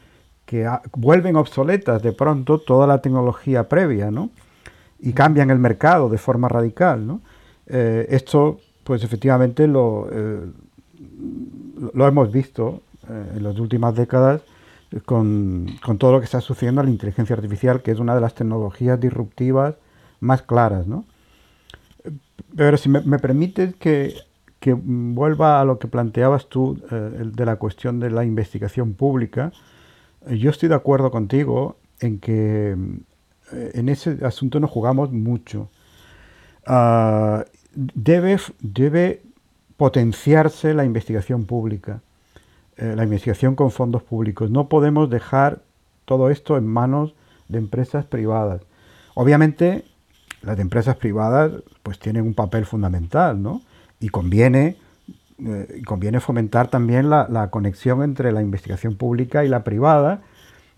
que 0.45 0.69
vuelven 0.97 1.37
obsoletas 1.37 2.03
de 2.03 2.13
pronto 2.13 2.59
toda 2.59 2.87
la 2.87 3.01
tecnología 3.01 3.69
previa, 3.69 4.11
¿no? 4.11 4.31
Y 5.01 5.13
cambian 5.13 5.51
el 5.51 5.59
mercado 5.59 6.09
de 6.09 6.19
forma 6.19 6.49
radical, 6.49 7.07
¿no? 7.07 7.21
Eh, 7.67 8.07
esto 8.11 8.61
pues 8.85 9.05
efectivamente 9.05 9.67
lo, 9.67 10.09
eh, 10.11 10.41
lo 11.95 12.07
hemos 12.07 12.33
visto 12.33 12.83
eh, 13.09 13.33
en 13.37 13.43
las 13.43 13.59
últimas 13.59 13.95
décadas 13.95 14.43
con, 15.07 15.67
todo 15.99 16.13
lo 16.13 16.19
que 16.19 16.27
está 16.27 16.41
sucediendo 16.41 16.81
a 16.81 16.85
la 16.85 16.91
inteligencia 16.91 17.35
artificial, 17.35 17.83
que 17.83 17.93
es 17.93 17.99
una 17.99 18.15
de 18.15 18.21
las 18.21 18.35
tecnologías 18.35 19.01
disruptivas 19.01 19.77
más 20.21 20.43
claras. 20.43 20.87
¿no? 20.87 21.05
Pero 22.57 22.77
si 22.77 22.89
me, 22.89 23.01
me 23.01 23.19
permites 23.19 23.75
que, 23.77 24.15
que, 24.61 24.75
vuelva 24.75 25.61
a 25.61 25.65
lo 25.65 25.79
que 25.79 25.89
planteabas 25.89 26.49
tú 26.49 26.81
eh, 26.91 26.95
de 27.25 27.47
la 27.47 27.57
cuestión 27.57 28.01
de 28.01 28.11
la 28.11 28.25
investigación 28.25 28.95
pública, 28.95 29.53
yo 30.29 30.51
estoy 30.51 30.69
de 30.69 30.77
acuerdo 30.77 31.11
contigo 31.11 31.77
en 32.01 32.19
que 32.19 32.77
en 33.51 33.89
ese 33.89 34.19
asunto 34.25 34.61
nos 34.61 34.71
jugamos 34.71 35.13
mucho. 35.13 35.69
Uh, 36.67 37.43
debe, 37.75 38.39
debe 38.61 39.23
potenciarse 39.77 40.75
la 40.75 40.85
investigación 40.85 41.45
pública, 41.45 42.03
eh, 42.77 42.95
la 42.97 43.05
investigación 43.05 43.55
con 43.55 43.71
fondos 43.71 44.03
públicos. 44.03 44.51
No 44.51 44.69
podemos 44.69 45.11
dejar 45.11 45.63
todo 46.05 46.31
esto 46.31 46.57
en 46.57 46.67
manos 46.67 47.15
de 47.49 47.59
empresas 47.59 48.05
privadas. 48.05 48.63
Obviamente, 49.15 49.85
las 50.43 50.59
empresas 50.59 50.97
privadas 50.97 51.53
pues 51.83 51.99
tienen 51.99 52.25
un 52.25 52.35
papel 52.35 52.67
fundamental, 52.67 53.43
¿no? 53.43 53.63
Y 54.01 54.09
conviene, 54.09 54.77
eh, 55.39 55.83
conviene 55.87 56.21
fomentar 56.21 56.69
también 56.69 57.09
la, 57.11 57.49
conexión 57.51 58.03
entre 58.03 58.33
la 58.33 58.43
investigación 58.43 58.97
pública 58.97 59.45
y 59.45 59.49
la 59.49 59.65
privada. 59.65 60.23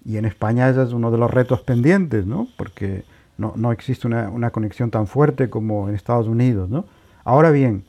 Y 0.05 0.19
en 0.19 0.27
España 0.27 0.69
ese 0.69 0.83
es 0.83 0.93
uno 0.93 1.11
de 1.11 1.19
los 1.19 1.31
retos 1.31 1.63
pendientes, 1.63 2.27
¿no? 2.27 2.49
Porque 2.59 3.05
no, 3.37 3.73
existe 3.73 4.07
una, 4.07 4.51
conexión 4.51 4.91
tan 4.91 5.07
fuerte 5.07 5.51
como 5.51 5.89
en 5.89 5.95
Estados 5.95 6.29
Unidos. 6.29 6.69
¿no? 6.71 6.85
Ahora 7.25 7.51
bien, 7.51 7.85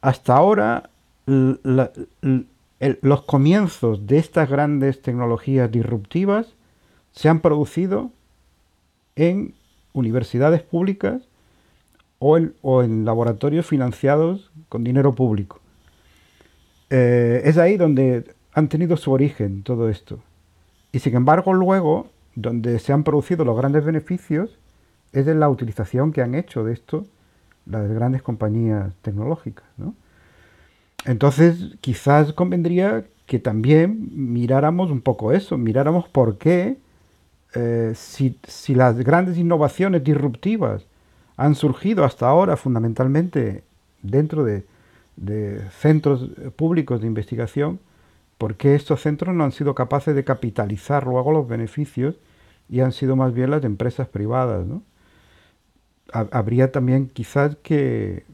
hasta 0.00 0.36
ahora 0.36 0.90
los 1.26 3.22
comienzos 3.22 4.06
de 4.06 4.18
estas 4.18 4.48
grandes 4.48 5.02
tecnologías 5.02 5.70
disruptivas 5.70 6.54
se 7.12 7.28
han 7.28 7.40
producido 7.40 8.10
en 9.16 9.54
universidades 9.92 10.62
públicas 10.62 11.22
o 12.18 12.36
en, 12.38 13.04
laboratorios 13.04 13.66
financiados 13.66 14.50
con 14.68 14.84
dinero 14.84 15.14
público. 15.14 15.60
Eh, 16.90 17.42
es 17.44 17.58
ahí 17.58 17.76
donde 17.76 18.24
han 18.52 18.68
tenido 18.68 18.96
su 18.96 19.12
origen 19.12 19.62
todo 19.62 19.88
esto. 19.88 20.20
Y 20.92 20.98
sin 21.00 21.14
embargo 21.14 21.52
luego 21.52 22.10
donde 22.34 22.78
se 22.78 22.92
han 22.92 23.04
producido 23.04 23.44
los 23.44 23.56
grandes 23.56 23.84
beneficios 23.84 24.58
es 25.12 25.26
en 25.26 25.40
la 25.40 25.48
utilización 25.48 26.12
que 26.12 26.22
han 26.22 26.34
hecho 26.34 26.64
de 26.64 26.72
esto 26.72 27.06
las 27.66 27.88
grandes 27.90 28.22
compañías 28.22 28.92
tecnológicas. 29.02 29.64
Entonces, 31.04 31.76
quizás 31.80 32.32
convendría 32.32 33.04
que 33.26 33.38
también 33.38 34.08
miráramos 34.12 34.90
un 34.90 35.02
poco 35.02 35.32
eso, 35.32 35.58
miráramos 35.58 36.08
por 36.08 36.38
qué, 36.38 36.78
eh, 37.58 37.92
si, 37.94 38.74
las 38.74 38.96
grandes 38.98 39.36
innovaciones 39.36 40.04
disruptivas 40.04 40.86
han 41.36 41.54
surgido 41.54 42.04
hasta 42.04 42.28
ahora 42.28 42.56
fundamentalmente 42.56 43.64
dentro 44.02 44.44
de, 44.44 44.64
centros 45.80 46.30
públicos 46.56 47.00
de 47.00 47.08
investigación, 47.08 47.80
¿por 48.38 48.54
qué 48.54 48.76
estos 48.76 49.02
centros 49.02 49.34
no 49.34 49.42
han 49.42 49.52
sido 49.52 49.74
capaces 49.74 50.14
de 50.14 50.22
capitalizar 50.22 51.06
luego 51.06 51.32
los 51.32 51.48
beneficios 51.48 52.14
y 52.68 52.80
han 52.80 52.92
sido 52.92 53.16
más 53.16 53.32
bien 53.32 53.50
las 53.50 53.64
empresas 53.64 54.08
privadas. 54.08 54.66
Habría 56.12 56.70
también 56.70 57.08
quizás 57.08 57.56
que, 57.62 58.24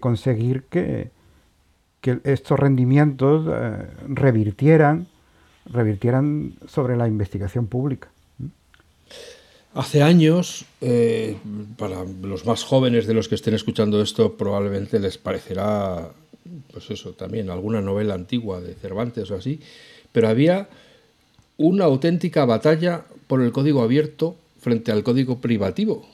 conseguir 0.00 0.64
que, 0.64 1.10
que, 2.00 2.20
estos 2.24 2.58
rendimientos 2.58 3.46
eh, 3.52 3.86
revirtieran, 4.08 5.06
revirtieran 5.66 6.54
sobre 6.66 6.96
la 6.96 7.08
investigación 7.08 7.66
pública. 7.66 8.08
Hace 9.74 10.02
años, 10.02 10.66
eh, 10.82 11.36
para 11.78 12.04
los 12.04 12.44
más 12.44 12.62
jóvenes 12.62 13.06
de 13.06 13.14
los 13.14 13.28
que 13.28 13.36
estén 13.36 13.54
escuchando 13.54 14.02
esto, 14.02 14.36
probablemente 14.36 15.00
les 15.00 15.16
parecerá, 15.16 16.10
pues 16.70 16.90
eso, 16.90 17.12
también 17.12 17.48
alguna 17.48 17.80
novela 17.80 18.12
antigua 18.12 18.60
de 18.60 18.74
Cervantes 18.74 19.30
o 19.30 19.36
así, 19.36 19.60
pero 20.12 20.28
había 20.28 20.68
una 21.56 21.84
auténtica 21.86 22.44
batalla 22.44 23.04
por 23.26 23.40
el 23.40 23.52
código 23.52 23.82
abierto 23.82 24.36
frente 24.60 24.92
al 24.92 25.02
código 25.02 25.40
privativo. 25.40 26.06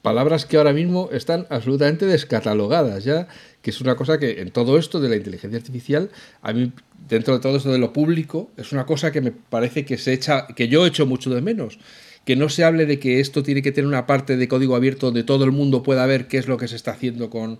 Palabras 0.00 0.46
que 0.46 0.56
ahora 0.56 0.72
mismo 0.72 1.08
están 1.12 1.46
absolutamente 1.50 2.06
descatalogadas 2.06 3.02
ya, 3.04 3.26
que 3.62 3.70
es 3.70 3.80
una 3.80 3.96
cosa 3.96 4.18
que 4.18 4.40
en 4.40 4.50
todo 4.50 4.78
esto 4.78 5.00
de 5.00 5.08
la 5.08 5.16
inteligencia 5.16 5.58
artificial, 5.58 6.10
a 6.40 6.52
mí 6.52 6.72
dentro 7.08 7.34
de 7.34 7.40
todo 7.40 7.56
esto 7.56 7.72
de 7.72 7.78
lo 7.78 7.92
público, 7.92 8.50
es 8.56 8.72
una 8.72 8.86
cosa 8.86 9.10
que 9.10 9.20
me 9.20 9.32
parece 9.32 9.84
que 9.84 9.98
se 9.98 10.12
echa, 10.12 10.46
que 10.48 10.68
yo 10.68 10.86
echo 10.86 11.06
mucho 11.06 11.30
de 11.30 11.40
menos. 11.40 11.78
Que 12.24 12.36
no 12.36 12.48
se 12.48 12.62
hable 12.62 12.86
de 12.86 13.00
que 13.00 13.18
esto 13.18 13.42
tiene 13.42 13.62
que 13.62 13.72
tener 13.72 13.88
una 13.88 14.06
parte 14.06 14.36
de 14.36 14.46
código 14.46 14.76
abierto 14.76 15.06
donde 15.06 15.24
todo 15.24 15.44
el 15.44 15.50
mundo 15.50 15.82
pueda 15.82 16.06
ver 16.06 16.28
qué 16.28 16.38
es 16.38 16.46
lo 16.46 16.56
que 16.56 16.68
se 16.68 16.76
está 16.76 16.92
haciendo 16.92 17.30
con, 17.30 17.58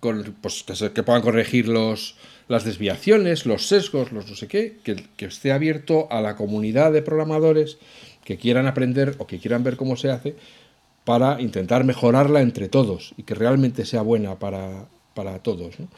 con 0.00 0.34
pues, 0.40 0.64
que, 0.94 1.02
puedan 1.04 1.22
corregir 1.22 1.68
los, 1.68 2.16
las 2.48 2.64
desviaciones, 2.64 3.46
los 3.46 3.68
sesgos, 3.68 4.10
los 4.10 4.28
no 4.28 4.34
sé 4.34 4.48
qué, 4.48 4.78
que, 4.82 4.96
que, 5.16 5.26
esté 5.26 5.52
abierto 5.52 6.08
a 6.10 6.20
la 6.20 6.34
comunidad 6.34 6.92
de 6.92 7.02
programadores 7.02 7.78
que 8.24 8.36
quieran 8.36 8.66
aprender 8.66 9.14
o 9.18 9.26
que 9.28 9.38
quieran 9.38 9.62
ver 9.62 9.76
cómo 9.76 9.96
se 9.96 10.10
hace 10.10 10.34
para 11.04 11.40
intentar 11.40 11.84
mejorarla 11.84 12.40
entre 12.40 12.68
todos 12.68 13.14
y 13.16 13.22
que 13.22 13.34
realmente 13.34 13.84
sea 13.84 14.02
buena 14.02 14.38
para, 14.38 14.86
para 15.14 15.38
todos. 15.40 15.78
¿no? 15.80 15.88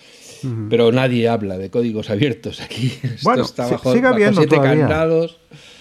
Pero 0.69 0.93
nadie 0.93 1.29
habla 1.29 1.59
de 1.59 1.71
códigos 1.71 2.11
abiertos 2.11 2.61
aquí. 2.61 2.93
Bueno, 3.23 3.43
está 3.43 3.79
sigue 3.79 4.07
habiendo 4.07 4.43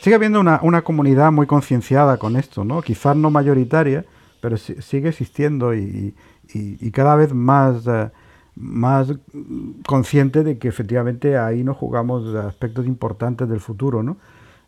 Sigue 0.01 0.15
habiendo 0.15 0.39
una, 0.39 0.59
una 0.63 0.81
comunidad 0.83 1.31
muy 1.31 1.47
concienciada 1.47 2.17
con 2.17 2.35
esto, 2.35 2.63
¿no? 2.63 2.81
Quizás 2.81 3.15
no 3.15 3.29
mayoritaria, 3.29 4.05
pero 4.41 4.57
sigue 4.57 5.09
existiendo 5.09 5.75
y, 5.75 6.15
y, 6.53 6.91
cada 6.91 7.15
vez 7.15 7.33
más, 7.33 7.85
eh, 7.87 8.09
más 8.55 9.13
consciente 9.85 10.43
de 10.43 10.57
que 10.57 10.67
efectivamente 10.67 11.37
ahí 11.37 11.63
nos 11.63 11.77
jugamos 11.77 12.33
aspectos 12.35 12.85
importantes 12.85 13.47
del 13.47 13.59
futuro, 13.59 14.03
¿no? 14.03 14.17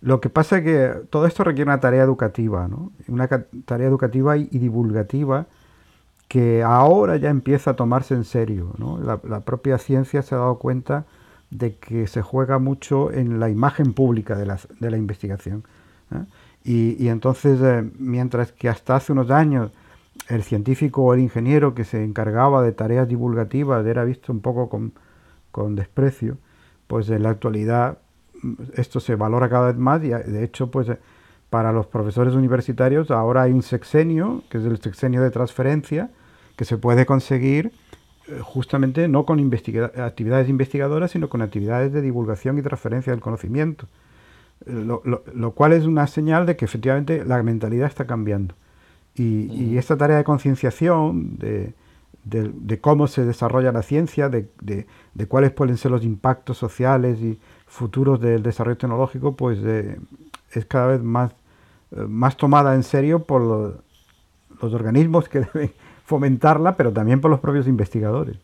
Lo 0.03 0.19
que 0.19 0.29
pasa 0.29 0.57
es 0.57 0.63
que 0.65 0.93
todo 1.09 1.25
esto 1.25 1.45
requiere 1.45 1.69
una 1.69 1.79
tarea 1.79 2.03
educativa, 2.03 2.67
¿no? 2.67 2.91
Una 3.07 3.29
tarea 3.65 3.87
educativa 3.87 4.35
y, 4.35 4.47
divulgativa 4.47 5.47
que 6.27 6.61
ahora 6.61 7.15
ya 7.15 7.29
empieza 7.29 7.71
a 7.71 7.75
tomarse 7.77 8.13
en 8.13 8.25
serio, 8.25 8.73
¿no? 8.77 8.99
La, 8.99 9.39
propia 9.41 9.77
ciencia 9.77 10.21
se 10.21 10.35
ha 10.35 10.39
dado 10.39 10.59
cuenta 10.59 11.05
de 11.51 11.77
que 11.77 12.07
se 12.07 12.21
juega 12.21 12.59
mucho 12.59 13.13
en 13.13 13.39
la 13.39 13.49
imagen 13.49 13.93
pública 13.93 14.35
de 14.35 14.45
la, 14.45 14.59
de 14.77 14.91
la 14.91 14.97
investigación. 14.97 15.63
¿eh? 16.11 16.25
Y, 16.65 17.07
entonces, 17.07 17.61
eh, 17.61 17.89
mientras 17.97 18.51
que 18.51 18.67
hasta 18.67 18.97
hace 18.97 19.13
unos 19.13 19.31
años 19.31 19.71
el 20.27 20.43
científico 20.43 21.03
o 21.03 21.13
el 21.13 21.21
ingeniero 21.21 21.73
que 21.75 21.85
se 21.85 22.03
encargaba 22.03 22.61
de 22.61 22.73
tareas 22.73 23.07
divulgativas 23.07 23.85
era 23.85 24.03
visto 24.03 24.33
un 24.33 24.41
poco 24.41 24.69
con, 24.69 25.75
desprecio, 25.75 26.37
pues 26.87 27.09
en 27.09 27.23
la 27.23 27.29
actualidad 27.29 27.99
esto 28.75 28.99
se 28.99 29.15
valora 29.15 29.49
cada 29.49 29.67
vez 29.67 29.77
más 29.77 30.03
y 30.03 30.09
de 30.09 30.43
hecho 30.43 30.69
pues 30.69 30.87
para 31.49 31.71
los 31.71 31.87
profesores 31.87 32.33
universitarios 32.33 33.11
ahora 33.11 33.43
hay 33.43 33.51
un 33.51 33.61
sexenio, 33.61 34.43
que 34.49 34.57
es 34.57 34.65
el 34.65 34.79
sexenio 34.81 35.21
de 35.21 35.31
transferencia, 35.31 36.09
que 36.55 36.65
se 36.65 36.77
puede 36.77 37.05
conseguir 37.05 37.71
eh, 38.27 38.39
justamente 38.41 39.07
no 39.07 39.25
con 39.25 39.39
actividades 39.39 40.49
investigadoras, 40.49 41.11
sino 41.11 41.29
con 41.29 41.41
actividades 41.41 41.93
de 41.93 42.01
divulgación 42.01 42.57
y 42.57 42.61
transferencia 42.61 43.11
del 43.11 43.21
conocimiento. 43.21 43.87
Eh, 44.65 44.85
lo 45.33 45.51
cual 45.51 45.73
es 45.73 45.85
una 45.85 46.07
señal 46.07 46.45
de 46.45 46.55
que 46.55 46.65
efectivamente 46.65 47.23
la 47.25 47.41
mentalidad 47.43 47.87
está 47.87 48.05
cambiando. 48.05 48.55
Y, 49.15 49.77
esta 49.77 49.95
tarea 49.95 50.17
de 50.17 50.23
concienciación, 50.23 51.37
de, 51.37 51.73
de, 52.23 52.79
cómo 52.79 53.07
se 53.07 53.25
desarrolla 53.25 53.71
la 53.71 53.83
ciencia, 53.83 54.29
de, 54.29 54.47
cuáles 55.27 55.51
pueden 55.51 55.77
ser 55.77 55.91
los 55.91 56.03
impactos 56.03 56.57
sociales 56.57 57.19
y 57.19 57.39
futuros 57.73 58.21
del 58.21 58.43
desarrollo 58.43 58.77
tecnológico, 58.77 59.35
pues 59.35 59.57
eh, 59.65 59.97
es 60.51 60.65
cada 60.65 60.87
vez 60.87 61.01
más, 61.01 61.31
eh, 61.91 62.01
más 62.07 62.37
tomada 62.37 62.75
en 62.75 62.83
serio 62.83 63.23
por 63.23 63.41
los, 63.41 64.73
organismos 64.73 65.27
que 65.27 65.39
deben 65.53 65.73
fomentarla, 66.05 66.77
pero 66.77 66.93
también 66.93 67.19
por 67.19 67.31
los 67.31 67.39
propios 67.39 67.67
investigadores. 67.67 68.37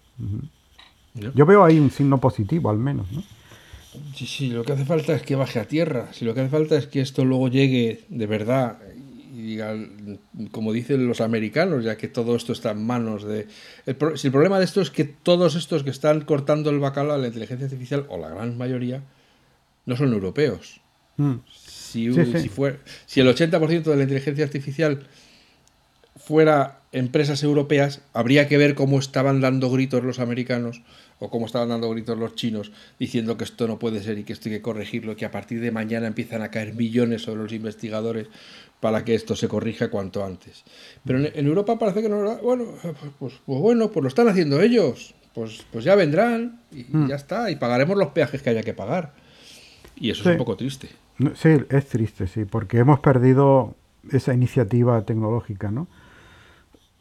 Yo 1.35 1.45
veo 1.45 1.63
ahí 1.63 1.79
un 1.79 1.91
signo 1.91 2.17
positivo, 2.17 2.71
al 2.71 2.79
menos. 2.79 3.11
¿no? 3.11 3.21
Sí, 4.15 4.25
sí, 4.25 4.49
lo 4.49 4.63
que 4.63 4.73
hace 4.73 4.85
falta 4.85 5.13
es 5.13 5.21
que 5.21 5.35
baje 5.35 5.59
a 5.59 5.65
tierra. 5.65 6.11
Si 6.11 6.25
lo 6.25 6.33
que 6.33 6.41
hace 6.41 6.49
falta 6.49 6.75
es 6.75 6.87
que 6.87 6.99
esto 6.99 7.23
luego 7.23 7.49
llegue 7.49 8.05
de 8.09 8.25
verdad 8.25 8.79
y 9.33 9.41
diga, 9.41 9.75
como 10.51 10.73
dicen 10.73 11.07
los 11.07 11.21
americanos, 11.21 11.83
ya 11.83 11.97
que 11.97 12.07
todo 12.07 12.35
esto 12.35 12.51
está 12.51 12.71
en 12.71 12.85
manos 12.85 13.23
de... 13.23 13.47
si 14.15 14.27
el 14.27 14.33
problema 14.33 14.57
de 14.57 14.65
esto 14.65 14.81
es 14.81 14.89
que 14.89 15.05
todos 15.05 15.55
estos 15.55 15.83
que 15.83 15.91
están 15.91 16.21
cortando 16.21 16.71
el 16.71 16.79
bacalao 16.79 17.15
a 17.15 17.19
la 17.19 17.27
inteligencia 17.27 17.65
artificial, 17.65 18.05
o 18.09 18.17
la 18.17 18.29
gran 18.29 18.57
mayoría, 18.57 19.03
no 19.89 19.97
son 19.97 20.13
europeos. 20.13 20.79
Mm. 21.17 21.35
Si, 21.51 22.13
Si, 22.13 22.49
si 23.07 23.19
el 23.19 23.27
80% 23.27 23.83
de 23.83 23.95
la 23.95 24.03
inteligencia 24.03 24.45
artificial 24.45 25.07
fuera 26.15 26.81
empresas 26.91 27.41
europeas, 27.41 28.01
habría 28.13 28.47
que 28.47 28.57
ver 28.57 28.75
cómo 28.75 28.99
estaban 28.99 29.41
dando 29.41 29.71
gritos 29.71 30.03
los 30.03 30.19
americanos 30.19 30.83
o 31.17 31.29
cómo 31.31 31.47
estaban 31.47 31.69
dando 31.69 31.89
gritos 31.89 32.17
los 32.17 32.35
chinos 32.35 32.71
diciendo 32.99 33.37
que 33.37 33.43
esto 33.43 33.67
no 33.67 33.79
puede 33.79 34.03
ser 34.03 34.19
y 34.19 34.23
que 34.23 34.33
esto 34.33 34.49
hay 34.49 34.55
que 34.55 34.61
corregirlo, 34.61 35.15
que 35.15 35.25
a 35.25 35.31
partir 35.31 35.59
de 35.59 35.71
mañana 35.71 36.05
empiezan 36.05 36.43
a 36.43 36.51
caer 36.51 36.75
millones 36.75 37.23
sobre 37.23 37.41
los 37.41 37.51
investigadores 37.51 38.27
para 38.79 39.03
que 39.03 39.15
esto 39.15 39.35
se 39.35 39.47
corrija 39.47 39.89
cuanto 39.89 40.23
antes. 40.23 40.63
Pero 41.03 41.19
en, 41.19 41.47
Europa 41.47 41.79
parece 41.79 42.03
que 42.03 42.09
no... 42.09 42.37
Bueno, 42.37 42.65
pues, 43.19 43.33
pues, 43.45 43.59
bueno, 43.59 43.91
pues 43.91 44.03
lo 44.03 44.07
están 44.07 44.27
haciendo 44.27 44.61
ellos. 44.61 45.15
Pues, 45.33 45.65
pues 45.71 45.83
ya 45.83 45.95
vendrán 45.95 46.61
y 46.71 46.83
hmm. 46.83 47.07
ya 47.09 47.15
está, 47.15 47.49
y 47.49 47.55
pagaremos 47.55 47.97
los 47.97 48.09
peajes 48.09 48.41
que 48.41 48.51
haya 48.51 48.63
que 48.63 48.73
pagar. 48.73 49.13
Y 49.99 50.09
eso 50.11 50.21
es 50.23 50.33
un 50.33 50.37
poco 50.37 50.55
triste. 50.55 50.89
Sí, 51.35 51.49
es 51.69 51.87
triste, 51.87 52.27
sí, 52.27 52.45
porque 52.45 52.77
hemos 52.77 52.99
perdido 52.99 53.75
esa 54.11 54.33
iniciativa 54.33 55.01
tecnológica, 55.01 55.69
¿no? 55.69 55.87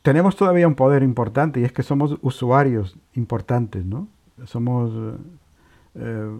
tenemos 0.08 0.36
todavía 0.36 0.66
un 0.66 0.74
poder 0.74 1.02
importante 1.02 1.60
y 1.60 1.64
es 1.64 1.72
que 1.72 1.82
somos 1.82 2.16
usuarios 2.22 2.96
importantes, 3.14 3.84
¿no? 3.84 4.08
Somos, 4.46 4.90
eh, 5.94 6.30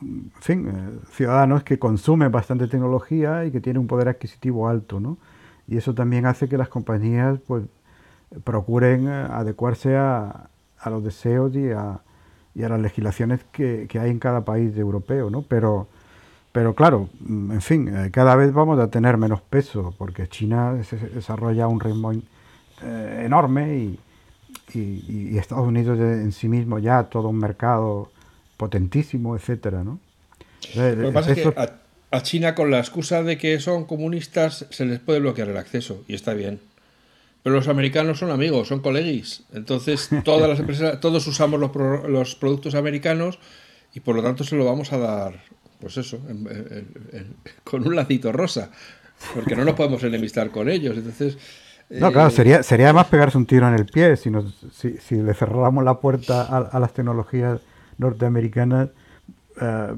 en 0.00 0.32
fin, 0.40 0.68
eh, 0.68 0.98
ciudadanos 1.12 1.62
que 1.62 1.78
consumen 1.78 2.32
bastante 2.32 2.66
tecnología 2.66 3.44
y 3.44 3.52
que 3.52 3.60
tienen 3.60 3.82
un 3.82 3.86
poder 3.86 4.08
adquisitivo 4.08 4.68
alto, 4.68 4.98
¿no? 4.98 5.18
Y 5.68 5.76
eso 5.76 5.94
también 5.94 6.26
hace 6.26 6.48
que 6.48 6.58
las 6.58 6.68
compañías, 6.68 7.38
pues, 7.46 7.62
procuren 8.42 9.06
eh, 9.06 9.28
adecuarse 9.30 9.96
a, 9.96 10.48
los 10.86 11.04
deseos 11.04 11.54
y 11.54 11.70
a, 11.70 12.00
las 12.54 12.80
legislaciones 12.80 13.44
que, 13.52 13.86
hay 13.94 14.10
en 14.10 14.18
cada 14.18 14.44
país 14.44 14.76
europeo, 14.76 15.30
¿no? 15.30 15.42
Pero, 15.42 15.86
pero 16.54 16.76
claro, 16.76 17.08
en 17.28 17.60
fin, 17.60 17.90
cada 18.12 18.36
vez 18.36 18.52
vamos 18.52 18.78
a 18.78 18.88
tener 18.88 19.16
menos 19.16 19.40
peso 19.40 19.92
porque 19.98 20.28
China 20.28 20.80
se 20.84 20.96
desarrolla 20.96 21.66
un 21.66 21.80
ritmo 21.80 22.12
eh, 22.12 23.22
enorme 23.26 23.76
y, 24.72 25.36
Estados 25.36 25.66
Unidos 25.66 25.98
en 25.98 26.30
sí 26.30 26.48
mismo 26.48 26.78
ya 26.78 27.02
todo 27.04 27.28
un 27.30 27.38
mercado 27.38 28.12
potentísimo, 28.56 29.34
etcétera, 29.34 29.82
¿no? 29.82 29.98
Lo 30.76 31.08
que 31.08 31.12
pasa 31.12 31.32
es 31.32 31.42
que 31.42 31.54
a, 32.10 32.22
China 32.22 32.54
con 32.54 32.70
la 32.70 32.78
excusa 32.78 33.24
de 33.24 33.36
que 33.36 33.58
son 33.58 33.84
comunistas 33.84 34.66
se 34.70 34.84
les 34.84 35.00
puede 35.00 35.18
bloquear 35.18 35.48
el 35.48 35.56
acceso 35.56 36.04
y 36.06 36.14
está 36.14 36.34
bien. 36.34 36.60
Pero 37.42 37.56
los 37.56 37.66
americanos 37.66 38.20
son 38.20 38.30
amigos, 38.30 38.68
son 38.68 38.78
colegis. 38.78 39.42
Entonces 39.52 40.08
todas 40.24 40.48
las 40.48 40.60
empresas, 40.60 41.00
todos 41.00 41.26
usamos 41.26 41.58
los, 41.58 41.74
los 42.08 42.36
productos 42.36 42.76
americanos 42.76 43.40
y 43.92 43.98
por 43.98 44.14
lo 44.14 44.22
tanto 44.22 44.44
se 44.44 44.54
lo 44.54 44.64
vamos 44.64 44.92
a 44.92 44.98
dar, 44.98 45.40
pues 45.84 45.98
eso, 45.98 46.18
con 47.62 47.86
un 47.86 47.94
lacito 47.94 48.32
rosa, 48.32 48.70
porque 49.34 49.54
no 49.54 49.66
nos 49.66 49.74
podemos 49.74 50.02
enemistar 50.02 50.50
con 50.50 50.70
ellos. 50.70 50.96
Entonces 50.96 51.36
no, 51.90 52.10
claro, 52.10 52.30
sería, 52.30 52.62
sería 52.62 52.86
además 52.86 53.08
pegarse 53.08 53.36
un 53.36 53.44
tiro 53.44 53.68
en 53.68 53.74
el 53.74 53.84
pie 53.84 54.16
si, 54.16 54.30
si, 54.72 54.96
si 54.96 55.16
le 55.16 55.34
cerráramos 55.34 55.84
la 55.84 56.00
puerta 56.00 56.42
a, 56.42 56.80
las 56.80 56.94
tecnologías 56.94 57.60
norteamericanas, 57.98 58.88
eh, 59.60 59.88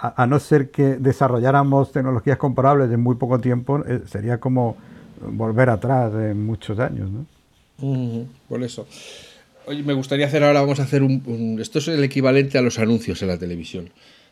a, 0.00 0.26
no 0.26 0.40
ser 0.40 0.70
que 0.70 0.96
desarrolláramos 0.96 1.92
tecnologías 1.92 2.38
comparables 2.38 2.90
en 2.90 3.00
muy 3.00 3.16
poco 3.16 3.38
tiempo, 3.38 3.84
eh, 3.86 4.00
sería 4.06 4.40
como 4.40 4.78
volver 5.20 5.68
atrás 5.68 6.14
en 6.14 6.46
muchos 6.46 6.78
años. 6.78 7.10
¿no? 7.10 7.26
por 8.48 8.62
eso. 8.62 8.86
Oye, 9.66 9.82
me 9.82 9.92
gustaría 9.92 10.26
hacer 10.26 10.42
ahora, 10.42 10.62
vamos 10.62 10.80
a 10.80 10.84
hacer 10.84 11.02
un, 11.02 11.58
Esto 11.60 11.80
es 11.80 11.88
el 11.88 12.02
equivalente 12.02 12.56
a 12.56 12.62
los 12.62 12.78
anuncios 12.78 13.20
en 13.20 13.28
la 13.28 13.36
televisión. 13.36 13.90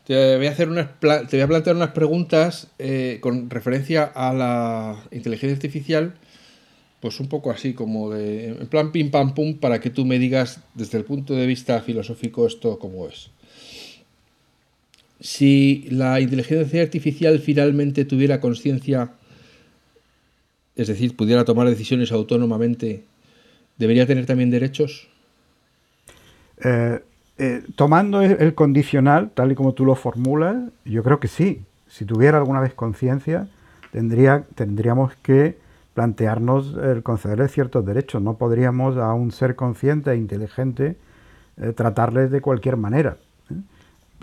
Te 0.08 0.38
voy 0.38 0.46
a, 0.46 0.50
hacer 0.52 0.70
unas, 0.70 0.88
te 0.98 1.36
voy 1.36 1.40
a 1.42 1.46
plantear 1.48 1.76
unas 1.76 1.90
preguntas 1.90 2.68
eh, 2.78 3.18
con 3.20 3.50
referencia 3.50 4.04
a 4.04 4.32
la 4.32 5.04
inteligencia 5.10 5.54
artificial 5.54 6.14
pues 7.00 7.20
un 7.20 7.28
poco 7.28 7.50
así, 7.50 7.74
como 7.74 8.08
de, 8.08 8.48
en 8.48 8.66
plan 8.68 8.90
pim 8.90 9.10
pam 9.10 9.34
pum, 9.34 9.58
para 9.58 9.80
que 9.80 9.90
tú 9.90 10.06
me 10.06 10.18
digas 10.18 10.60
desde 10.72 10.96
el 10.96 11.04
punto 11.04 11.34
de 11.34 11.46
vista 11.46 11.82
filosófico 11.82 12.46
esto 12.46 12.78
cómo 12.78 13.06
es. 13.06 13.28
Si 15.20 15.86
la 15.90 16.22
inteligencia 16.22 16.80
artificial 16.80 17.38
finalmente 17.38 18.06
tuviera 18.06 18.40
conciencia, 18.40 19.12
es 20.74 20.88
decir, 20.88 21.16
pudiera 21.16 21.44
tomar 21.44 21.68
decisiones 21.68 22.12
autónomamente, 22.12 23.04
¿debería 23.76 24.06
tener 24.06 24.24
también 24.24 24.50
derechos? 24.50 25.08
Eh, 26.64 27.00
eh, 27.38 27.62
tomando 27.76 28.20
el 28.20 28.54
condicional, 28.54 29.30
tal 29.32 29.52
y 29.52 29.54
como 29.54 29.72
tú 29.72 29.84
lo 29.84 29.94
formulas, 29.94 30.56
yo 30.84 31.02
creo 31.04 31.20
que 31.20 31.28
sí. 31.28 31.64
Si 31.86 32.04
tuviera 32.04 32.38
alguna 32.38 32.60
vez 32.60 32.74
conciencia, 32.74 33.48
tendría, 33.92 34.44
tendríamos 34.54 35.14
que 35.22 35.56
plantearnos 35.94 36.76
el 36.76 37.02
concederle 37.02 37.48
ciertos 37.48 37.84
derechos. 37.84 38.22
No 38.22 38.34
podríamos 38.34 38.96
a 38.96 39.14
un 39.14 39.32
ser 39.32 39.56
consciente 39.56 40.12
e 40.12 40.16
inteligente 40.16 40.96
eh, 41.56 41.72
tratarles 41.72 42.30
de 42.30 42.40
cualquier 42.40 42.76
manera. 42.76 43.16
¿eh? 43.50 43.54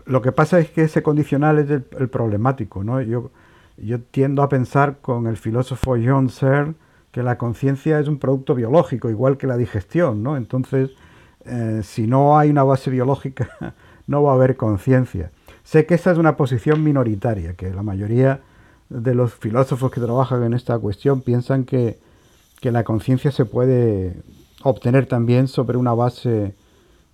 Lo 0.05 0.21
que 0.21 0.31
pasa 0.31 0.59
es 0.59 0.69
que 0.69 0.83
ese 0.83 1.03
condicional 1.03 1.59
es 1.59 1.69
el, 1.69 2.09
problemático. 2.09 2.83
¿no? 2.83 3.01
Yo, 3.01 3.31
yo 3.77 3.99
tiendo 3.99 4.41
a 4.41 4.49
pensar 4.49 4.97
con 5.01 5.27
el 5.27 5.37
filósofo 5.37 5.97
John 6.01 6.29
Searle 6.29 6.75
que 7.11 7.23
la 7.23 7.37
conciencia 7.37 7.99
es 7.99 8.07
un 8.07 8.19
producto 8.19 8.55
biológico, 8.55 9.09
igual 9.09 9.37
que 9.37 9.47
la 9.47 9.57
digestión. 9.57 10.23
¿no? 10.23 10.37
Entonces, 10.37 10.91
eh, 11.45 11.81
si 11.83 12.07
no 12.07 12.37
hay 12.37 12.49
una 12.49 12.63
base 12.63 12.89
biológica, 12.89 13.49
no 14.07 14.23
va 14.23 14.31
a 14.31 14.35
haber 14.35 14.55
conciencia. 14.55 15.31
Sé 15.63 15.85
que 15.85 15.95
esa 15.95 16.11
es 16.11 16.17
una 16.17 16.37
posición 16.37 16.83
minoritaria, 16.83 17.53
que 17.53 17.71
la 17.71 17.83
mayoría 17.83 18.41
de 18.89 19.15
los 19.15 19.33
filósofos 19.33 19.91
que 19.91 19.99
trabajan 19.99 20.43
en 20.43 20.53
esta 20.53 20.77
cuestión 20.77 21.21
piensan 21.21 21.65
que, 21.65 22.03
la 22.61 22.83
conciencia 22.83 23.31
se 23.31 23.45
puede 23.45 24.15
obtener 24.63 25.05
también 25.05 25.47
sobre 25.47 25.77
una 25.77 25.93
base 25.93 26.55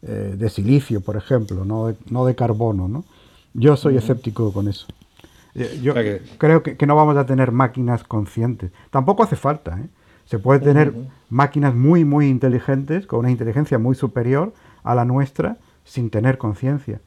eh, 0.02 0.36
de 0.38 0.50
silicio, 0.50 1.02
por 1.02 1.18
ejemplo, 1.18 1.66
no 1.66 1.88
de, 1.88 1.96
no 2.10 2.26
de 2.26 2.36
carbono. 2.36 2.88
¿no? 2.88 3.04
Yo 3.54 3.76
soy 3.76 3.98
escéptico 3.98 4.54
con 4.54 4.70
eso. 4.70 4.88
Eh, 5.54 5.82
yo 5.84 5.94
creo 6.38 6.64
que, 6.64 6.86
no 6.86 6.96
vamos 6.96 7.18
a 7.18 7.26
tener 7.26 7.52
máquinas 7.52 8.06
conscientes. 8.06 8.72
Tampoco 8.92 9.24
hace 9.24 9.36
falta. 9.36 9.78
¿eh? 9.78 9.90
Se 10.26 10.39
puede 10.39 10.59
tener 10.59 10.93
máquinas 11.30 11.76
muy, 11.76 12.05
muy 12.05 12.28
inteligentes, 12.30 13.05
con 13.05 13.19
una 13.19 13.32
inteligencia 13.32 13.78
muy 13.78 13.95
superior 13.95 14.53
a 14.84 14.95
la 14.95 15.05
nuestra, 15.05 15.57
sin 15.84 16.09
tener 16.09 16.38
conciencia 16.38 16.99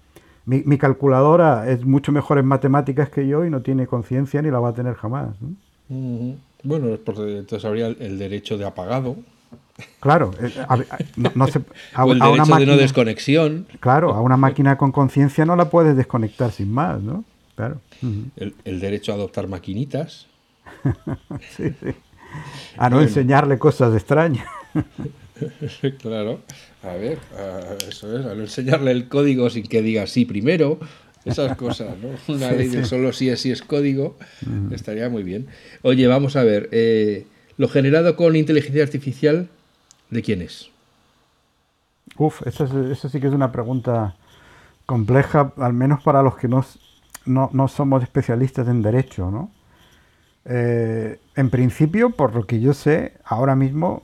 mi, 0.46 0.78
calculadora 0.78 1.70
es 1.70 1.84
mucho 1.84 2.12
mejor 2.12 2.38
en 2.38 2.46
matemáticas 2.46 3.08
que 3.08 3.26
yo 3.26 3.44
y 3.44 3.50
no 3.50 3.62
tiene 3.62 3.86
conciencia 3.86 4.42
ni 4.42 4.50
la 4.50 4.60
va 4.60 4.70
a 4.70 4.74
tener 4.74 4.94
jamás. 4.94 5.34
Bueno, 5.88 6.88
entonces 6.88 7.64
habría 7.64 7.88
el 7.88 8.18
derecho 8.18 8.58
de 8.58 8.66
apagado. 8.66 9.16
Claro, 10.00 10.30
eh, 10.40 10.52
no, 11.16 11.30
o 11.96 12.12
el 12.12 12.18
derecho 12.20 12.56
de 12.56 12.66
no 12.66 12.76
desconexión. 12.76 13.66
Claro, 13.80 14.14
a 14.14 14.20
una 14.20 14.36
máquina 14.36 14.78
con 14.78 14.92
conciencia 14.92 15.44
no 15.44 15.56
la 15.56 15.68
puedes 15.68 15.96
desconectar 15.96 16.52
sin 16.52 16.72
más, 16.72 17.02
¿no? 17.02 17.24
Claro. 17.56 17.80
el, 18.36 18.80
derecho 18.80 19.12
a 19.12 19.14
adoptar 19.16 19.48
maquinitas. 19.48 20.26
sí, 21.56 21.70
sí. 21.80 21.94
A 22.76 22.90
no 22.90 23.00
enseñarle 23.00 23.58
cosas 23.58 23.94
extrañas. 23.94 24.46
claro. 26.00 26.40
A 26.82 26.94
ver, 26.94 27.18
eso 27.88 28.18
es, 28.18 28.26
al 28.26 28.40
enseñarle 28.40 28.90
el 28.90 29.08
código 29.08 29.48
sin 29.48 29.66
que 29.66 29.80
diga 29.80 30.06
sí 30.06 30.26
primero, 30.26 30.78
esas 31.24 31.56
cosas, 31.56 31.96
¿no? 31.98 32.10
Una 32.34 32.52
ley 32.52 32.68
de 32.68 32.84
solo 32.84 33.12
sí 33.12 33.28
es 33.28 33.40
sí 33.40 33.50
es 33.50 33.62
código, 33.62 34.16
mm. 34.46 34.72
estaría 34.74 35.08
muy 35.08 35.22
bien. 35.22 35.46
Oye, 35.82 36.06
vamos 36.06 36.36
a 36.36 36.44
ver, 36.44 36.68
eh, 36.72 37.26
¿lo 37.56 37.68
generado 37.68 38.16
con 38.16 38.36
inteligencia 38.36 38.82
artificial, 38.82 39.48
de 40.10 40.22
quién 40.22 40.42
es? 40.42 40.70
Uf, 42.16 42.46
esa, 42.46 42.66
sí 43.08 43.20
que 43.20 43.26
es 43.26 43.32
una 43.32 43.50
pregunta 43.50 44.16
compleja, 44.86 45.52
al 45.56 45.72
menos 45.72 46.02
para 46.02 46.22
los 46.22 46.36
que 46.36 46.48
no, 46.48 46.64
no, 47.24 47.68
somos 47.68 48.02
especialistas 48.02 48.68
en 48.68 48.82
derecho, 48.82 49.30
¿no? 49.30 49.50
Eh, 50.46 51.18
en 51.36 51.50
principio, 51.50 52.10
por 52.10 52.34
lo 52.34 52.46
que 52.46 52.60
yo 52.60 52.74
sé, 52.74 53.14
ahora 53.24 53.56
mismo 53.56 54.02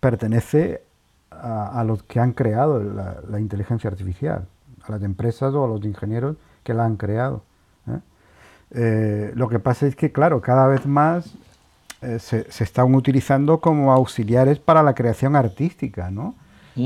pertenece 0.00 0.82
a, 1.30 1.84
los 1.84 2.02
que 2.02 2.20
han 2.20 2.32
creado 2.32 2.82
la, 2.82 3.40
inteligencia 3.40 3.90
artificial, 3.90 4.46
a 4.86 4.92
las 4.92 5.02
empresas 5.02 5.54
o 5.54 5.64
a 5.64 5.68
los 5.68 5.84
ingenieros 5.84 6.36
que 6.62 6.74
la 6.74 6.84
han 6.84 6.96
creado. 6.96 7.42
¿eh? 7.88 7.98
Eh, 8.72 9.32
lo 9.34 9.48
que 9.48 9.58
pasa 9.58 9.86
es 9.86 9.96
que, 9.96 10.12
claro, 10.12 10.40
cada 10.40 10.66
vez 10.66 10.86
más 10.86 11.34
eh, 12.02 12.18
se, 12.18 12.46
están 12.62 12.94
utilizando 12.94 13.60
como 13.60 13.92
auxiliares 13.92 14.58
para 14.58 14.82
la 14.82 14.94
creación 14.94 15.36
artística, 15.36 16.10
¿no? 16.10 16.34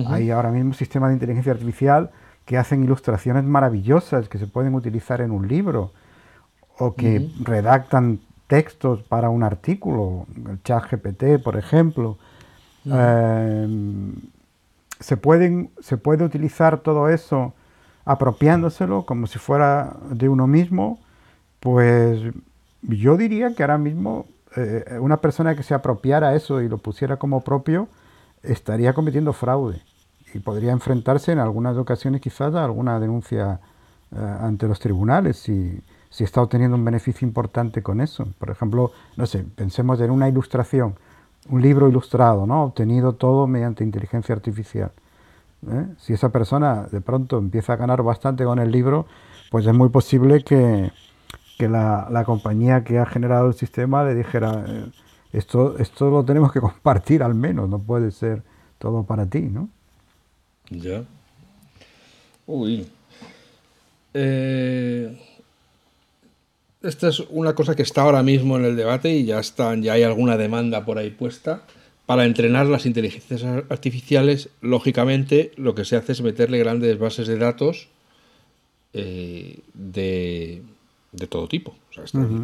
Hay 0.07 0.31
ahora 0.31 0.53
mismo 0.53 0.73
sistemas 0.73 1.11
de 1.11 1.15
inteligencia 1.15 1.51
artificial 1.51 2.11
que 2.45 2.57
hacen 2.57 2.85
ilustraciones 2.85 3.43
maravillosas 3.43 4.29
que 4.29 4.39
se 4.39 4.47
pueden 4.47 4.77
utilizar 4.77 5.21
en 5.21 5.33
un 5.33 5.49
libro 5.49 5.91
o 6.79 6.95
que 6.95 7.29
redactan 7.41 8.21
textos 8.51 9.05
para 9.05 9.31
un 9.31 9.45
artículo, 9.45 10.27
el 10.51 10.61
chat 10.65 10.91
GPT, 10.91 11.41
por 11.41 11.57
ejemplo. 11.57 12.19
Em, 12.85 14.17
se, 14.99 15.17
pueden, 15.17 15.71
se 15.81 15.97
puede 15.97 16.25
utilizar 16.25 16.81
todo 16.81 17.09
eso 17.09 17.55
apropiándoselo 18.05 19.07
como 19.07 19.29
si 19.29 19.39
fuera 19.39 19.97
de 20.11 20.29
uno 20.29 20.49
mismo, 20.49 20.99
pues 21.61 22.21
yo 22.83 23.17
diría 23.17 23.55
que 23.55 23.63
ahora 23.63 23.79
mismo 23.79 24.27
eh, 24.57 24.99
una 25.01 25.19
persona 25.19 25.55
que 25.55 25.63
se 25.63 25.75
apropiara 25.75 26.35
eso 26.35 26.61
y 26.61 26.69
lo 26.69 26.79
pusiera 26.79 27.19
como 27.19 27.43
propio 27.43 27.87
estaría 28.43 28.95
cometiendo 28.95 29.33
fraude 29.33 29.81
y 30.35 30.41
podría 30.41 30.73
enfrentarse 30.73 31.31
en 31.31 31.39
algunas 31.39 31.77
ocasiones 31.77 32.21
quizás 32.21 32.55
a 32.57 32.65
alguna 32.65 32.99
denuncia 32.99 33.61
eh, 34.11 34.37
ante 34.41 34.67
los 34.67 34.81
tribunales 34.81 35.37
si, 35.37 35.81
si 36.11 36.25
está 36.25 36.43
obteniendo 36.43 36.77
un 36.77 36.85
beneficio 36.85 37.27
importante 37.27 37.83
con 37.83 38.01
eso. 38.01 38.27
Por 38.39 38.51
ejemplo, 38.51 38.93
no 39.17 39.27
sé, 39.27 39.45
pensemos 39.45 40.01
en 40.01 40.11
una 40.11 40.29
ilustración, 40.29 40.97
un 41.49 41.63
libro 41.63 41.89
ilustrado, 41.89 42.47
¿no? 42.47 42.65
Obtenido 42.65 43.15
todo 43.15 43.47
mediante 43.47 43.85
inteligencia 43.85 44.35
artificial. 44.35 44.91
¿eh? 45.71 45.87
Si 45.99 46.13
esa 46.13 46.31
persona 46.31 46.89
de 46.91 47.01
pronto 47.01 47.39
empieza 47.39 47.75
a 47.75 47.77
ganar 47.77 48.03
bastante 48.03 48.45
con 48.45 48.59
el 48.59 48.73
libro, 48.73 49.07
pues 49.51 49.67
es 49.67 49.73
muy 49.73 49.89
posible 49.89 50.43
que, 50.43 50.91
la, 51.59 52.23
compañía 52.27 52.83
que 52.85 52.99
ha 52.99 53.07
generado 53.07 53.47
el 53.47 53.55
sistema 53.55 54.03
le 54.03 54.15
dijera, 54.15 54.65
eh, 54.67 54.91
esto, 55.33 55.79
esto 55.79 56.11
lo 56.11 56.25
tenemos 56.25 56.53
que 56.53 56.61
compartir 56.61 57.23
al 57.23 57.35
menos, 57.35 57.69
no 57.69 57.79
puede 57.79 58.11
ser 58.11 58.43
todo 58.79 59.05
para 59.05 59.27
ti, 59.27 59.43
¿no? 59.43 59.69
Ya. 60.71 61.05
Uy. 62.47 62.91
Eh, 64.13 65.30
esta 66.83 67.09
es 67.09 67.21
una 67.31 67.55
cosa 67.55 67.77
que 67.77 67.83
está 67.83 68.03
ahora 68.03 68.23
mismo 68.23 68.57
en 68.57 68.65
el 68.65 68.77
debate 68.77 69.15
y 69.15 69.25
ya 69.25 69.41
están, 69.41 69.83
ya 69.83 69.95
hay 69.95 70.03
alguna 70.03 70.37
demanda 70.37 70.85
por 70.85 70.99
ahí 70.99 71.11
puesta. 71.11 71.63
Para 72.07 72.25
entrenar 72.25 72.67
las 72.67 72.87
inteligencias 72.87 73.45
artificiales, 73.69 74.49
lógicamente, 74.61 75.53
lo 75.57 75.77
que 75.77 75.85
se 75.85 75.95
hace 75.95 76.13
es 76.13 76.23
meterle 76.23 76.59
grandes 76.59 76.99
bases 76.99 77.29
de 77.29 77.39
datos 77.39 77.89
eh, 78.95 79.59
de, 79.75 80.63
de 81.13 81.27
todo 81.29 81.47
tipo. 81.47 81.77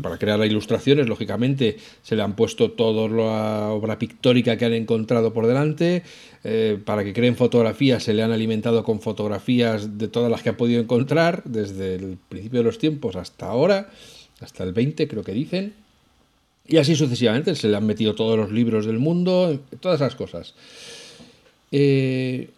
Para 0.03 0.19
crear 0.19 0.45
ilustraciones, 0.45 1.09
lógicamente, 1.09 1.79
se 2.03 2.15
le 2.15 2.23
han 2.23 2.37
puesto 2.37 2.73
toda 2.73 3.09
la 3.09 3.71
obra 3.71 3.99
pictórica 3.99 4.57
que 4.57 4.67
han 4.67 4.75
encontrado 4.75 5.33
por 5.33 5.47
delante. 5.47 6.03
Eh, 6.45 6.79
para 6.85 7.03
que 7.03 7.13
creen 7.13 7.37
fotografías, 7.37 8.05
se 8.05 8.15
le 8.15 8.23
han 8.23 8.33
alimentado 8.33 8.85
con 8.85 9.01
fotografías 9.01 9.99
de 9.99 10.07
todas 10.09 10.31
las 10.31 10.43
que 10.43 10.51
ha 10.51 10.57
podido 10.57 10.81
encontrar, 10.81 11.43
desde 11.45 11.97
el 11.97 12.19
principio 12.29 12.61
de 12.61 12.65
los 12.65 12.79
tiempos 12.79 13.17
hasta 13.17 13.47
ahora, 13.47 13.91
hasta 14.41 14.65
el 14.65 14.73
20, 14.73 15.09
creo 15.09 15.23
que 15.23 15.33
dicen. 15.33 15.75
Y 16.67 16.79
así 16.79 16.97
sucesivamente, 16.97 17.55
se 17.55 17.69
le 17.69 17.77
han 17.77 17.87
metido 17.87 18.15
todos 18.15 18.37
los 18.37 18.51
libros 18.51 18.87
del 18.87 18.99
mundo, 18.99 19.61
todas 19.81 20.01
esas 20.01 20.17
cosas. 20.17 20.55
Eh, 21.71 22.51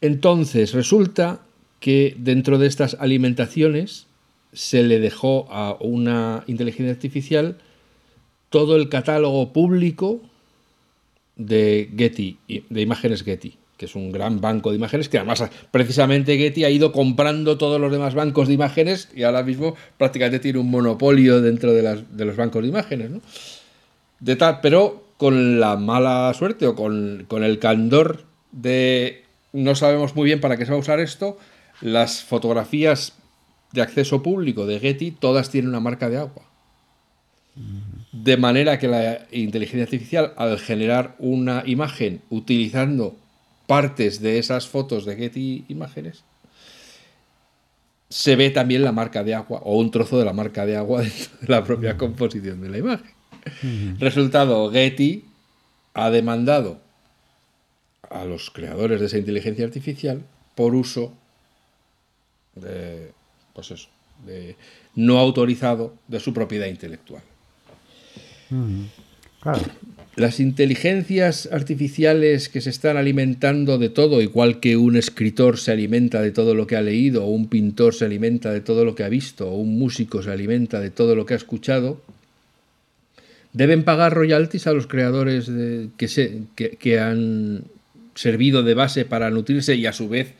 entonces, 0.00 0.72
resulta 0.72 1.40
que 1.80 2.14
dentro 2.18 2.58
de 2.58 2.66
estas 2.66 2.94
alimentaciones, 2.94 4.06
se 4.52 4.82
le 4.82 4.98
dejó 4.98 5.46
a 5.50 5.76
una 5.80 6.44
inteligencia 6.46 6.92
artificial 6.92 7.58
todo 8.50 8.76
el 8.76 8.88
catálogo 8.88 9.52
público 9.52 10.20
de 11.36 11.90
Getty, 11.96 12.38
de 12.68 12.80
imágenes 12.80 13.22
Getty, 13.22 13.54
que 13.78 13.86
es 13.86 13.94
un 13.94 14.12
gran 14.12 14.40
banco 14.40 14.70
de 14.70 14.76
imágenes 14.76 15.08
que 15.08 15.18
además 15.18 15.42
precisamente 15.70 16.36
Getty 16.36 16.64
ha 16.64 16.70
ido 16.70 16.92
comprando 16.92 17.56
todos 17.56 17.80
los 17.80 17.90
demás 17.90 18.14
bancos 18.14 18.48
de 18.48 18.54
imágenes 18.54 19.08
y 19.14 19.22
ahora 19.22 19.44
mismo 19.44 19.76
prácticamente 19.96 20.40
tiene 20.40 20.58
un 20.58 20.70
monopolio 20.70 21.40
dentro 21.40 21.72
de, 21.72 22.04
los 22.24 22.36
bancos 22.36 22.62
de 22.62 22.68
imágenes. 22.68 23.10
¿no? 23.10 23.20
De 24.18 24.36
tal, 24.36 24.60
pero 24.60 25.04
con 25.16 25.60
la 25.60 25.76
mala 25.76 26.34
suerte 26.34 26.66
o 26.66 26.74
con, 26.74 27.24
con 27.28 27.44
el 27.44 27.60
candor 27.60 28.24
de 28.50 29.24
no 29.52 29.74
sabemos 29.74 30.14
muy 30.16 30.26
bien 30.26 30.40
para 30.40 30.56
qué 30.56 30.64
se 30.66 30.72
va 30.72 30.76
a 30.76 30.80
usar 30.80 31.00
esto, 31.00 31.38
las 31.80 32.22
fotografías 32.22 33.14
de 33.72 33.82
acceso 33.82 34.22
público 34.22 34.66
de 34.66 34.80
Getty, 34.80 35.12
todas 35.12 35.50
tienen 35.50 35.70
una 35.70 35.80
marca 35.80 36.08
de 36.08 36.18
agua. 36.18 36.42
De 38.12 38.36
manera 38.36 38.78
que 38.78 38.88
la 38.88 39.26
inteligencia 39.32 39.84
artificial, 39.84 40.32
al 40.36 40.58
generar 40.58 41.16
una 41.18 41.62
imagen 41.66 42.22
utilizando 42.30 43.16
partes 43.68 44.22
de 44.22 44.38
esas 44.38 44.66
fotos 44.66 45.04
de 45.04 45.14
Getty 45.14 45.66
Imágenes, 45.68 46.24
se 48.08 48.34
ve 48.34 48.48
también 48.48 48.82
la 48.82 48.92
marca 48.92 49.22
de 49.22 49.34
agua 49.34 49.60
o 49.62 49.78
un 49.78 49.90
trozo 49.90 50.18
de 50.18 50.24
la 50.24 50.32
marca 50.32 50.64
de 50.64 50.74
agua 50.74 51.02
de 51.02 51.12
la 51.46 51.62
propia 51.62 51.98
composición 51.98 52.62
de 52.62 52.70
la 52.70 52.78
imagen. 52.78 53.98
Resultado, 53.98 54.70
Getty 54.72 55.26
ha 55.92 56.08
demandado 56.08 56.80
a 58.08 58.24
los 58.24 58.50
creadores 58.50 59.00
de 59.00 59.06
esa 59.06 59.18
inteligencia 59.18 59.66
artificial 59.66 60.24
por 60.54 60.74
uso 60.74 61.12
de 62.54 63.12
pues 63.52 63.70
eso, 63.70 63.90
de 64.24 64.56
no 64.94 65.18
autorizado 65.18 65.94
de 66.06 66.20
su 66.20 66.32
propiedad 66.32 66.68
intelectual. 66.68 67.22
Las 70.18 70.40
inteligencias 70.40 71.48
artificiales 71.52 72.48
que 72.48 72.60
se 72.60 72.70
están 72.70 72.96
alimentando 72.96 73.78
de 73.78 73.88
todo, 73.88 74.20
igual 74.20 74.58
que 74.58 74.76
un 74.76 74.96
escritor 74.96 75.58
se 75.58 75.70
alimenta 75.70 76.20
de 76.20 76.32
todo 76.32 76.54
lo 76.54 76.66
que 76.66 76.76
ha 76.76 76.82
leído, 76.82 77.24
o 77.24 77.28
un 77.28 77.48
pintor 77.48 77.94
se 77.94 78.04
alimenta 78.04 78.52
de 78.52 78.60
todo 78.60 78.84
lo 78.84 78.96
que 78.96 79.04
ha 79.04 79.08
visto, 79.08 79.48
o 79.48 79.56
un 79.56 79.78
músico 79.78 80.22
se 80.22 80.32
alimenta 80.32 80.80
de 80.80 80.90
todo 80.90 81.14
lo 81.14 81.24
que 81.24 81.34
ha 81.34 81.36
escuchado, 81.36 82.02
deben 83.52 83.84
pagar 83.84 84.12
royalties 84.12 84.66
a 84.66 84.72
los 84.72 84.88
creadores 84.88 85.50
que, 85.96 86.08
se, 86.08 86.42
que, 86.56 86.98
han 86.98 87.62
servido 88.14 88.64
de 88.64 88.74
base 88.74 89.04
para 89.04 89.30
nutrirse 89.30 89.76
y 89.76 89.86
a 89.86 89.92
su 89.92 90.08
vez 90.08 90.34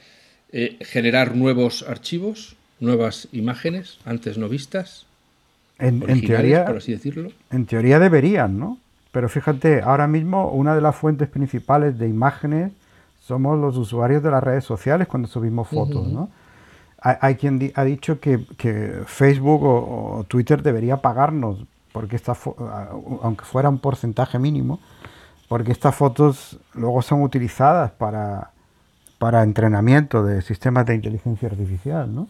eh, 0.51 0.77
generar 0.81 1.37
nuevos 1.37 1.85
archivos 1.87 2.57
nuevas 2.81 3.29
imágenes 3.33 3.99
antes 4.05 4.39
no 4.39 4.49
vistas. 4.49 5.07
En, 5.79 6.01
teoría, 6.01 6.65
por 6.65 6.79
así 6.79 6.93
decirlo. 6.93 7.31
En 7.51 7.67
teoría 7.67 7.99
deberían, 7.99 8.59
¿no? 8.59 8.79
Pero 9.13 9.29
fíjate, 9.29 9.83
ahora 9.83 10.07
mismo 10.07 10.51
una 10.51 10.75
de 10.75 10.81
las 10.81 10.97
fuentes 10.97 11.29
principales 11.29 11.99
de 11.99 12.09
imágenes 12.09 12.73
somos 13.21 13.59
los 13.59 13.77
usuarios 13.77 14.23
de 14.23 14.31
las 14.31 14.43
redes 14.43 14.65
sociales 14.65 15.09
cuando 15.09 15.29
subimos 15.29 15.69
fotos, 15.69 16.09
¿no? 16.09 16.31
Hay, 17.01 17.37
quien 17.37 17.73
ha 17.77 17.85
dicho 17.85 18.19
que, 18.19 18.39
Facebook 19.07 19.63
o, 19.63 20.25
Twitter 20.27 20.63
debería 20.63 20.97
pagarnos, 20.97 21.65
porque 21.93 22.17
esta 22.17 22.37
aunque 23.23 23.45
fuera 23.45 23.69
un 23.69 23.79
porcentaje 23.79 24.39
mínimo, 24.39 24.81
porque 25.49 25.73
estas 25.73 25.95
fotos 25.95 26.59
luego 26.75 27.03
son 27.03 27.23
utilizadas 27.23 27.93
para, 27.93 28.51
para 29.19 29.43
entrenamiento 29.43 30.25
de 30.25 30.43
sistemas 30.43 30.87
de 30.87 30.97
inteligencia 30.97 31.49
artificial, 31.49 32.13
¿no? 32.13 32.29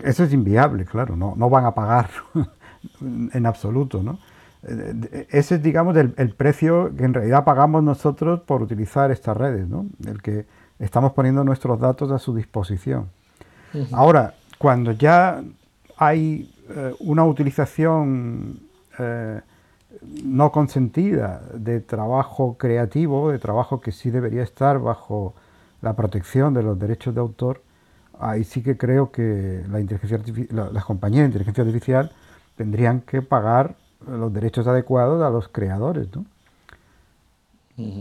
Eso 0.00 0.24
es 0.24 0.32
inviable, 0.32 0.84
claro, 0.84 1.14
no, 1.14 1.34
no 1.36 1.48
van 1.48 1.64
a 1.64 1.74
pagar 1.74 2.10
en 3.00 3.46
absoluto, 3.46 4.02
¿no? 4.02 4.18
Ese 4.62 5.54
es, 5.54 5.62
digamos, 5.62 5.96
el, 5.96 6.34
precio 6.34 6.94
que 6.96 7.04
en 7.04 7.14
realidad 7.14 7.44
pagamos 7.44 7.82
nosotros 7.82 8.40
por 8.40 8.62
utilizar 8.62 9.10
estas 9.10 9.36
redes, 9.36 9.66
¿no? 9.66 9.86
El 10.06 10.20
que 10.20 10.44
estamos 10.78 11.12
poniendo 11.12 11.44
nuestros 11.44 11.80
datos 11.80 12.10
a 12.10 12.18
su 12.18 12.34
disposición. 12.34 13.08
Ahora, 13.92 14.34
cuando 14.58 14.92
ya 14.92 15.42
hay 15.96 16.52
eh, 16.68 16.94
una 17.00 17.24
utilización 17.24 18.60
eh, 18.98 19.40
no 20.24 20.52
consentida 20.52 21.42
de 21.54 21.80
trabajo 21.80 22.56
creativo, 22.58 23.30
de 23.30 23.38
trabajo 23.38 23.80
que 23.80 23.92
sí 23.92 24.10
debería 24.10 24.42
estar 24.42 24.78
bajo 24.78 25.34
la 25.80 25.94
protección 25.94 26.52
de 26.52 26.62
los 26.62 26.78
derechos 26.78 27.14
de 27.14 27.20
autor, 27.20 27.62
ahí 28.18 28.44
sí 28.44 28.62
que 28.62 28.76
creo 28.76 29.10
que 29.10 29.64
la 29.70 29.80
inteligencia 29.80 30.20
las 30.50 30.84
compañías 30.84 31.22
de 31.22 31.26
inteligencia 31.26 31.64
artificial 31.64 32.12
tendrían 32.56 33.00
que 33.00 33.22
pagar 33.22 33.76
los 34.08 34.32
derechos 34.32 34.66
adecuados 34.66 35.22
a 35.22 35.30
los 35.30 35.48
creadores, 35.48 36.08
¿no? 36.14 36.24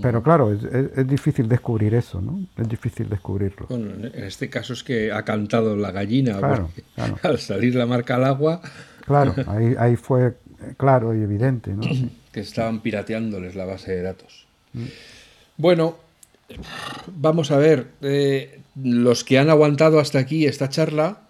Pero 0.02 0.22
claro, 0.22 0.52
es, 0.52 1.08
difícil 1.08 1.48
descubrir 1.48 1.94
eso, 1.94 2.20
¿no? 2.20 2.42
Es 2.58 2.68
difícil 2.68 3.08
descubrirlo. 3.08 3.68
Bueno, 3.70 4.08
en 4.08 4.24
este 4.26 4.50
caso 4.50 4.74
es 4.74 4.84
que 4.84 5.10
ha 5.10 5.24
cantado 5.24 5.78
la 5.78 5.92
gallina, 5.92 6.38
al 7.24 7.40
salir 7.40 7.76
la 7.76 7.86
marca 7.86 8.16
al 8.16 8.26
agua... 8.26 8.62
Claro, 9.06 9.34
ahí, 9.48 9.76
ahí 9.80 9.96
fue 9.96 10.36
claro 10.76 11.16
y 11.16 11.22
evidente, 11.22 11.74
¿no? 11.74 11.84
que 12.34 12.42
estaban 12.42 12.82
pirateándoles 12.82 13.56
la 13.56 13.64
base 13.64 13.94
de 13.94 14.02
datos. 14.02 14.48
Mm. 14.74 14.86
Bueno, 15.56 15.96
Vamos 17.08 17.52
a 17.52 17.58
ver, 17.58 17.88
eh, 18.02 18.60
los 18.76 19.24
que 19.24 19.40
han 19.40 19.50
aguantado 19.50 20.00
hasta 20.00 20.20
aquí 20.20 20.46
esta 20.46 20.70
charla 20.70 21.22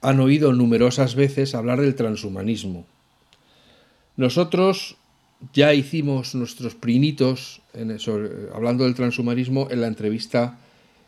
han 0.00 0.20
oído 0.20 0.52
numerosas 0.52 1.14
veces 1.14 1.54
hablar 1.54 1.80
del 1.80 1.94
transhumanismo. 1.94 2.86
Nosotros 4.18 4.96
ya 5.52 5.74
hicimos 5.74 6.34
nuestros 6.34 6.74
prinitos 6.74 7.62
hablando 8.52 8.82
del 8.82 8.96
transhumanismo 8.96 9.68
en 9.70 9.80
la 9.80 9.86
entrevista 9.86 10.58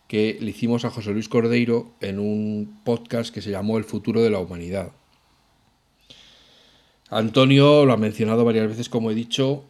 que 0.06 0.38
le 0.40 0.50
hicimos 0.50 0.84
a 0.84 0.90
José 0.90 1.11
Luis 1.11 1.28
Cordeiro 1.28 1.90
en 2.00 2.20
un 2.20 2.80
podcast 2.84 3.34
que 3.34 3.42
se 3.42 3.50
llamó 3.50 3.78
El 3.78 3.84
futuro 3.84 4.22
de 4.22 4.30
la 4.30 4.38
humanidad. 4.38 4.92
Antonio 7.08 7.84
lo 7.84 7.92
ha 7.94 7.96
mencionado 7.96 8.44
varias 8.44 8.68
veces, 8.68 8.88
como 8.88 9.11
he 9.11 9.14
dicho, 9.16 9.64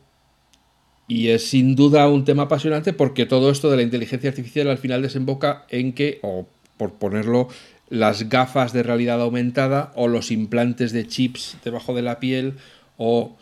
y 1.09 1.28
es 1.28 1.49
sin 1.49 1.76
duda 1.76 2.11
un 2.11 2.26
tema 2.26 2.43
apasionante 2.43 2.93
porque 2.93 3.24
todo 3.24 3.51
esto 3.51 3.70
de 3.70 3.78
la 3.78 3.82
inteligencia 3.82 4.28
artificial 4.28 4.68
al 4.68 4.76
final 4.76 5.01
desemboca 5.01 5.64
en 5.70 5.95
que, 5.95 6.18
o 6.20 6.47
por 6.76 6.93
ponerlo, 6.93 7.49
las 7.88 8.28
gafas 8.28 8.74
de 8.74 8.82
realidad 8.82 9.22
aumentada 9.22 9.93
o 9.97 10.09
los 10.09 10.30
implantes 10.30 10.93
de 10.93 11.07
chips 11.07 11.57
debajo 11.64 11.95
de 11.95 12.03
la 12.03 12.20
piel 12.20 12.59
o 13.03 13.34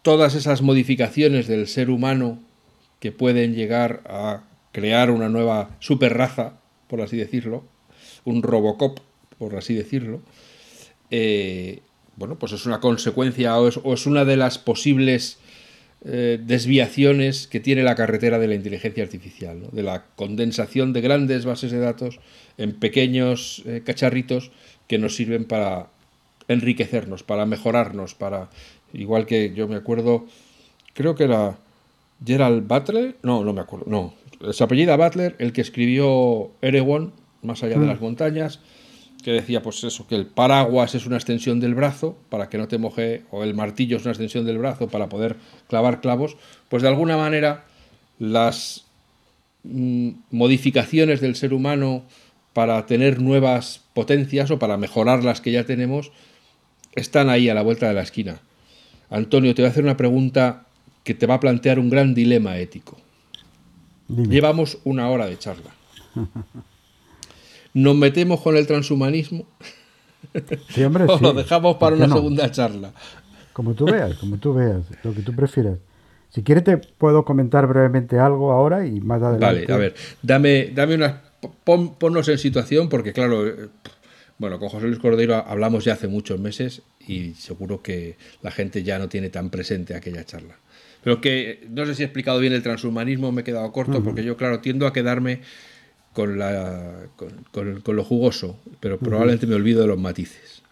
todas 0.00 0.34
esas 0.34 0.62
modificaciones 0.62 1.46
del 1.46 1.68
ser 1.68 1.90
humano 1.90 2.38
que 2.98 3.12
pueden 3.12 3.54
llegar 3.54 4.00
a 4.06 4.44
crear 4.72 5.10
una 5.10 5.28
nueva 5.28 5.76
superraza, 5.80 6.54
por 6.88 7.02
así 7.02 7.18
decirlo, 7.18 7.64
un 8.24 8.42
Robocop, 8.42 9.00
por 9.36 9.54
así 9.56 9.74
decirlo, 9.74 10.22
eh, 11.10 11.80
bueno, 12.16 12.38
pues 12.38 12.52
es 12.52 12.64
una 12.64 12.80
consecuencia 12.80 13.58
o 13.58 13.92
es 13.92 14.06
una 14.06 14.24
de 14.24 14.36
las 14.38 14.56
posibles 14.56 15.36
eh, 16.06 16.40
desviaciones 16.42 17.46
que 17.46 17.60
tiene 17.60 17.82
la 17.82 17.96
carretera 17.96 18.38
de 18.38 18.48
la 18.48 18.54
inteligencia 18.54 19.04
artificial, 19.04 19.68
de 19.72 19.82
la 19.82 20.06
condensación 20.16 20.94
de 20.94 21.02
grandes 21.02 21.44
bases 21.44 21.70
de 21.70 21.80
datos 21.80 22.18
en 22.56 22.72
pequeños 22.72 23.62
eh, 23.66 23.82
cacharritos 23.84 24.52
que 24.86 24.96
nos 24.96 25.16
sirven 25.16 25.44
para 25.44 25.88
enriquecernos, 26.48 27.22
para 27.22 27.46
mejorarnos, 27.46 28.14
para 28.14 28.50
igual 28.92 29.26
que 29.26 29.52
yo 29.54 29.68
me 29.68 29.76
acuerdo, 29.76 30.26
creo 30.94 31.14
que 31.14 31.24
era 31.24 31.58
Gerald 32.24 32.66
Butler, 32.66 33.16
no, 33.22 33.44
no 33.44 33.52
me 33.52 33.60
acuerdo, 33.60 33.86
no, 33.88 34.14
se 34.52 34.64
apellida 34.64 34.96
Butler, 34.96 35.36
el 35.38 35.52
que 35.52 35.60
escribió 35.60 36.50
Erewhon, 36.62 37.12
más 37.42 37.62
allá 37.62 37.78
de 37.78 37.86
mm. 37.86 37.88
las 37.88 38.00
montañas, 38.00 38.60
que 39.22 39.32
decía 39.32 39.62
pues 39.62 39.82
eso, 39.84 40.06
que 40.06 40.16
el 40.16 40.26
paraguas 40.26 40.94
es 40.94 41.06
una 41.06 41.16
extensión 41.16 41.58
del 41.58 41.74
brazo 41.74 42.16
para 42.28 42.48
que 42.48 42.58
no 42.58 42.68
te 42.68 42.78
moje, 42.78 43.22
o 43.30 43.42
el 43.42 43.54
martillo 43.54 43.96
es 43.96 44.02
una 44.02 44.12
extensión 44.12 44.44
del 44.44 44.58
brazo 44.58 44.88
para 44.88 45.08
poder 45.08 45.36
clavar 45.68 46.00
clavos, 46.00 46.36
pues 46.68 46.82
de 46.82 46.88
alguna 46.88 47.16
manera 47.16 47.64
las 48.18 48.84
mm, 49.62 50.10
modificaciones 50.30 51.20
del 51.20 51.36
ser 51.36 51.54
humano 51.54 52.04
para 52.52 52.86
tener 52.86 53.20
nuevas 53.20 53.80
potencias 53.94 54.50
o 54.50 54.58
para 54.58 54.76
mejorar 54.76 55.24
las 55.24 55.40
que 55.40 55.52
ya 55.52 55.64
tenemos 55.64 56.12
están 56.94 57.28
ahí 57.30 57.48
a 57.48 57.54
la 57.54 57.62
vuelta 57.62 57.88
de 57.88 57.94
la 57.94 58.02
esquina. 58.02 58.40
Antonio, 59.10 59.54
te 59.54 59.62
voy 59.62 59.68
a 59.68 59.70
hacer 59.70 59.84
una 59.84 59.96
pregunta 59.96 60.66
que 61.02 61.14
te 61.14 61.26
va 61.26 61.34
a 61.34 61.40
plantear 61.40 61.78
un 61.78 61.90
gran 61.90 62.14
dilema 62.14 62.58
ético. 62.58 62.96
Llevamos 64.08 64.78
una 64.84 65.08
hora 65.08 65.26
de 65.26 65.38
charla. 65.38 65.70
nos 67.74 67.96
metemos 67.96 68.40
con 68.40 68.56
el 68.56 68.66
transhumanismo 68.66 69.46
sí, 70.68 70.82
hombre, 70.82 71.04
o 71.08 71.18
lo 71.18 71.32
dejamos 71.32 71.76
para 71.76 71.96
una 71.96 72.08
segunda 72.08 72.50
charla. 72.50 72.92
Como 73.52 73.74
tú 73.74 73.84
veas, 73.86 74.14
como 74.16 74.38
tú 74.38 74.54
veas, 74.54 74.82
lo 75.02 75.14
que 75.14 75.22
tú 75.22 75.34
prefieras. 75.34 75.78
Si 76.30 76.42
quieres 76.42 76.64
te 76.64 76.78
puedo 76.78 77.24
comentar 77.24 77.66
brevemente 77.68 78.18
algo 78.18 78.50
ahora 78.50 78.86
y 78.86 79.00
más 79.00 79.22
adelante. 79.22 79.66
Vale, 79.66 79.72
a 79.72 79.76
ver, 79.76 79.94
dame, 80.20 80.72
dame 80.74 80.96
una, 80.96 81.22
ponnos 81.64 82.28
en 82.28 82.38
situación 82.38 82.88
porque 82.88 83.12
claro, 83.12 83.46
eh, 83.46 83.68
bueno, 84.38 84.58
con 84.58 84.68
José 84.68 84.86
Luis 84.86 84.98
Cordero 84.98 85.36
hablamos 85.36 85.84
ya 85.84 85.92
hace 85.92 86.08
muchos 86.08 86.40
meses 86.40 86.82
y 87.06 87.34
seguro 87.34 87.82
que 87.82 88.16
la 88.42 88.50
gente 88.50 88.82
ya 88.82 88.98
no 88.98 89.08
tiene 89.08 89.30
tan 89.30 89.50
presente 89.50 89.94
aquella 89.94 90.24
charla. 90.24 90.56
Pero 91.02 91.20
que 91.20 91.66
no 91.70 91.84
sé 91.86 91.94
si 91.94 92.02
he 92.02 92.06
explicado 92.06 92.38
bien 92.40 92.52
el 92.52 92.62
transhumanismo, 92.62 93.30
me 93.30 93.42
he 93.42 93.44
quedado 93.44 93.70
corto, 93.72 94.02
porque 94.02 94.24
yo, 94.24 94.36
claro, 94.36 94.60
tiendo 94.60 94.86
a 94.86 94.92
quedarme 94.92 95.40
con, 96.14 96.38
la, 96.38 96.94
con, 97.52 97.82
lo 97.84 98.04
jugoso, 98.04 98.56
pero 98.80 98.98
probablemente 98.98 99.46
me 99.46 99.54
olvido 99.54 99.82
de 99.82 99.88
los 99.88 99.98
matices. 99.98 100.62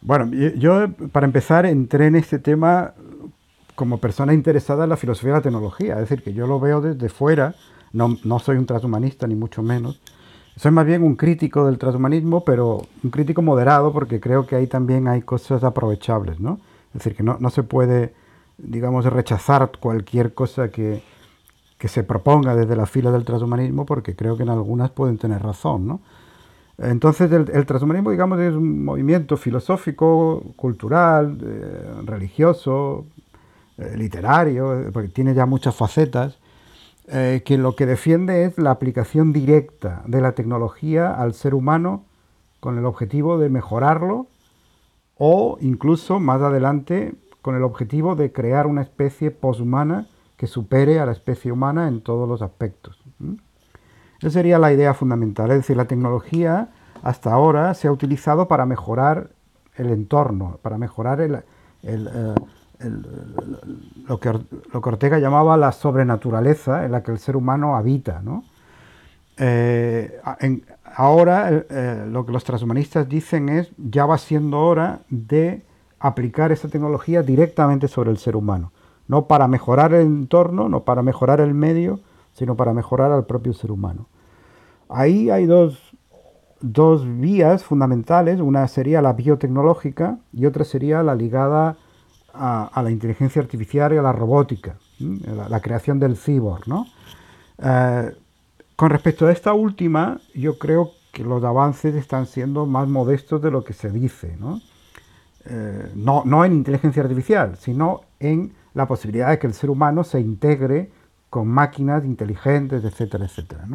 Bueno, 0.00 0.30
yo 0.56 0.90
para 1.12 1.26
empezar 1.26 1.66
entré 1.66 2.06
en 2.06 2.16
este 2.16 2.38
tema 2.38 2.94
como 3.74 3.98
persona 3.98 4.32
interesada 4.32 4.84
en 4.84 4.90
la 4.90 4.96
filosofía 4.96 5.32
de 5.32 5.38
la 5.38 5.42
tecnología, 5.42 5.94
es 5.94 6.08
decir, 6.08 6.22
que 6.22 6.32
yo 6.32 6.46
lo 6.46 6.58
veo 6.58 6.80
desde 6.80 7.10
fuera, 7.10 7.54
no, 7.92 8.16
no 8.24 8.38
soy 8.38 8.56
un 8.56 8.64
transhumanista 8.64 9.26
ni 9.26 9.34
mucho 9.34 9.62
menos, 9.62 10.00
soy 10.56 10.70
más 10.70 10.86
bien 10.86 11.02
un 11.02 11.16
crítico 11.16 11.66
del 11.66 11.78
transhumanismo, 11.78 12.44
pero 12.44 12.82
un 13.04 13.10
crítico 13.10 13.42
moderado 13.42 13.92
porque 13.92 14.20
creo 14.20 14.46
que 14.46 14.56
ahí 14.56 14.66
también 14.66 15.06
hay 15.08 15.22
cosas 15.22 15.62
aprovechables, 15.64 16.40
¿no? 16.40 16.58
Es 16.88 17.04
decir, 17.04 17.14
que 17.14 17.22
no, 17.22 17.36
no 17.40 17.50
se 17.50 17.62
puede, 17.62 18.14
digamos, 18.58 19.04
rechazar 19.04 19.70
cualquier 19.78 20.32
cosa 20.32 20.70
que, 20.70 21.02
que 21.78 21.88
se 21.88 22.02
proponga 22.02 22.56
desde 22.56 22.76
la 22.76 22.86
fila 22.86 23.10
del 23.10 23.24
transhumanismo, 23.24 23.84
porque 23.84 24.16
creo 24.16 24.36
que 24.36 24.44
en 24.44 24.48
algunas 24.48 24.90
pueden 24.90 25.18
tener 25.18 25.42
razón. 25.42 25.86
¿no? 25.86 26.00
Entonces, 26.78 27.30
el, 27.30 27.66
transhumanismo, 27.66 28.10
digamos, 28.10 28.40
es 28.40 28.54
un 28.54 28.84
movimiento 28.84 29.36
filosófico, 29.36 30.42
cultural, 30.56 31.38
eh, 31.42 32.02
religioso, 32.04 33.06
eh, 33.78 33.94
literario, 33.96 34.80
eh, 34.80 34.90
porque 34.92 35.08
tiene 35.08 35.34
ya 35.34 35.44
muchas 35.46 35.74
facetas, 35.74 36.38
que 37.08 37.56
lo 37.58 37.76
que 37.76 37.86
defiende 37.86 38.44
es 38.44 38.58
la 38.58 38.72
aplicación 38.72 39.32
directa 39.32 40.02
de 40.06 40.20
la 40.20 40.32
tecnología 40.32 41.14
al 41.14 41.34
ser 41.34 41.54
humano 41.54 42.04
con 42.60 42.78
el 42.78 42.84
objetivo 42.84 43.38
de 43.38 43.48
mejorarlo 43.48 44.26
o 45.16 45.56
incluso 45.60 46.18
más 46.18 46.42
adelante 46.42 47.14
con 47.42 47.54
el 47.54 47.62
objetivo 47.62 48.16
de 48.16 48.32
crear 48.32 48.66
una 48.66 48.82
especie 48.82 49.30
poshumana 49.30 50.08
que 50.36 50.46
supere 50.46 50.98
a 50.98 51.06
la 51.06 51.12
especie 51.12 51.52
humana 51.52 51.88
en 51.88 52.00
todos 52.00 52.28
los 52.28 52.42
aspectos. 52.42 53.00
Esa 54.20 54.30
sería 54.30 54.58
la 54.58 54.72
idea 54.72 54.94
fundamental, 54.94 55.50
es 55.50 55.58
decir, 55.58 55.76
la 55.76 55.86
tecnología 55.86 56.70
hasta 57.02 57.32
ahora 57.32 57.72
se 57.74 57.88
ha 57.88 57.92
utilizado 57.92 58.48
para 58.48 58.66
mejorar 58.66 59.30
el 59.76 59.90
entorno, 59.90 60.58
para 60.62 60.78
mejorar 60.78 61.20
el, 61.20 61.42
eh, 61.82 62.34
lo, 64.08 64.20
que, 64.20 64.32
lo, 64.32 64.80
que, 64.80 64.88
Ortega 64.88 65.18
llamaba 65.18 65.56
la 65.56 65.72
sobrenaturaleza 65.72 66.84
en 66.84 66.92
la 66.92 67.02
que 67.02 67.12
el 67.12 67.18
ser 67.18 67.36
humano 67.36 67.76
habita. 67.76 68.22
Eh, 69.38 70.20
ahora 70.94 71.50
eh, 71.50 72.06
lo 72.10 72.24
que 72.24 72.32
los 72.32 72.44
transhumanistas 72.44 73.08
dicen 73.08 73.48
es 73.48 73.70
ya 73.76 74.06
va 74.06 74.18
siendo 74.18 74.60
hora 74.60 75.00
de 75.08 75.62
aplicar 75.98 76.52
esa 76.52 76.68
tecnología 76.68 77.22
directamente 77.22 77.88
sobre 77.88 78.10
el 78.10 78.18
ser 78.18 78.36
humano 78.36 78.72
no 79.08 79.26
para 79.26 79.48
mejorar 79.48 79.94
el 79.94 80.06
entorno, 80.06 80.68
no 80.68 80.84
para 80.84 81.02
mejorar 81.02 81.40
el 81.40 81.54
medio, 81.54 82.00
sino 82.32 82.56
para 82.56 82.72
mejorar 82.72 83.12
al 83.12 83.26
propio 83.26 83.52
ser 83.52 83.70
humano. 83.70 84.06
Ahí 84.88 85.30
hay 85.30 85.46
dos, 85.46 85.78
vías 87.20 87.64
fundamentales, 87.64 88.40
una 88.40 88.66
sería 88.68 89.02
la 89.02 89.12
biotecnológica 89.12 90.18
y 90.32 90.46
otra 90.46 90.64
sería 90.64 91.02
la 91.02 91.14
ligada 91.14 91.76
a, 92.38 92.82
la 92.82 92.90
inteligencia 92.90 93.42
artificial 93.42 93.92
y 93.92 93.96
a 93.96 94.02
la 94.02 94.12
robótica, 94.12 94.76
la, 94.98 95.60
creación 95.60 95.98
del 95.98 96.16
cyborg. 96.16 96.64
Eh, 97.58 98.12
con 98.76 98.90
respecto 98.90 99.26
a 99.26 99.32
esta 99.32 99.54
última, 99.54 100.20
yo 100.34 100.58
creo 100.58 100.90
que 101.12 101.24
los 101.24 101.42
avances 101.44 101.94
están 101.94 102.26
siendo 102.26 102.66
más 102.66 102.88
modestos 102.88 103.40
de 103.40 103.50
lo 103.50 103.64
que 103.64 103.72
se 103.72 103.90
dice. 103.90 104.36
no, 104.38 104.60
eh, 105.46 105.90
no 105.94 106.44
en 106.44 106.52
inteligencia 106.52 107.02
artificial, 107.02 107.56
sino 107.56 108.02
en 108.20 108.52
la 108.74 108.86
posibilidad 108.86 109.30
de 109.30 109.38
que 109.38 109.46
el 109.46 109.54
ser 109.54 109.70
humano 109.70 110.04
se 110.04 110.20
integre 110.20 110.90
con 111.30 111.48
máquinas 111.48 112.04
inteligentes, 112.04 112.84
etcétera, 112.84 113.24
etcétera. 113.24 113.66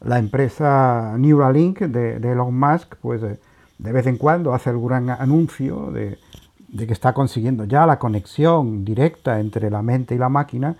La 0.00 0.18
empresa 0.18 1.14
Neuralink 1.16 1.80
de, 1.80 2.16
Elon 2.16 2.58
Musk, 2.58 2.96
pues 3.00 3.22
eh, 3.22 3.38
de 3.78 3.92
vez 3.92 4.06
en 4.06 4.16
cuando 4.16 4.52
hace 4.52 4.70
algún 4.70 4.92
anuncio 4.92 5.90
de, 5.92 6.18
que 6.76 6.92
está 6.92 7.12
consiguiendo 7.12 7.64
ya 7.64 7.86
la 7.86 7.98
conexión 7.98 8.84
directa 8.84 9.40
entre 9.40 9.70
la 9.70 9.82
mente 9.82 10.14
y 10.14 10.18
la 10.18 10.28
máquina, 10.28 10.76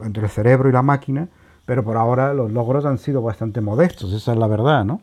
entre 0.00 0.24
el 0.24 0.30
cerebro 0.30 0.68
y 0.68 0.72
la 0.72 0.82
máquina, 0.82 1.28
pero 1.66 1.84
por 1.84 1.96
ahora 1.96 2.34
los 2.34 2.50
logros 2.50 2.84
han 2.84 2.98
sido 2.98 3.22
bastante 3.22 3.60
modestos, 3.60 4.12
esa 4.12 4.32
es 4.32 4.38
la 4.38 4.46
verdad, 4.46 4.84
¿no? 4.84 5.00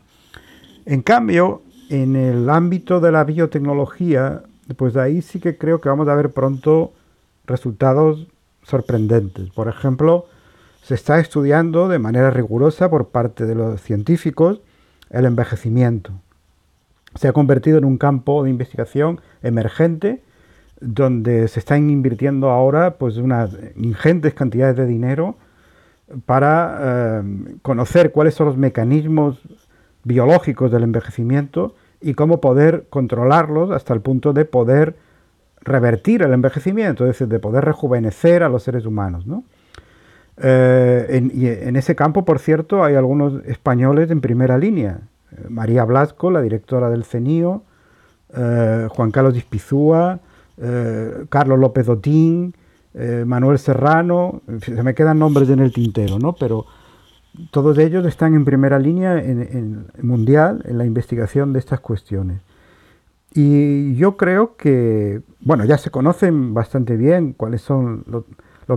En 0.85 1.01
cambio, 1.01 1.61
en 1.89 2.15
el 2.15 2.49
ámbito 2.49 2.99
de 2.99 3.11
la 3.11 3.23
biotecnología, 3.23 4.43
pues 4.77 4.95
ahí 4.95 5.21
sí 5.21 5.39
que 5.39 5.57
creo 5.57 5.79
que 5.79 5.89
vamos 5.89 6.07
a 6.07 6.15
ver 6.15 6.31
pronto 6.31 6.93
resultados 7.45 8.27
sorprendentes. 8.63 9.49
Por 9.51 9.67
ejemplo, 9.67 10.25
se 10.81 10.95
está 10.95 11.19
estudiando 11.19 11.87
de 11.87 11.99
manera 11.99 12.31
rigurosa 12.31 12.89
por 12.89 13.09
parte 13.09 13.45
de 13.45 13.55
los 13.55 13.81
científicos 13.81 14.61
el 15.09 15.25
envejecimiento. 15.25 16.13
Se 17.15 17.27
ha 17.27 17.33
convertido 17.33 17.77
en 17.77 17.85
un 17.85 17.97
campo 17.97 18.43
de 18.43 18.49
investigación 18.49 19.19
emergente 19.43 20.23
donde 20.81 21.47
se 21.47 21.59
están 21.59 21.89
invirtiendo 21.89 22.49
ahora 22.49 22.95
pues 22.95 23.17
unas 23.17 23.55
ingentes 23.75 24.33
cantidades 24.33 24.75
de 24.75 24.87
dinero 24.87 25.35
para 26.25 26.79
eh, 26.81 27.57
conocer 27.61 28.11
cuáles 28.11 28.33
son 28.33 28.47
los 28.47 28.57
mecanismos 28.57 29.39
biológicos 30.03 30.71
del 30.71 30.83
envejecimiento 30.83 31.75
y 32.01 32.15
cómo 32.15 32.41
poder 32.41 32.87
controlarlos 32.89 33.69
hasta 33.71 33.93
el 33.93 34.01
punto 34.01 34.33
de 34.33 34.45
poder 34.45 34.95
revertir 35.61 36.23
el 36.23 36.33
envejecimiento, 36.33 37.03
es 37.05 37.09
decir, 37.09 37.27
de 37.27 37.39
poder 37.39 37.63
rejuvenecer 37.63 38.41
a 38.41 38.49
los 38.49 38.63
seres 38.63 38.87
humanos. 38.87 39.25
Eh, 40.37 41.29
y 41.33 41.47
en 41.47 41.75
ese 41.75 41.95
campo, 41.95 42.25
por 42.25 42.39
cierto, 42.39 42.83
hay 42.83 42.95
algunos 42.95 43.45
españoles 43.45 44.09
en 44.09 44.21
primera 44.21 44.57
línea. 44.57 45.01
María 45.47 45.85
Blasco, 45.85 46.31
la 46.31 46.41
directora 46.41 46.89
del 46.89 47.03
CENIO, 47.03 47.61
eh, 48.35 48.87
Juan 48.89 49.11
Carlos 49.11 49.35
Dispizúa, 49.35 50.19
eh, 50.57 51.25
Carlos 51.29 51.59
López 51.59 51.87
Otín, 51.89 52.55
Manuel 53.25 53.57
Serrano, 53.57 54.41
se 54.61 54.83
me 54.83 54.93
quedan 54.93 55.17
nombres 55.17 55.49
en 55.49 55.59
el 55.59 55.71
tintero, 55.71 56.19
¿no? 56.19 56.33
Pero 56.33 56.65
todos 57.51 57.77
ellos 57.77 58.05
están 58.05 58.33
en 58.35 58.45
primera 58.45 58.79
línea 58.79 59.17
en, 59.17 59.87
mundial 60.01 60.63
en 60.65 60.77
la 60.77 60.85
investigación 60.85 61.53
de 61.53 61.59
estas 61.59 61.79
cuestiones. 61.79 62.41
Y 63.33 63.95
yo 63.95 64.17
creo 64.17 64.57
que, 64.57 65.21
bueno, 65.39 65.63
ya 65.63 65.77
se 65.77 65.89
conocen 65.89 66.53
bastante 66.53 66.97
bien 66.97 67.33
cuáles 67.33 67.61
son 67.61 68.03
los, 68.07 68.25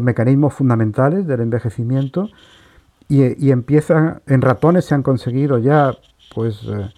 mecanismos 0.01 0.53
fundamentales 0.53 1.25
del 1.25 1.41
envejecimiento 1.41 2.29
y, 3.09 3.51
empiezan, 3.53 4.23
en 4.27 4.43
ratones 4.43 4.87
se 4.87 4.95
han 4.97 5.05
conseguido 5.05 5.59
ya, 5.59 5.95
pues, 6.35 6.65
eh, 6.65 6.91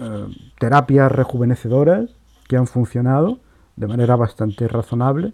eh, 0.00 0.26
terapias 0.58 1.12
rejuvenecedoras 1.12 2.08
que 2.48 2.56
han 2.56 2.66
funcionado 2.66 3.38
de 3.78 3.86
manera 3.86 4.16
bastante 4.16 4.68
razonable 4.68 5.32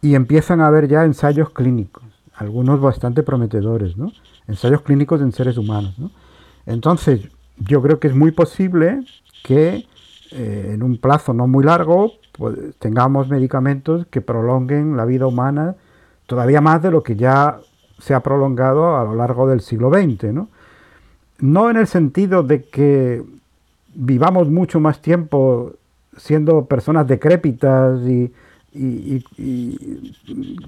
y 0.00 0.14
empiezan 0.14 0.60
a 0.60 0.68
haber 0.68 0.88
ya 0.88 1.04
ensayos 1.04 1.50
clínicos, 1.50 2.04
algunos 2.34 2.80
bastante 2.80 3.22
prometedores, 3.22 3.96
¿no? 3.96 4.12
ensayos 4.46 4.82
clínicos 4.82 5.20
en 5.20 5.32
seres 5.32 5.58
humanos. 5.58 5.94
Entonces, 6.66 7.28
yo 7.58 7.82
creo 7.82 7.98
que 8.00 8.08
es 8.08 8.14
muy 8.14 8.30
posible 8.30 9.04
que 9.42 9.86
eh, 10.32 10.70
en 10.74 10.82
un 10.82 10.98
plazo 10.98 11.34
no 11.34 11.46
muy 11.46 11.64
largo 11.64 12.12
pues, 12.32 12.56
tengamos 12.78 13.28
medicamentos 13.28 14.06
que 14.06 14.20
prolonguen 14.20 14.96
la 14.96 15.04
vida 15.04 15.26
humana 15.26 15.76
todavía 16.26 16.60
más 16.60 16.82
de 16.82 16.90
lo 16.90 17.02
que 17.02 17.16
ya 17.16 17.58
se 17.98 18.14
ha 18.14 18.20
prolongado 18.20 18.96
a 18.96 19.04
lo 19.04 19.14
largo 19.14 19.48
del 19.48 19.60
siglo 19.60 19.90
XX. 19.90 20.32
¿no? 20.32 20.48
no 21.38 21.70
en 21.70 21.76
el 21.76 21.86
sentido 21.86 22.42
de 22.42 22.64
que 22.64 23.22
vivamos 23.94 24.48
mucho 24.48 24.80
más 24.80 25.00
tiempo 25.00 25.72
siendo 26.18 26.66
personas 26.66 27.06
decrépitas 27.06 28.00
y, 28.02 28.32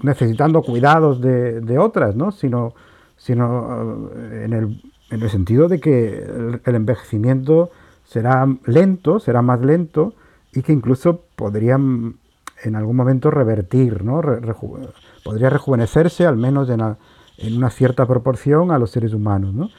necesitando 0.02 0.62
cuidados 0.62 1.20
de, 1.20 1.60
de 1.60 1.78
otras, 1.78 2.16
¿no? 2.16 2.32
sino 2.32 2.74
sino 3.20 4.10
eh, 4.16 4.42
en 4.46 4.52
el, 4.54 4.82
en 5.10 5.22
el 5.22 5.30
sentido 5.30 5.68
de 5.68 5.78
que 5.78 6.24
el, 6.64 6.74
envejecimiento 6.74 7.70
será 8.04 8.46
lento, 8.64 9.20
será 9.20 9.42
más 9.42 9.60
lento 9.60 10.14
y 10.52 10.62
que 10.62 10.72
incluso 10.72 11.20
podrían 11.36 12.16
en 12.62 12.76
algún 12.76 12.96
momento 12.96 13.30
revertir, 13.30 14.04
¿no? 14.04 14.20
podría 15.24 15.48
rejuvenecerse 15.48 16.26
al 16.26 16.36
menos 16.36 16.68
en, 16.68 16.80
en, 16.80 17.56
una 17.56 17.70
cierta 17.70 18.06
proporción 18.06 18.70
a 18.70 18.78
los 18.78 18.90
seres 18.90 19.14
humanos. 19.14 19.54
¿no? 19.54 19.70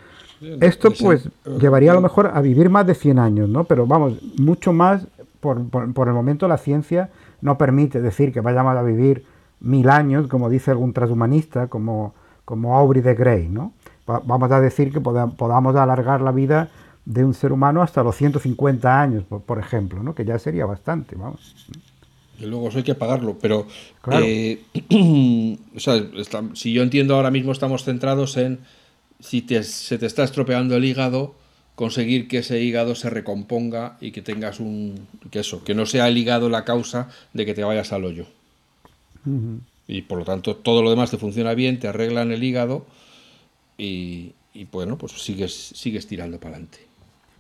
Esto 0.62 0.92
pues 1.00 1.30
llevaría 1.60 1.92
a 1.92 1.96
lo 1.96 2.02
mejor 2.02 2.32
a 2.34 2.42
vivir 2.42 2.70
más 2.70 2.88
de 2.88 2.96
100 2.96 3.20
años, 3.20 3.50
¿no? 3.50 3.66
pero 3.66 3.86
vamos, 3.86 4.20
mucho 4.38 4.72
más 4.72 5.08
por, 5.42 5.70
por, 5.70 6.08
el 6.08 6.14
momento 6.14 6.48
la 6.48 6.58
ciencia 6.58 7.10
no 7.42 7.58
permite 7.58 8.00
decir 8.00 8.32
que 8.32 8.40
vayamos 8.40 8.78
a 8.78 8.84
vivir 8.84 9.26
mil 9.60 9.90
años, 9.90 10.28
como 10.28 10.50
dice 10.50 10.72
algún 10.72 10.94
transhumanista, 10.94 11.68
como 11.68 12.14
como 12.52 12.78
Aubrey 12.78 13.02
de 13.02 13.16
Grey, 13.16 13.48
¿no? 13.48 13.74
Vamos 14.06 14.52
a 14.52 14.60
decir 14.60 14.92
que 14.92 15.00
podamos 15.00 15.76
alargar 15.76 16.20
la 16.20 16.34
vida 16.34 16.70
de 17.06 17.24
un 17.24 17.34
ser 17.34 17.54
humano 17.54 17.82
hasta 17.82 18.04
los 18.04 18.16
150 18.18 19.02
años, 19.02 19.24
por, 19.24 19.58
ejemplo, 19.58 20.04
¿no? 20.04 20.14
que 20.14 20.26
ya 20.26 20.38
sería 20.38 20.66
bastante, 20.66 21.16
vamos. 21.16 21.56
Y 22.40 22.46
luego 22.46 22.68
eso 22.68 22.80
hay 22.80 22.84
que 22.84 22.96
pagarlo, 22.96 23.38
pero 23.40 23.68
eh, 24.12 24.64
o 25.76 25.80
sea, 25.80 26.04
si 26.56 26.74
yo 26.74 26.84
entiendo 26.84 27.16
ahora 27.16 27.32
mismo 27.32 27.54
estamos 27.54 27.86
centrados 27.86 28.36
en 28.36 28.60
si 29.22 29.46
se 29.64 29.98
te 29.98 30.06
está 30.06 30.24
estropeando 30.24 30.76
el 30.76 30.84
hígado, 30.84 31.36
conseguir 31.82 32.28
que 32.28 32.38
ese 32.38 32.62
hígado 32.62 32.94
se 32.94 33.10
recomponga 33.10 33.98
y 34.00 34.12
que 34.12 34.22
tengas 34.22 34.60
un 34.60 35.08
que 35.32 35.40
eso, 35.40 35.64
que 35.64 35.74
no 35.74 35.88
sea 35.88 36.08
el 36.08 36.16
hígado 36.16 36.48
la 36.48 36.64
causa 36.64 37.10
de 37.34 37.44
que 37.44 37.56
te 37.56 37.64
vayas 37.64 37.92
al 37.92 38.06
hoyo 38.06 38.28
y 39.88 40.04
por 40.04 40.20
lo 40.20 40.26
tanto 40.26 40.58
todo 40.58 40.84
lo 40.84 40.92
demás 40.92 41.10
te 41.10 41.18
funciona 41.18 41.56
bien, 41.56 41.80
te 41.80 41.88
arreglan 41.88 42.32
el 42.32 42.44
hígado 42.44 42.86
y, 43.80 44.34
bueno, 44.72 44.96
pues 44.96 45.14
sigues, 45.14 45.54
sigues 45.74 46.06
tirando 46.06 46.40
para 46.40 46.58
adelante. 46.58 46.78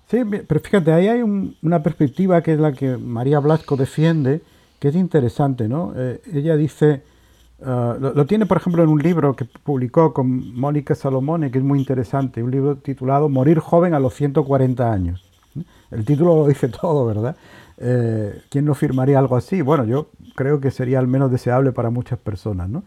Sí, 0.10 0.18
pero 0.48 0.60
fíjate, 0.60 0.92
ahí 0.92 1.08
hay 1.08 1.22
una 1.22 1.84
perspectiva 1.84 2.42
que 2.42 2.54
es 2.54 2.60
la 2.60 2.74
que 2.74 2.98
María 2.98 3.38
Blasco 3.38 3.78
defiende, 3.78 4.42
que 4.80 4.88
es 4.88 4.96
interesante, 4.96 5.68
¿no? 5.68 5.94
Eh, 5.96 6.20
ella 6.34 6.58
dice, 6.58 7.04
ah, 7.66 7.98
lo, 8.00 8.26
tiene 8.26 8.46
por 8.46 8.58
ejemplo 8.58 8.84
en 8.84 8.90
un 8.90 9.00
libro 9.00 9.36
que 9.36 9.46
publicó 9.46 10.14
con 10.14 10.54
Mónica 10.60 10.96
Salomone, 10.96 11.52
que 11.52 11.58
es 11.58 11.64
muy 11.64 11.80
interesante, 11.80 12.44
un 12.44 12.52
libro 12.52 12.78
titulado 12.78 13.30
Morir 13.30 13.60
joven 13.60 13.94
a 13.94 14.00
los 14.00 14.14
140 14.14 14.92
años. 14.92 15.24
El 15.92 16.06
título 16.06 16.36
lo 16.36 16.48
dice 16.48 16.68
todo, 16.82 17.06
¿verdad? 17.06 17.36
Eh, 17.78 18.42
¿Quién 18.50 18.66
no 18.66 18.76
firmaría 18.76 19.20
algo 19.20 19.36
así? 19.36 19.62
Bueno, 19.62 19.86
yo 19.86 20.10
creo 20.36 20.60
que 20.60 20.72
sería 20.72 21.00
al 21.00 21.08
menos 21.08 21.32
deseable 21.32 21.72
para 21.72 21.90
muchas 21.90 22.20
personas, 22.20 22.70
¿no? 22.70 22.84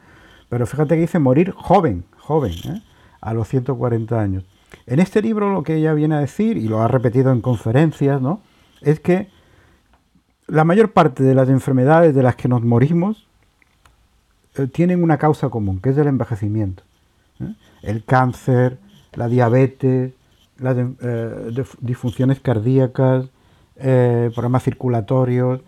Pero 0.48 0.66
fíjate 0.66 0.94
que 0.94 1.02
dice 1.02 1.18
morir 1.18 1.50
joven, 1.50 2.04
joven, 2.16 2.52
¿eh? 2.66 2.82
a 3.20 3.34
los 3.34 3.48
140 3.48 4.20
años. 4.20 4.44
En 4.86 5.00
este 5.00 5.22
libro 5.22 5.50
lo 5.50 5.62
que 5.62 5.76
ella 5.76 5.94
viene 5.94 6.16
a 6.16 6.20
decir, 6.20 6.56
y 6.56 6.68
lo 6.68 6.82
ha 6.82 6.88
repetido 6.88 7.32
en 7.32 7.40
conferencias, 7.40 8.20
¿no? 8.20 8.40
Es 8.82 9.00
que 9.00 9.28
la 10.46 10.64
mayor 10.64 10.92
parte 10.92 11.22
de 11.22 11.34
las 11.34 11.48
enfermedades 11.48 12.14
de 12.14 12.22
las 12.22 12.36
que 12.36 12.48
nos 12.48 12.62
morimos 12.62 13.26
eh, 13.26 13.33
tienen 14.72 15.02
una 15.02 15.18
causa 15.18 15.48
común, 15.48 15.80
que 15.80 15.90
es 15.90 15.98
el 15.98 16.06
envejecimiento. 16.06 16.82
¿eh? 17.40 17.54
El 17.82 18.04
cáncer, 18.04 18.78
la 19.14 19.28
diabetes, 19.28 20.12
las 20.58 20.76
disfunciones 21.80 22.40
cardíacas, 22.40 23.26
problemas 23.76 24.62
circulatorios, 24.62 25.60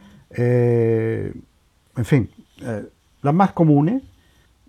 en 1.97 2.05
fin, 2.05 2.31
eh, 2.63 2.89
las 3.23 3.35
más 3.35 3.53
comunes, 3.53 4.03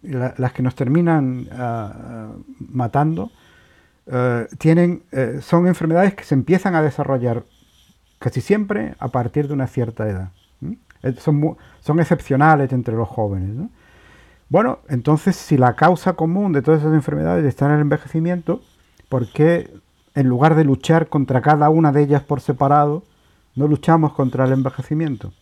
las 0.01 0.53
que 0.53 0.63
nos 0.63 0.75
terminan 0.75 1.47
ah, 1.51 1.93
ah, 1.93 2.31
matando, 2.59 3.31
eh, 4.05 4.47
tienen, 4.57 5.03
eh, 5.11 5.39
son 5.41 5.67
enfermedades 5.67 6.15
que 6.15 6.23
se 6.23 6.33
empiezan 6.33 6.75
a 6.75 6.81
desarrollar 6.81 7.43
casi 8.19 8.41
siempre 8.41 8.95
a 8.99 9.09
partir 9.09 9.47
de 9.47 9.53
una 9.53 9.67
cierta 9.67 10.07
edad. 10.07 10.29
Son, 11.19 11.57
son, 11.81 11.99
excepcionales 11.99 12.73
entre 12.73 12.95
los 12.95 13.07
jóvenes. 13.07 13.69
Bueno, 14.49 14.79
entonces 14.87 15.35
si 15.35 15.57
la 15.57 15.75
causa 15.75 16.13
común 16.13 16.53
de 16.53 16.61
todas 16.61 16.81
esas 16.81 16.93
enfermedades 16.93 17.45
está 17.45 17.65
en 17.65 17.73
el 17.73 17.81
envejecimiento, 17.81 18.61
¿por 19.09 19.31
qué 19.31 19.69
en 20.15 20.27
lugar 20.27 20.55
de 20.55 20.63
luchar 20.63 21.07
contra 21.09 21.41
cada 21.41 21.69
una 21.69 21.91
de 21.91 22.03
ellas 22.03 22.23
por 22.23 22.41
separado, 22.41 23.03
no 23.55 23.67
luchamos 23.67 24.13
contra 24.13 24.45
el 24.45 24.53
envejecimiento? 24.53 25.33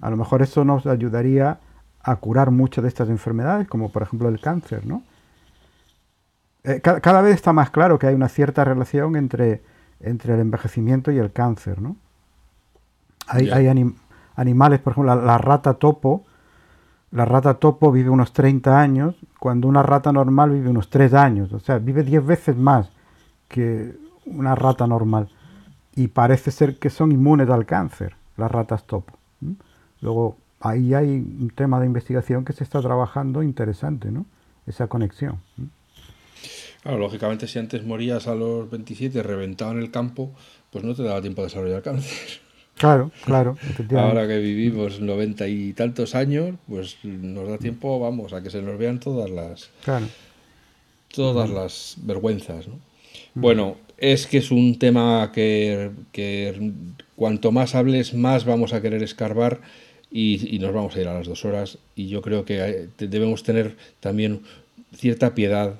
a 0.00 0.10
lo 0.10 0.18
mejor 0.18 0.42
eso 0.42 0.66
nos 0.66 0.84
ayudaría 0.86 1.60
a 2.02 2.16
curar 2.16 2.50
muchas 2.50 2.82
de 2.82 2.88
estas 2.88 3.08
enfermedades, 3.08 3.66
como 3.66 3.90
por 3.90 4.02
ejemplo 4.02 4.28
el 4.28 4.38
cáncer, 4.38 4.86
¿no? 4.86 5.02
Eh, 6.62 6.80
cada, 6.82 7.22
vez 7.22 7.34
está 7.34 7.54
más 7.54 7.70
claro 7.70 7.98
que 7.98 8.06
hay 8.06 8.14
una 8.14 8.28
cierta 8.28 8.64
relación 8.64 9.16
entre, 9.16 9.62
entre 10.00 10.34
el 10.34 10.40
envejecimiento 10.40 11.10
y 11.10 11.18
el 11.18 11.32
cáncer, 11.32 11.80
¿no? 11.80 11.96
Hay, 13.26 13.48
animales, 14.36 14.80
por 14.80 14.92
ejemplo, 14.92 15.14
la, 15.14 15.38
rata 15.38 15.74
topo, 15.74 16.26
la 17.14 17.24
rata 17.24 17.54
topo 17.54 17.92
vive 17.92 18.10
unos 18.10 18.32
30 18.32 18.80
años, 18.80 19.14
cuando 19.38 19.68
una 19.68 19.84
rata 19.84 20.12
normal 20.12 20.50
vive 20.50 20.68
unos 20.68 20.90
3 20.90 21.14
años, 21.14 21.52
o 21.52 21.60
sea, 21.60 21.78
vive 21.78 22.02
10 22.02 22.26
veces 22.26 22.56
más 22.56 22.88
que 23.46 23.94
una 24.26 24.56
rata 24.56 24.88
normal. 24.88 25.28
Y 25.94 26.08
parece 26.08 26.50
ser 26.50 26.76
que 26.76 26.90
son 26.90 27.12
inmunes 27.12 27.48
al 27.50 27.66
cáncer, 27.66 28.16
las 28.36 28.50
ratas 28.50 28.82
topo. 28.82 29.16
Luego, 30.00 30.36
ahí 30.58 30.92
hay 30.92 31.08
un 31.08 31.52
tema 31.54 31.78
de 31.78 31.86
investigación 31.86 32.44
que 32.44 32.52
se 32.52 32.64
está 32.64 32.80
trabajando 32.82 33.44
interesante, 33.44 34.10
¿no? 34.10 34.26
Esa 34.66 34.88
conexión. 34.88 35.38
Claro, 36.82 36.98
lógicamente, 36.98 37.46
si 37.46 37.60
antes 37.60 37.84
morías 37.84 38.26
a 38.26 38.34
los 38.34 38.68
27 38.68 39.22
reventado 39.22 39.70
en 39.70 39.78
el 39.78 39.92
campo, 39.92 40.32
pues 40.72 40.82
no 40.82 40.96
te 40.96 41.04
daba 41.04 41.22
tiempo 41.22 41.42
de 41.42 41.46
desarrollar 41.46 41.82
cáncer. 41.82 42.43
Claro, 42.76 43.12
claro. 43.24 43.56
Ahora 43.96 44.26
que 44.26 44.38
vivimos 44.38 45.00
noventa 45.00 45.46
y 45.46 45.72
tantos 45.72 46.14
años, 46.14 46.56
pues 46.68 46.96
nos 47.04 47.48
da 47.48 47.58
tiempo, 47.58 48.00
vamos, 48.00 48.32
a 48.32 48.42
que 48.42 48.50
se 48.50 48.62
nos 48.62 48.78
vean 48.78 48.98
todas 48.98 49.30
las, 49.30 49.70
todas 51.14 51.50
las 51.50 51.96
vergüenzas. 52.02 52.66
¿no? 52.66 52.80
Bueno, 53.34 53.76
es 53.98 54.26
que 54.26 54.38
es 54.38 54.50
un 54.50 54.78
tema 54.78 55.30
que, 55.32 55.92
que 56.12 56.72
cuanto 57.16 57.52
más 57.52 57.74
hables, 57.74 58.14
más 58.14 58.44
vamos 58.44 58.72
a 58.72 58.82
querer 58.82 59.02
escarbar 59.02 59.60
y, 60.10 60.58
nos 60.60 60.72
vamos 60.72 60.94
a 60.94 61.00
ir 61.00 61.08
a 61.08 61.14
las 61.14 61.26
dos 61.26 61.44
horas 61.44 61.78
y 61.96 62.08
yo 62.08 62.22
creo 62.22 62.44
que 62.44 62.60
eh, 62.60 62.88
debemos 62.98 63.42
tener 63.42 63.76
también 63.98 64.42
cierta 64.96 65.34
piedad 65.34 65.74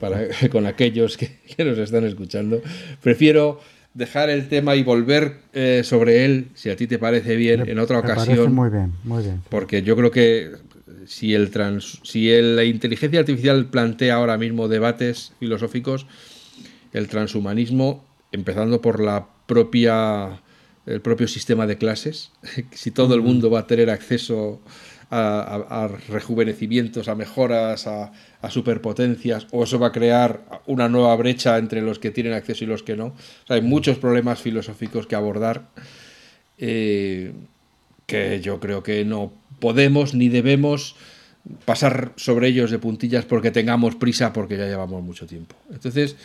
para, 0.00 0.22
con 0.50 0.66
aquellos 0.66 1.16
que, 1.16 1.38
nos 1.64 1.78
están 1.78 2.04
escuchando. 2.04 2.62
Prefiero 3.02 3.60
dejar 3.98 4.30
el 4.30 4.48
tema 4.48 4.76
y 4.76 4.84
volver 4.84 5.38
eh, 5.52 5.82
sobre 5.84 6.24
él, 6.24 6.48
si 6.54 6.70
a 6.70 6.76
ti 6.76 6.86
te 6.86 6.98
parece 6.98 7.34
bien, 7.34 7.68
en 7.68 7.78
otra 7.80 7.98
ocasión. 7.98 8.54
muy 8.54 8.70
bien, 8.70 8.92
muy 9.02 9.24
bien. 9.24 9.42
Porque 9.50 9.82
yo 9.82 9.96
creo 9.96 10.12
que 10.12 10.52
si, 11.06 11.34
el 11.34 11.50
trans, 11.50 12.00
si 12.04 12.30
la 12.40 12.62
inteligencia 12.62 13.18
artificial 13.18 13.66
plantea 13.66 14.14
ahora 14.14 14.38
mismo 14.38 14.68
debates 14.68 15.32
filosóficos, 15.40 16.06
el 16.92 17.08
transhumanismo, 17.08 18.04
empezando 18.30 18.80
por 18.80 19.00
la 19.00 19.26
propia 19.46 20.40
el 20.86 21.02
propio 21.02 21.28
sistema 21.28 21.66
de 21.66 21.76
clases, 21.76 22.30
si 22.70 22.92
todo 22.92 23.14
el 23.14 23.20
mundo 23.20 23.50
va 23.50 23.60
a 23.60 23.66
tener 23.66 23.90
acceso 23.90 24.62
a, 25.10 25.88
rejuvenecimientos, 26.08 27.08
a 27.08 27.14
mejoras, 27.14 27.86
a, 27.86 28.12
superpotencias, 28.50 29.46
o 29.50 29.64
eso 29.64 29.78
va 29.78 29.88
a 29.88 29.92
crear 29.92 30.42
una 30.66 30.88
nueva 30.88 31.14
brecha 31.16 31.58
entre 31.58 31.82
los 31.82 31.98
que 31.98 32.10
tienen 32.10 32.32
acceso 32.32 32.64
y 32.64 32.66
los 32.66 32.82
que 32.82 32.96
no. 32.96 33.14
hay 33.48 33.62
muchos 33.62 33.98
problemas 33.98 34.40
filosóficos 34.40 35.06
que 35.06 35.16
abordar 35.16 35.68
eh, 36.58 37.32
que 38.06 38.40
yo 38.40 38.58
creo 38.60 38.82
que 38.82 39.04
no 39.04 39.32
podemos 39.60 40.14
ni 40.14 40.28
debemos 40.28 40.96
pasar 41.64 42.12
sobre 42.16 42.48
ellos 42.48 42.70
de 42.70 42.78
puntillas 42.78 43.24
porque 43.24 43.50
tengamos 43.50 43.96
prisa 43.96 44.32
porque 44.32 44.56
ya 44.56 44.66
llevamos 44.66 45.02
mucho 45.02 45.26
tiempo. 45.26 45.54
Entonces, 45.70 46.16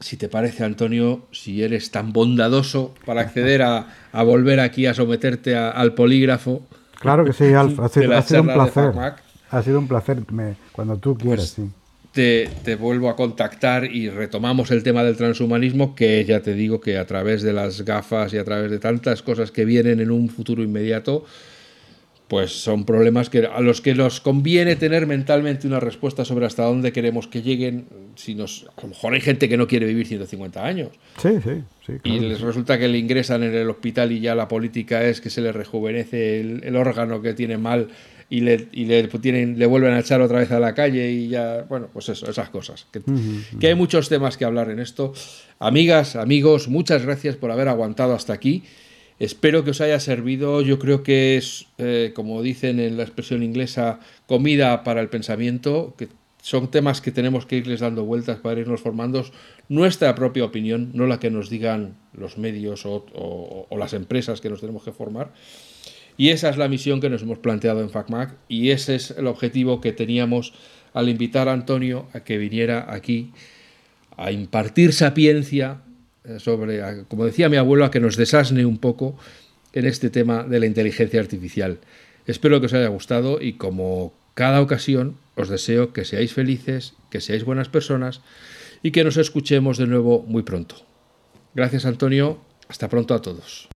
si 0.00 0.16
te 0.16 0.28
parece, 0.28 0.64
Antonio, 0.64 1.26
si 1.30 1.62
eres 1.62 1.90
tan 1.90 2.12
bondadoso 2.12 2.94
para 3.04 3.20
acceder 3.20 3.62
a, 3.62 3.86
volver 4.12 4.60
aquí 4.60 4.86
a 4.86 4.94
someterte 4.94 5.54
al 5.56 5.94
polígrafo. 5.94 6.66
Claro 7.00 7.24
que 7.24 7.32
sí, 7.32 7.44
Alfa. 7.54 7.86
Ha 7.86 7.88
sido, 7.88 8.42
un 8.42 8.46
placer. 8.46 8.92
Ha 9.50 9.62
sido 9.62 9.78
un 9.80 9.88
placer 9.88 10.18
cuando 10.70 10.96
tú 10.98 11.16
quieras, 11.16 11.54
pues 11.56 11.68
Te, 12.12 12.48
te, 12.62 12.76
vuelvo 12.76 13.08
a 13.08 13.16
contactar 13.16 13.84
y 13.84 14.08
retomamos 14.08 14.70
el 14.70 14.84
tema 14.84 15.02
del 15.02 15.16
transhumanismo, 15.16 15.96
que 15.96 16.24
ya 16.24 16.40
te 16.40 16.54
digo 16.54 16.80
que 16.80 16.98
a 16.98 17.06
través 17.06 17.42
de 17.42 17.52
las 17.52 17.82
gafas 17.82 18.32
y 18.32 18.38
a 18.38 18.44
través 18.44 18.70
de 18.70 18.78
tantas 18.78 19.22
cosas 19.22 19.50
que 19.50 19.64
vienen 19.64 20.00
en 20.00 20.10
un 20.10 20.28
futuro 20.28 20.62
inmediato, 20.62 21.24
pues 22.30 22.52
son 22.52 22.84
problemas 22.84 23.28
que, 23.28 23.44
a 23.44 23.60
los 23.60 23.80
que 23.80 23.92
nos 23.92 24.20
conviene 24.20 24.76
tener 24.76 25.04
mentalmente 25.08 25.66
una 25.66 25.80
respuesta 25.80 26.24
sobre 26.24 26.46
hasta 26.46 26.62
dónde 26.62 26.92
queremos 26.92 27.26
que 27.26 27.42
lleguen. 27.42 27.86
Si 28.14 28.36
nos, 28.36 28.68
a 28.76 28.82
lo 28.82 28.90
mejor 28.90 29.14
hay 29.14 29.20
gente 29.20 29.48
que 29.48 29.56
no 29.56 29.66
quiere 29.66 29.86
vivir 29.86 30.06
150 30.06 30.64
años. 30.64 30.90
Sí, 31.20 31.30
sí, 31.42 31.64
sí. 31.84 31.94
y 32.04 32.20
les 32.20 32.40
resulta 32.40 32.78
que 32.78 32.86
le 32.86 32.98
ingresan 32.98 33.42
en 33.42 33.52
el 33.52 33.68
hospital 33.68 34.12
y 34.12 34.20
ya 34.20 34.36
la 34.36 34.46
política 34.46 35.02
es 35.02 35.20
que 35.20 35.28
se 35.28 35.40
le 35.40 35.50
rejuvenece 35.50 36.40
el, 36.40 36.76
órgano 36.76 37.20
que 37.20 37.34
tiene 37.34 37.58
mal 37.58 37.88
y 38.28 38.42
le, 38.42 38.68
y 38.70 38.84
le, 38.84 39.08
tienen, 39.08 39.58
le 39.58 39.66
vuelven 39.66 39.94
a 39.94 39.98
echar 39.98 40.20
otra 40.20 40.38
vez 40.38 40.52
a 40.52 40.60
la 40.60 40.72
calle 40.72 41.10
y 41.10 41.30
ya, 41.30 41.66
bueno, 41.68 41.88
pues 41.92 42.10
eso, 42.10 42.30
esas 42.30 42.48
cosas. 42.50 42.86
Que, 42.92 43.02
que 43.58 43.66
hay 43.66 43.74
muchos 43.74 44.08
temas 44.08 44.36
que 44.36 44.44
hablar 44.44 44.70
en 44.70 44.78
esto. 44.78 45.14
Amigas, 45.58 46.14
amigos, 46.14 46.68
muchas 46.68 47.04
gracias 47.04 47.34
por 47.34 47.50
haber 47.50 47.66
aguantado 47.66 48.14
hasta 48.14 48.32
aquí. 48.32 48.62
Espero 49.20 49.64
que 49.64 49.70
os 49.70 49.82
haya 49.82 50.00
servido. 50.00 50.62
Yo 50.62 50.78
creo 50.78 51.02
que 51.02 51.36
es, 51.36 51.66
eh, 51.76 52.12
como 52.14 52.42
dicen 52.42 52.80
en 52.80 52.96
la 52.96 53.02
expresión 53.02 53.42
inglesa, 53.42 54.00
comida 54.26 54.82
para 54.82 55.02
el 55.02 55.10
pensamiento, 55.10 55.94
que 55.98 56.08
son 56.42 56.70
temas 56.70 57.02
que 57.02 57.12
tenemos 57.12 57.44
que 57.44 57.56
irles 57.56 57.80
dando 57.80 58.06
vueltas 58.06 58.38
para 58.38 58.58
irnos 58.58 58.80
formando 58.80 59.22
nuestra 59.68 60.14
propia 60.14 60.46
opinión, 60.46 60.90
no 60.94 61.06
la 61.06 61.20
que 61.20 61.30
nos 61.30 61.50
digan 61.50 61.96
los 62.14 62.38
medios 62.38 62.86
o, 62.86 63.66
las 63.76 63.92
empresas 63.92 64.40
que 64.40 64.48
nos 64.48 64.62
tenemos 64.62 64.84
que 64.84 64.92
formar. 64.92 65.34
Y 66.16 66.30
esa 66.30 66.48
es 66.48 66.56
la 66.56 66.68
misión 66.68 67.02
que 67.02 67.10
nos 67.10 67.20
hemos 67.20 67.38
planteado 67.38 67.82
en 67.82 67.90
FacMac 67.90 68.36
y 68.48 68.70
ese 68.70 68.94
es 68.94 69.10
el 69.10 69.26
objetivo 69.26 69.82
que 69.82 69.92
teníamos 69.92 70.54
al 70.94 71.10
invitar 71.10 71.48
a 71.48 71.52
Antonio 71.52 72.08
a 72.14 72.20
que 72.20 72.38
viniera 72.38 72.86
aquí 72.88 73.32
a 74.16 74.32
impartir 74.32 74.94
sapiencia 74.94 75.82
sobre, 76.38 77.04
como 77.08 77.24
decía 77.24 77.48
mi 77.48 77.56
abuelo, 77.56 77.84
a 77.84 77.90
que 77.90 78.00
nos 78.00 78.16
desasne 78.16 78.66
un 78.66 78.78
poco 78.78 79.16
en 79.72 79.86
este 79.86 80.10
tema 80.10 80.44
de 80.44 80.60
la 80.60 80.66
inteligencia 80.66 81.20
artificial. 81.20 81.78
Espero 82.26 82.60
que 82.60 82.66
os 82.66 82.74
haya 82.74 82.88
gustado 82.88 83.40
y 83.40 83.54
como 83.54 84.12
cada 84.34 84.60
ocasión 84.60 85.16
os 85.36 85.48
deseo 85.48 85.92
que 85.92 86.04
seáis 86.04 86.32
felices, 86.32 86.94
que 87.10 87.20
seáis 87.20 87.44
buenas 87.44 87.68
personas 87.68 88.20
y 88.82 88.90
que 88.90 89.04
nos 89.04 89.16
escuchemos 89.16 89.78
de 89.78 89.86
nuevo 89.86 90.22
muy 90.26 90.42
pronto. 90.42 90.76
Gracias 91.54 91.86
Antonio, 91.86 92.38
hasta 92.68 92.88
pronto 92.88 93.14
a 93.14 93.22
todos. 93.22 93.69